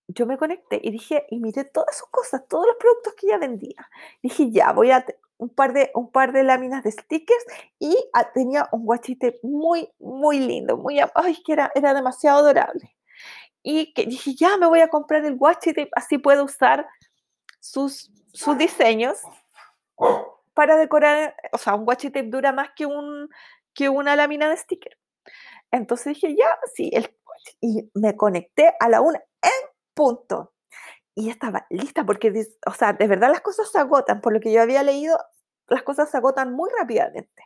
yo 0.07 0.25
me 0.25 0.37
conecté 0.37 0.79
y 0.83 0.91
dije, 0.91 1.25
y 1.29 1.39
miré 1.39 1.63
todas 1.65 1.97
sus 1.97 2.07
cosas, 2.09 2.47
todos 2.47 2.67
los 2.67 2.75
productos 2.77 3.13
que 3.15 3.27
ella 3.27 3.37
vendía. 3.37 3.89
Dije, 4.21 4.51
ya, 4.51 4.71
voy 4.71 4.91
a 4.91 5.05
un 5.37 5.49
par 5.49 5.73
de, 5.73 5.91
un 5.93 6.11
par 6.11 6.31
de 6.31 6.43
láminas 6.43 6.83
de 6.83 6.91
stickers 6.91 7.45
y 7.79 7.95
ah, 8.13 8.31
tenía 8.31 8.69
un 8.71 8.85
guachite 8.85 9.39
muy, 9.43 9.89
muy 9.99 10.39
lindo, 10.39 10.77
muy, 10.77 10.99
ay, 10.99 11.43
que 11.43 11.53
era, 11.53 11.71
era 11.75 11.93
demasiado 11.93 12.39
adorable. 12.39 12.95
Y 13.63 13.93
que 13.93 14.05
dije, 14.05 14.35
ya, 14.35 14.57
me 14.57 14.67
voy 14.67 14.81
a 14.81 14.89
comprar 14.89 15.25
el 15.25 15.35
guachite, 15.35 15.89
así 15.93 16.17
puedo 16.17 16.43
usar 16.43 16.87
sus, 17.59 18.11
sus 18.31 18.57
diseños 18.57 19.17
para 20.53 20.77
decorar, 20.77 21.35
o 21.51 21.57
sea, 21.57 21.75
un 21.75 21.87
washi 21.87 22.09
dura 22.09 22.51
más 22.51 22.69
que, 22.75 22.85
un, 22.85 23.29
que 23.73 23.89
una 23.89 24.15
lámina 24.15 24.49
de 24.49 24.57
sticker. 24.57 24.97
Entonces 25.71 26.13
dije, 26.13 26.35
ya, 26.35 26.57
sí, 26.73 26.91
el, 26.93 27.09
y 27.59 27.89
me 27.93 28.15
conecté 28.15 28.73
a 28.79 28.89
la 28.89 29.01
una 29.01 29.21
punto. 29.95 30.53
Y 31.15 31.29
estaba 31.29 31.65
lista 31.69 32.05
porque, 32.05 32.31
o 32.67 32.73
sea, 32.73 32.93
de 32.93 33.07
verdad 33.07 33.31
las 33.31 33.41
cosas 33.41 33.71
se 33.71 33.79
agotan. 33.79 34.21
Por 34.21 34.33
lo 34.33 34.39
que 34.39 34.51
yo 34.51 34.61
había 34.61 34.83
leído, 34.83 35.17
las 35.67 35.81
cosas 35.83 36.11
se 36.11 36.17
agotan 36.17 36.53
muy 36.53 36.69
rápidamente. 36.77 37.43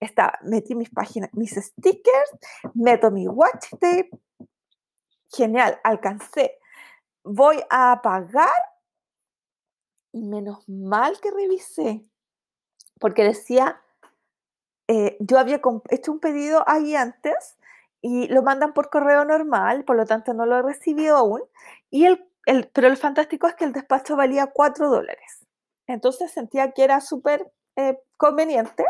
Estaba, 0.00 0.38
metí 0.42 0.74
mis 0.74 0.90
páginas, 0.90 1.30
mis 1.34 1.52
stickers, 1.52 2.30
meto 2.74 3.10
mi 3.10 3.28
watch 3.28 3.70
tape. 3.78 4.10
Genial, 5.30 5.78
alcancé. 5.84 6.58
Voy 7.22 7.62
a 7.70 8.00
pagar 8.02 8.50
y 10.16 10.22
menos 10.22 10.66
mal 10.66 11.20
que 11.20 11.30
revisé, 11.30 12.02
porque 12.98 13.22
decía, 13.22 13.82
eh, 14.88 15.16
yo 15.20 15.38
había 15.38 15.60
hecho 15.90 16.12
un 16.12 16.20
pedido 16.20 16.64
ahí 16.66 16.96
antes 16.96 17.58
y 18.02 18.28
lo 18.28 18.42
mandan 18.42 18.72
por 18.72 18.90
correo 18.90 19.24
normal, 19.24 19.84
por 19.84 19.96
lo 19.96 20.04
tanto 20.04 20.34
no 20.34 20.46
lo 20.46 20.58
he 20.58 20.62
recibido 20.62 21.16
aún. 21.16 21.42
Y 21.90 22.06
el, 22.06 22.24
el, 22.46 22.68
pero 22.72 22.88
lo 22.88 22.96
fantástico 22.96 23.46
es 23.46 23.54
que 23.54 23.64
el 23.64 23.72
despacho 23.72 24.16
valía 24.16 24.46
4 24.46 24.88
dólares. 24.90 25.46
Entonces 25.86 26.32
sentía 26.32 26.72
que 26.72 26.84
era 26.84 27.00
súper 27.00 27.50
eh, 27.76 27.98
conveniente. 28.16 28.84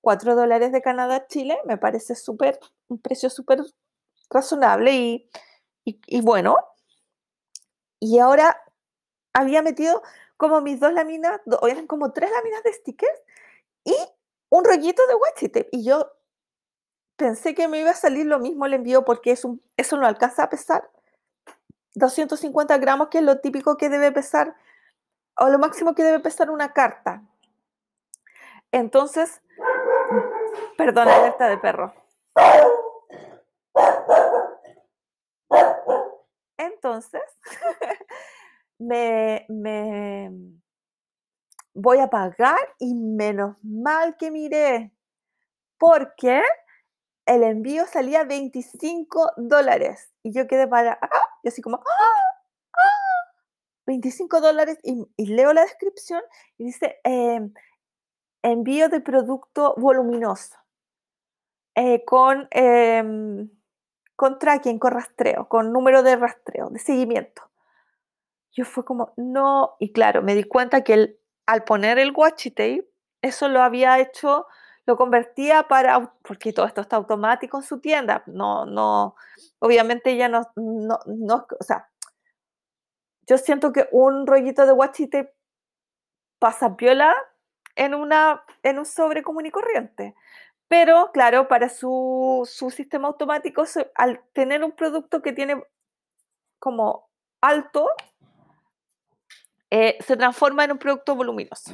4 0.00 0.34
dólares 0.34 0.72
de 0.72 0.82
Canadá 0.82 1.16
a 1.16 1.26
Chile 1.26 1.58
me 1.66 1.76
parece 1.76 2.14
súper, 2.14 2.58
un 2.88 3.00
precio 3.00 3.30
súper 3.30 3.60
razonable 4.30 4.92
y, 4.92 5.30
y, 5.84 6.20
bueno. 6.20 6.56
Y 8.00 8.18
ahora 8.18 8.60
había 9.32 9.62
metido 9.62 10.02
como 10.36 10.60
mis 10.60 10.78
dos 10.78 10.92
láminas, 10.92 11.40
eran 11.68 11.86
como 11.86 12.12
tres 12.12 12.30
láminas 12.30 12.62
de 12.62 12.72
stickers 12.72 13.20
y 13.84 13.94
un 14.50 14.64
rollito 14.64 15.04
de 15.06 15.14
washi 15.14 15.48
tape. 15.48 15.68
Y 15.72 15.84
yo 15.84 16.12
pensé 17.18 17.54
que 17.54 17.68
me 17.68 17.80
iba 17.80 17.90
a 17.90 17.94
salir 17.94 18.24
lo 18.24 18.38
mismo 18.38 18.64
el 18.64 18.72
envío 18.72 19.04
porque 19.04 19.32
eso 19.32 19.58
no 19.96 20.06
alcanza 20.06 20.44
a 20.44 20.48
pesar 20.48 20.88
250 21.98 22.78
gramos, 22.78 23.08
que 23.08 23.18
es 23.18 23.24
lo 23.24 23.40
típico 23.40 23.76
que 23.76 23.88
debe 23.88 24.12
pesar, 24.12 24.56
o 25.36 25.48
lo 25.48 25.58
máximo 25.58 25.94
que 25.94 26.04
debe 26.04 26.20
pesar 26.20 26.50
una 26.50 26.72
carta. 26.72 27.22
Entonces, 28.72 29.42
perdón, 30.76 31.08
alerta 31.08 31.48
de 31.48 31.58
perro. 31.58 31.94
Entonces, 36.56 37.22
me, 38.78 39.46
me 39.48 40.30
voy 41.74 41.98
a 41.98 42.08
pagar 42.08 42.58
y 42.78 42.94
menos 42.94 43.56
mal 43.62 44.16
que 44.16 44.30
miré, 44.30 44.92
porque 45.78 46.42
el 47.28 47.42
envío 47.42 47.86
salía 47.86 48.24
25 48.24 49.32
dólares. 49.36 50.10
Y 50.22 50.32
yo 50.32 50.48
quedé 50.48 50.66
para, 50.66 50.98
¡ah! 51.00 51.08
y 51.42 51.48
así 51.48 51.60
como, 51.60 51.76
¡ah! 51.76 52.80
25 53.86 54.36
¡ah! 54.36 54.40
dólares. 54.40 54.78
Y, 54.82 55.06
leo 55.18 55.52
la 55.52 55.62
descripción 55.62 56.22
y 56.56 56.64
dice, 56.64 56.98
em, 57.04 57.52
envío 58.42 58.88
de 58.88 59.00
producto 59.00 59.74
voluminoso, 59.76 60.56
eh, 61.74 62.02
con, 62.06 62.48
em, 62.50 63.50
con 64.16 64.38
tracking, 64.38 64.78
con 64.78 64.92
rastreo, 64.92 65.48
con 65.48 65.72
número 65.72 66.02
de 66.02 66.16
rastreo, 66.16 66.70
de 66.70 66.78
seguimiento. 66.78 67.42
Yo 68.52 68.64
fue 68.64 68.84
como, 68.86 69.12
no, 69.16 69.76
y 69.78 69.92
claro, 69.92 70.22
me 70.22 70.34
di 70.34 70.44
cuenta 70.44 70.82
que 70.82 71.18
al 71.46 71.64
poner 71.64 71.98
el 71.98 72.12
washi 72.12 72.50
tape, 72.50 72.90
eso 73.20 73.48
lo 73.48 73.60
había 73.62 73.98
hecho 73.98 74.46
lo 74.88 74.96
convertía 74.96 75.64
para, 75.64 76.14
porque 76.22 76.50
todo 76.50 76.64
esto 76.64 76.80
está 76.80 76.96
automático 76.96 77.58
en 77.58 77.62
su 77.62 77.78
tienda, 77.78 78.22
no, 78.24 78.64
no, 78.64 79.16
obviamente 79.58 80.16
ya 80.16 80.30
no, 80.30 80.50
no, 80.56 80.98
no, 81.04 81.46
o 81.60 81.62
sea, 81.62 81.90
yo 83.26 83.36
siento 83.36 83.70
que 83.70 83.86
un 83.92 84.26
rollito 84.26 84.64
de 84.64 84.72
washi 84.72 85.10
pasa 86.38 86.74
piola 86.74 87.14
en, 87.76 87.92
una, 87.92 88.42
en 88.62 88.78
un 88.78 88.86
sobre 88.86 89.22
común 89.22 89.44
y 89.44 89.50
corriente. 89.50 90.14
Pero, 90.68 91.10
claro, 91.12 91.48
para 91.48 91.68
su, 91.68 92.48
su 92.50 92.70
sistema 92.70 93.08
automático, 93.08 93.64
al 93.94 94.22
tener 94.32 94.64
un 94.64 94.72
producto 94.72 95.20
que 95.20 95.34
tiene 95.34 95.62
como 96.58 97.10
alto, 97.42 97.90
eh, 99.70 99.98
se 100.00 100.16
transforma 100.16 100.64
en 100.64 100.72
un 100.72 100.78
producto 100.78 101.14
voluminoso. 101.14 101.72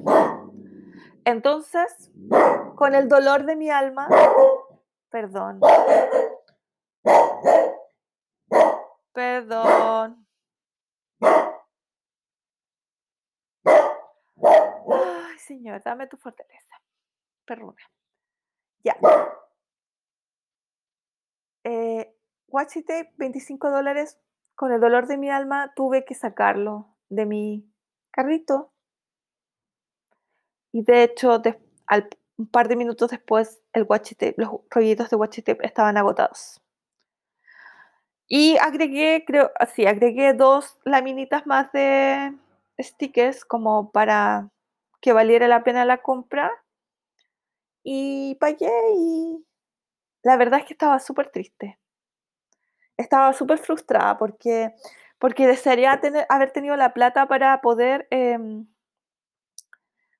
Entonces, 1.24 2.10
con 2.76 2.94
el 2.94 3.08
dolor 3.08 3.44
de 3.44 3.56
mi 3.56 3.70
alma, 3.70 4.08
perdón, 5.10 5.60
perdón. 9.12 10.26
Ay, 14.42 15.38
Señor, 15.38 15.82
dame 15.84 16.06
tu 16.06 16.16
fortaleza. 16.16 16.80
Perdona. 17.46 17.80
Ya. 18.82 18.96
Eh, 21.64 22.14
Tape, 22.50 23.12
25 23.16 23.70
dólares. 23.70 24.18
Con 24.54 24.72
el 24.72 24.80
dolor 24.80 25.08
de 25.08 25.16
mi 25.16 25.30
alma 25.30 25.72
tuve 25.74 26.04
que 26.04 26.14
sacarlo 26.14 26.94
de 27.08 27.26
mi 27.26 27.72
carrito 28.12 28.74
y 30.74 30.82
de 30.82 31.04
hecho, 31.04 31.40
al, 31.86 32.08
un 32.36 32.46
par 32.46 32.68
de 32.68 32.76
minutos 32.76 33.10
después, 33.10 33.62
los 33.72 33.88
rollitos 34.70 35.10
de 35.10 35.16
washi 35.16 35.44
estaban 35.62 35.96
agotados. 35.96 36.60
Y 38.28 38.56
agregué, 38.58 39.24
creo, 39.26 39.50
así, 39.58 39.86
agregué 39.86 40.32
dos 40.32 40.78
laminitas 40.84 41.46
más 41.46 41.70
de 41.72 42.34
stickers 42.80 43.44
como 43.44 43.90
para 43.92 44.50
que 45.00 45.12
valiera 45.12 45.46
la 45.48 45.62
pena 45.62 45.84
la 45.84 45.98
compra. 45.98 46.50
Y 47.82 48.36
pagué 48.36 48.72
y 48.96 49.44
la 50.22 50.36
verdad 50.36 50.60
es 50.60 50.66
que 50.66 50.72
estaba 50.74 50.98
súper 50.98 51.30
triste. 51.30 51.78
Estaba 52.96 53.32
súper 53.34 53.58
frustrada 53.58 54.16
porque, 54.18 54.74
porque 55.18 55.46
desearía 55.46 56.00
haber 56.28 56.52
tenido 56.52 56.76
la 56.76 56.94
plata 56.94 57.28
para 57.28 57.60
poder 57.60 58.06
em, 58.10 58.66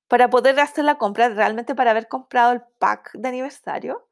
para 0.08 0.30
poder 0.30 0.58
hacer 0.60 0.84
la 0.84 0.96
compra, 0.98 1.28
realmente 1.30 1.74
para 1.74 1.90
haber 1.92 2.08
comprado 2.08 2.52
el 2.52 2.62
pack 2.78 3.12
de 3.14 3.28
aniversario 3.28 4.06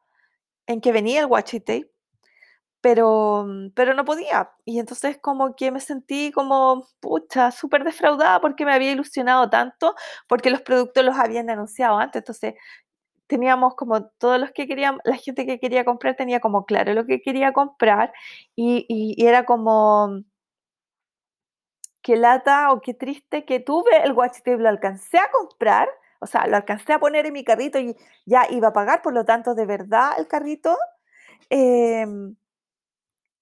en 0.67 0.81
que 0.81 0.93
venía 0.93 1.21
el 1.21 1.27
washi 1.27 1.61
tape, 1.61 1.91
pero, 2.81 3.45
mm, 3.47 3.71
pero 3.75 3.95
no 3.95 4.05
podía. 4.05 4.51
Y 4.65 4.79
entonces 4.81 5.19
como 5.21 5.57
que 5.57 5.71
me 5.73 5.81
sentí 5.81 6.33
como, 6.33 6.87
pucha, 7.01 7.51
súper 7.53 7.85
defraudada 7.85 8.41
porque 8.41 8.65
me 8.67 8.73
había 8.75 8.93
ilusionado 8.93 9.51
tanto, 9.51 9.95
porque 10.29 10.51
los 10.51 10.63
productos 10.63 11.05
los 11.05 11.17
habían 11.17 11.51
anunciado 11.51 11.99
antes. 11.99 12.21
Entonces 12.21 12.55
teníamos 13.29 13.75
como 13.77 14.07
todos 14.19 14.41
los 14.41 14.53
que 14.53 14.67
querían, 14.69 14.99
la 15.05 15.17
gente 15.17 15.47
que 15.47 15.61
quería 15.61 15.85
comprar 15.85 16.17
tenía 16.17 16.41
como 16.41 16.67
claro 16.67 16.95
lo 16.95 17.07
que 17.07 17.23
quería 17.23 17.53
comprar 17.53 18.13
y, 18.57 18.87
y 18.89 19.27
era 19.27 19.45
como 19.47 20.23
qué 22.03 22.17
lata 22.17 22.73
o 22.73 22.81
qué 22.81 22.95
triste 22.95 23.45
que 23.45 23.61
tuve 23.61 24.03
el 24.05 24.13
washi 24.13 24.43
tape, 24.43 24.59
lo 24.59 24.69
alcancé 24.69 25.19
a 25.19 25.31
comprar, 25.31 25.89
o 26.21 26.27
sea, 26.27 26.47
lo 26.47 26.57
alcancé 26.57 26.93
a 26.93 26.99
poner 27.01 27.27
en 27.27 27.33
mi 27.33 27.45
carrito 27.45 27.79
y 27.79 27.97
ya 28.27 28.47
iba 28.51 28.69
a 28.69 28.73
pagar, 28.73 29.03
por 29.03 29.15
lo 29.15 29.25
tanto, 29.25 29.55
de 29.55 29.67
verdad, 29.67 30.13
el 30.19 30.27
carrito, 30.29 30.77
em, 31.51 32.37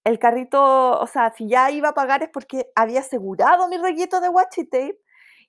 el 0.05 0.19
carrito, 0.19 0.99
o 1.01 1.07
sea, 1.07 1.33
si 1.37 1.49
ya 1.49 1.71
iba 1.71 1.91
a 1.91 1.95
pagar 1.95 2.23
es 2.23 2.31
porque 2.31 2.71
había 2.75 3.01
asegurado 3.01 3.69
mi 3.69 3.77
rollito 3.79 4.21
de 4.21 4.29
washi 4.29 4.65
tape 4.65 4.99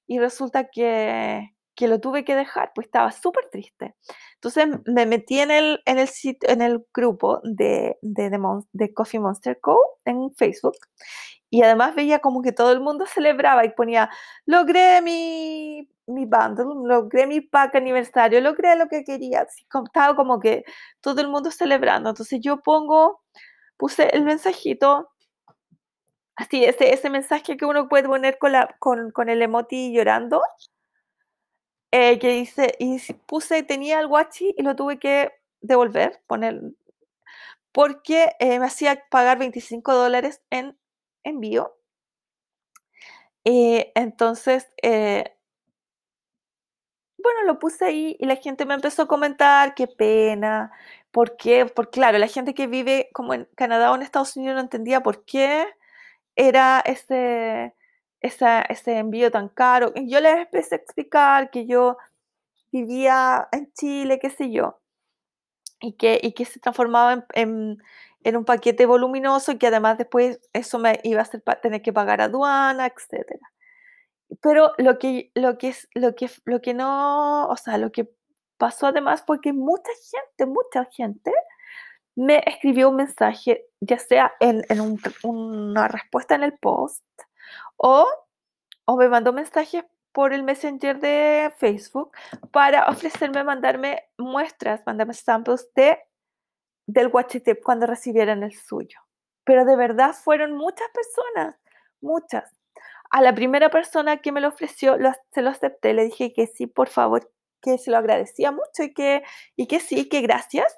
y 0.07 0.20
resulta 0.20 0.70
que, 0.70 1.53
que 1.76 1.88
lo 1.88 1.99
tuve 1.99 2.26
que 2.26 2.36
dejar, 2.36 2.72
pues 2.76 2.88
estaba 2.88 3.12
súper 3.12 3.49
triste. 3.49 3.95
Entonces 4.36 4.68
me 4.86 5.05
metí 5.05 5.39
en 5.39 5.51
el, 5.51 5.82
en 5.86 5.99
el, 5.99 6.07
sitio, 6.09 6.49
en 6.49 6.62
el 6.62 6.86
grupo 6.93 7.39
de, 7.43 7.97
de, 8.01 8.30
de 8.74 8.93
Coffee 8.93 9.20
Monster 9.20 9.59
Co. 9.62 9.80
en 10.05 10.34
Facebook 10.36 10.78
y 11.52 11.64
además 11.64 11.93
veía 11.95 12.20
como 12.20 12.41
que 12.41 12.54
todo 12.54 12.72
el 12.72 12.80
mundo 12.80 13.06
celebraba 13.08 13.66
y 13.66 13.70
ponía, 13.72 14.10
logré 14.45 15.02
mi, 15.04 15.88
mi 16.08 16.26
bundle, 16.26 16.66
logré 16.88 17.28
mi 17.28 17.41
pack 17.41 17.76
aniversario, 17.76 18.41
logré 18.41 18.76
lo 18.78 18.88
que 18.88 19.04
quería. 19.04 19.45
Estaba 19.86 20.16
como 20.16 20.39
que 20.39 20.64
todo 21.02 21.22
el 21.22 21.28
mundo 21.30 21.52
celebrando. 21.52 22.10
Entonces 22.10 22.39
yo 22.41 22.62
pongo, 22.62 23.22
puse 23.78 24.10
el 24.16 24.24
mensajito, 24.24 25.10
así, 26.36 26.66
ese, 26.66 26.93
ese 26.93 27.10
mensaje 27.10 27.58
que 27.58 27.66
uno 27.66 27.88
puede 27.89 28.08
poner 28.08 28.38
con, 28.39 28.52
la, 28.54 28.76
con, 28.80 29.12
con 29.12 29.30
el 29.30 29.41
emoji 29.41 29.93
llorando, 29.93 30.41
eh, 31.91 32.20
que 32.20 32.30
dice, 32.30 32.76
y 32.80 32.99
puse, 33.26 33.64
tenía 33.64 33.99
el 33.99 34.08
guachi 34.08 34.54
y 34.58 34.64
lo 34.64 34.76
tuve 34.76 34.97
que 34.99 35.32
devolver, 35.62 36.22
poner, 36.28 36.62
porque 37.72 38.34
eh, 38.39 38.60
me 38.60 38.66
hacía 38.66 39.04
pagar 39.10 39.38
25 39.39 39.93
dólares 39.93 40.41
en 40.49 40.78
envío. 41.24 41.76
Eh, 43.44 43.92
entonces, 43.96 44.68
eh, 44.84 45.36
bueno, 47.18 47.44
lo 47.46 47.60
puse 47.60 47.86
ahí 47.86 48.16
y 48.20 48.26
la 48.26 48.36
gente 48.36 48.66
me 48.66 48.74
empezó 48.74 49.04
a 49.04 49.08
comentar, 49.08 49.76
qué 49.76 49.88
pena, 49.88 50.72
por 51.12 51.38
porque 51.76 51.92
claro, 51.92 52.18
la 52.18 52.28
gente 52.28 52.54
que 52.54 52.68
vive 52.68 53.10
como 53.14 53.34
en 53.34 53.48
Canadá 53.56 53.92
o 53.92 53.96
en 53.96 54.02
Estados 54.02 54.36
Unidos 54.38 54.56
no 54.56 54.62
entendía 54.62 55.02
por 55.02 55.26
qué 55.26 55.68
era 56.36 56.82
ese, 56.86 57.76
ese 58.22 58.98
envío 58.98 59.32
tan 59.32 59.50
caro. 59.50 59.94
Yo 59.96 60.20
les 60.22 60.38
empecé 60.40 60.76
a 60.76 60.78
explicar 60.80 61.52
que 61.52 61.66
yo 61.68 61.98
vivía 62.72 63.48
en 63.52 63.72
Chile, 63.74 64.20
qué 64.20 64.30
sé 64.30 64.52
yo, 64.52 64.80
y 65.80 65.94
que, 65.94 66.20
y 66.22 66.34
que 66.34 66.46
se 66.46 66.60
transformaba 66.60 67.14
en 67.14 67.26
en 67.34 67.84
un 68.26 68.46
paquete 68.46 68.86
voluminoso 68.86 69.58
que 69.58 69.68
además 69.68 69.98
después 69.98 70.40
eso 70.54 70.80
me 70.80 71.00
iba 71.04 71.22
a 71.22 71.56
tener 71.56 71.82
que 71.82 71.94
pagar 71.94 72.22
aduana, 72.22 72.88
etc. 72.88 73.40
Pero 74.42 74.72
lo 74.78 74.98
que, 75.00 75.32
lo 75.36 75.58
que, 75.58 75.76
lo 75.94 76.16
que, 76.16 76.30
lo 76.46 76.62
que 76.62 76.74
no, 76.74 77.48
o 77.48 77.58
sea, 77.58 77.78
lo 77.78 77.92
que 77.92 78.10
pasó 78.58 78.88
además 78.88 79.24
fue 79.26 79.42
que 79.42 79.54
mucha 79.54 79.92
gente, 80.12 80.46
mucha 80.46 80.86
gente 80.92 81.32
me 82.16 82.44
escribió 82.46 82.90
un 82.90 82.98
mensaje, 82.98 83.66
ya 83.80 83.98
sea 83.98 84.34
en, 84.40 84.64
en 84.70 85.00
una 85.24 85.88
respuesta 85.88 86.36
en 86.36 86.44
el 86.44 86.58
post 86.58 87.04
o, 87.78 88.08
o 88.86 88.98
me 88.98 89.10
mandó 89.10 89.34
mensajes 89.34 89.84
por 90.12 90.34
el 90.34 90.44
Messenger 90.44 91.00
de 91.00 91.54
Facebook 91.58 92.12
para 92.52 92.86
ofrecerme 92.90 93.44
mandarme 93.44 94.04
muestras, 94.18 94.82
mandarme 94.86 95.14
samples 95.14 95.70
de 95.76 95.98
del 96.94 97.10
Guachitep 97.10 97.64
cuando 97.64 97.86
recibieran 97.88 98.44
el 98.44 98.54
suyo. 98.54 99.00
Pero 99.44 99.66
de 99.66 99.76
verdad 99.76 100.14
fueron 100.14 100.54
muchas 100.54 100.88
personas, 100.94 101.56
muchas. 102.02 102.50
A 103.12 103.22
la 103.22 103.34
primera 103.34 103.70
persona 103.70 104.18
que 104.18 104.32
me 104.32 104.42
lo 104.42 104.50
ofreció, 104.50 104.98
se 105.32 105.42
lo 105.42 105.50
acepté, 105.50 105.94
le 105.94 106.06
dije 106.06 106.34
que 106.34 106.48
sí, 106.48 106.68
por 106.68 106.89
favor, 106.89 107.30
que 107.62 107.78
se 107.78 107.92
lo 107.92 107.98
agradecía 107.98 108.52
mucho 108.52 108.84
y 108.84 108.94
que, 108.94 109.24
y 109.56 109.68
que 109.68 109.80
sí, 109.80 110.10
que 110.10 110.22
gracias. 110.22 110.74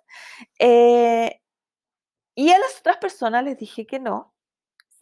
Eh, 0.60 1.40
y 2.36 2.52
a 2.52 2.60
las 2.60 2.80
otras 2.80 2.98
personas 2.98 3.44
les 3.44 3.58
dije 3.58 3.86
que 3.86 4.00
no. 4.00 4.34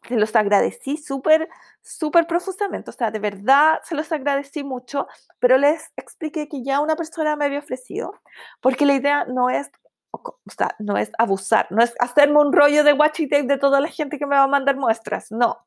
se 0.07 0.15
los 0.15 0.35
agradecí 0.35 0.97
súper, 0.97 1.47
súper 1.81 2.27
profusamente, 2.27 2.89
o 2.89 2.93
sea, 2.93 3.11
de 3.11 3.19
verdad 3.19 3.79
se 3.83 3.95
los 3.95 4.11
agradecí 4.11 4.63
mucho, 4.63 5.07
pero 5.39 5.57
les 5.57 5.91
expliqué 5.95 6.47
que 6.49 6.63
ya 6.63 6.79
una 6.81 6.95
persona 6.95 7.35
me 7.35 7.45
había 7.45 7.59
ofrecido, 7.59 8.13
porque 8.61 8.85
la 8.85 8.95
idea 8.95 9.25
no 9.25 9.49
es, 9.49 9.69
o 10.11 10.39
sea, 10.55 10.75
no 10.79 10.97
es 10.97 11.11
abusar, 11.17 11.67
no 11.71 11.81
es 11.81 11.93
hacerme 11.99 12.39
un 12.39 12.53
rollo 12.53 12.83
de 12.83 12.93
watch 12.93 13.21
tape 13.21 13.43
de 13.43 13.57
toda 13.57 13.79
la 13.79 13.87
gente 13.87 14.19
que 14.19 14.25
me 14.25 14.35
va 14.35 14.43
a 14.43 14.47
mandar 14.47 14.75
muestras, 14.75 15.31
no. 15.31 15.65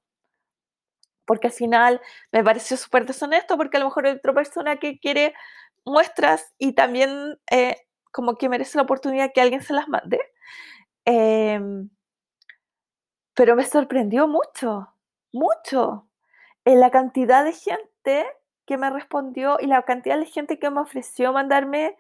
Porque 1.25 1.47
al 1.49 1.53
final 1.53 2.01
me 2.33 2.45
pareció 2.45 2.77
súper 2.77 3.07
deshonesto, 3.07 3.57
porque 3.57 3.79
a 3.79 3.81
lo 3.81 3.87
mejor 3.87 4.07
hay 4.07 4.13
otra 4.15 4.35
persona 4.35 4.77
que 4.77 4.99
quiere 4.99 5.35
muestras 5.87 6.53
y 6.59 6.73
también 6.75 7.39
eh, 7.51 7.77
como 8.13 8.37
que 8.37 8.49
merece 8.49 8.79
la 8.79 8.85
oportunidad 8.85 9.33
que 9.35 9.41
alguien 9.41 9.63
se 9.63 9.73
las 9.73 9.89
mande. 9.89 10.21
Em, 11.07 11.91
pero 13.35 13.57
me 13.57 13.65
sorprendió 13.65 14.29
mucho, 14.29 14.95
mucho, 15.33 16.09
en 16.65 16.81
la 16.81 16.91
cantidad 16.91 17.45
de 17.45 17.53
gente 17.53 18.27
que 18.67 18.79
me 18.79 18.91
respondió 18.91 19.59
y 19.61 19.67
la 19.67 19.83
cantidad 19.83 20.19
de 20.19 20.27
gente 20.27 20.59
que 20.59 20.71
me 20.71 20.81
ofreció 20.81 21.33
mandarme 21.33 21.97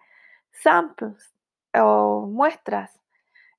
samples 0.53 1.34
o 1.75 2.27
muestras. 2.27 3.01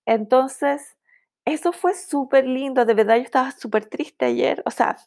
Entonces, 0.05 0.97
eso 1.45 1.72
fue 1.74 1.93
súper 1.95 2.45
lindo, 2.47 2.86
de 2.86 2.93
verdad 2.95 3.18
yo 3.18 3.24
estaba 3.24 3.51
súper 3.51 3.88
triste 3.88 4.26
ayer, 4.26 4.63
o 4.66 4.72
sea, 4.72 4.97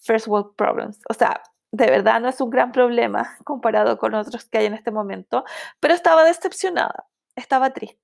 first 0.00 0.28
world 0.28 0.54
problems, 0.56 1.00
o 1.08 1.14
sea, 1.14 1.42
de 1.72 1.86
verdad 1.86 2.20
no 2.20 2.28
es 2.28 2.40
un 2.40 2.50
gran 2.50 2.72
problema 2.72 3.36
comparado 3.44 3.98
con 3.98 4.14
otros 4.14 4.44
que 4.46 4.58
hay 4.58 4.66
en 4.66 4.74
este 4.74 4.90
momento, 4.90 5.44
pero 5.80 5.94
estaba 5.94 6.24
decepcionada, 6.24 7.06
estaba 7.36 7.70
triste. 7.70 8.00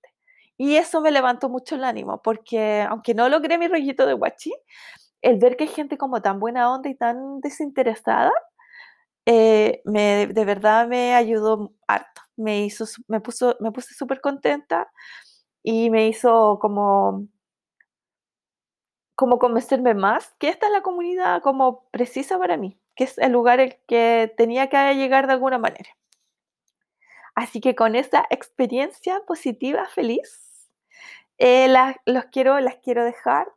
Y 0.58 0.76
eso 0.76 1.00
me 1.00 1.10
levantó 1.10 1.48
mucho 1.48 1.76
el 1.76 1.84
ánimo, 1.84 2.20
porque 2.22 2.82
aunque 2.88 3.14
no 3.14 3.28
logré 3.30 3.56
mi 3.58 3.66
rollito 3.68 4.06
de 4.06 4.12
guachi, 4.14 4.52
el 5.22 5.38
ver 5.38 5.56
que 5.56 5.64
hay 5.64 5.70
gente 5.70 5.96
como 5.98 6.20
tan 6.22 6.38
buena 6.40 6.72
onda 6.72 6.90
y 6.90 6.94
tan 6.96 7.40
desinteresada, 7.40 8.32
eh, 9.26 9.82
me, 9.84 10.26
de 10.26 10.44
verdad 10.44 10.86
me 10.88 11.14
ayudó 11.14 11.72
harto. 11.86 12.22
Me, 12.40 12.64
hizo, 12.64 12.86
me, 13.08 13.20
puso, 13.20 13.56
me 13.60 13.72
puse 13.72 13.94
súper 13.94 14.20
contenta 14.20 14.90
y 15.62 15.90
me 15.90 16.08
hizo 16.08 16.58
como, 16.60 17.26
como 19.14 19.38
convencerme 19.38 19.94
más 19.94 20.32
que 20.38 20.48
esta 20.48 20.66
es 20.66 20.72
la 20.72 20.82
comunidad 20.82 21.42
como 21.42 21.84
precisa 21.90 22.38
para 22.38 22.56
mí, 22.56 22.78
que 22.96 23.04
es 23.04 23.18
el 23.18 23.32
lugar 23.32 23.60
el 23.60 23.76
que 23.86 24.32
tenía 24.36 24.68
que 24.68 24.94
llegar 24.94 25.26
de 25.26 25.34
alguna 25.34 25.58
manera. 25.58 25.90
Así 27.34 27.60
que 27.60 27.74
con 27.74 27.94
esa 27.94 28.26
experiencia 28.30 29.20
positiva, 29.26 29.86
feliz, 29.86 30.68
eh, 31.38 31.72
los 32.04 32.26
quiero, 32.26 32.60
las 32.60 32.76
quiero 32.76 33.04
dejar. 33.04 33.50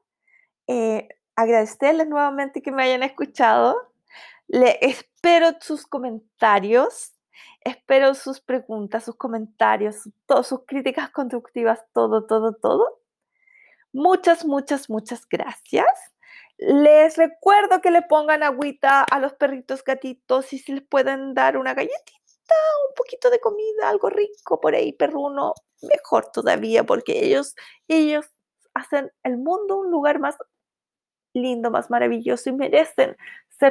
Eh, 0.67 1.09
agradecerles 1.35 2.07
nuevamente 2.07 2.61
que 2.61 2.71
me 2.71 2.83
hayan 2.83 3.03
escuchado. 3.03 3.75
Le 4.47 4.77
espero 4.81 5.51
sus 5.59 5.85
comentarios, 5.85 7.13
espero 7.65 8.13
sus 8.13 8.41
preguntas, 8.41 9.05
sus 9.05 9.15
comentarios, 9.15 10.09
todas 10.25 10.47
sus 10.47 10.65
críticas 10.65 11.09
constructivas, 11.11 11.79
todo, 11.93 12.25
todo, 12.25 12.53
todo. 12.55 13.01
Muchas, 13.91 14.45
muchas, 14.45 14.89
muchas 14.89 15.27
gracias. 15.27 15.85
Les 16.57 17.17
recuerdo 17.17 17.81
que 17.81 17.91
le 17.91 18.01
pongan 18.03 18.43
agüita 18.43 19.03
a 19.03 19.19
los 19.19 19.33
perritos 19.33 19.83
gatitos 19.83 20.53
y 20.53 20.59
si 20.59 20.73
les 20.73 20.87
pueden 20.87 21.33
dar 21.33 21.57
una 21.57 21.73
galletita 21.73 22.55
un 22.89 22.95
poquito 22.95 23.29
de 23.29 23.39
comida, 23.39 23.89
algo 23.89 24.09
rico 24.09 24.59
por 24.59 24.75
ahí, 24.75 24.93
perruno, 24.93 25.53
mejor 25.81 26.31
todavía, 26.31 26.83
porque 26.83 27.25
ellos, 27.25 27.55
ellos 27.87 28.25
hacen 28.73 29.11
el 29.23 29.37
mundo 29.37 29.77
un 29.77 29.91
lugar 29.91 30.19
más 30.19 30.37
lindo, 31.33 31.71
más 31.71 31.89
maravilloso 31.89 32.49
y 32.49 32.53
merecen 32.53 33.17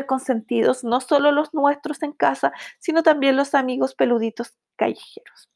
consentidos, 0.07 0.85
no 0.85 1.01
solo 1.01 1.33
los 1.33 1.55
nuestros 1.55 2.03
en 2.03 2.13
casa, 2.13 2.53
sino 2.79 3.03
también 3.03 3.37
los 3.37 3.55
amigos 3.55 3.95
peluditos 3.95 4.55
callejeros. 4.77 5.51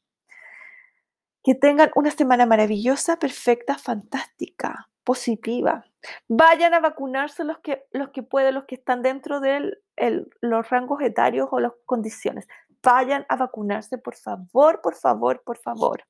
Que 1.43 1.55
tengan 1.55 1.91
una 1.95 2.11
semana 2.11 2.45
maravillosa, 2.45 3.17
perfecta, 3.17 3.77
fantástica, 3.77 4.89
positiva. 5.03 5.85
Vayan 6.27 6.73
a 6.73 6.79
vacunarse 6.79 7.43
los 7.43 7.59
que, 7.59 7.85
los 7.91 8.09
que 8.09 8.23
pueden, 8.23 8.55
los 8.55 8.65
que 8.65 8.75
están 8.75 9.01
dentro 9.01 9.39
de 9.39 9.77
los 10.41 10.69
rangos 10.69 11.01
etarios 11.01 11.47
o 11.51 11.59
las 11.59 11.71
condiciones 11.85 12.47
vayan 12.83 13.25
a 13.29 13.35
vacunarse, 13.35 13.97
por 13.97 14.15
favor, 14.15 14.81
por 14.81 14.95
favor, 14.95 15.43
por 15.43 15.57
favor. 15.57 16.03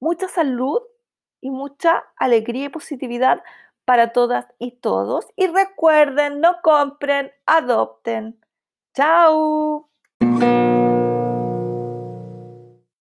Mucha 0.00 0.28
salud 0.28 0.80
y 1.40 1.50
mucha 1.50 2.04
alegría 2.16 2.66
y 2.66 2.68
positividad 2.70 3.42
para 3.90 4.12
todas 4.12 4.46
y 4.60 4.70
todos. 4.76 5.26
Y 5.34 5.48
recuerden, 5.48 6.40
no 6.40 6.58
compren, 6.62 7.32
adopten. 7.44 8.38
Chao. 8.94 9.89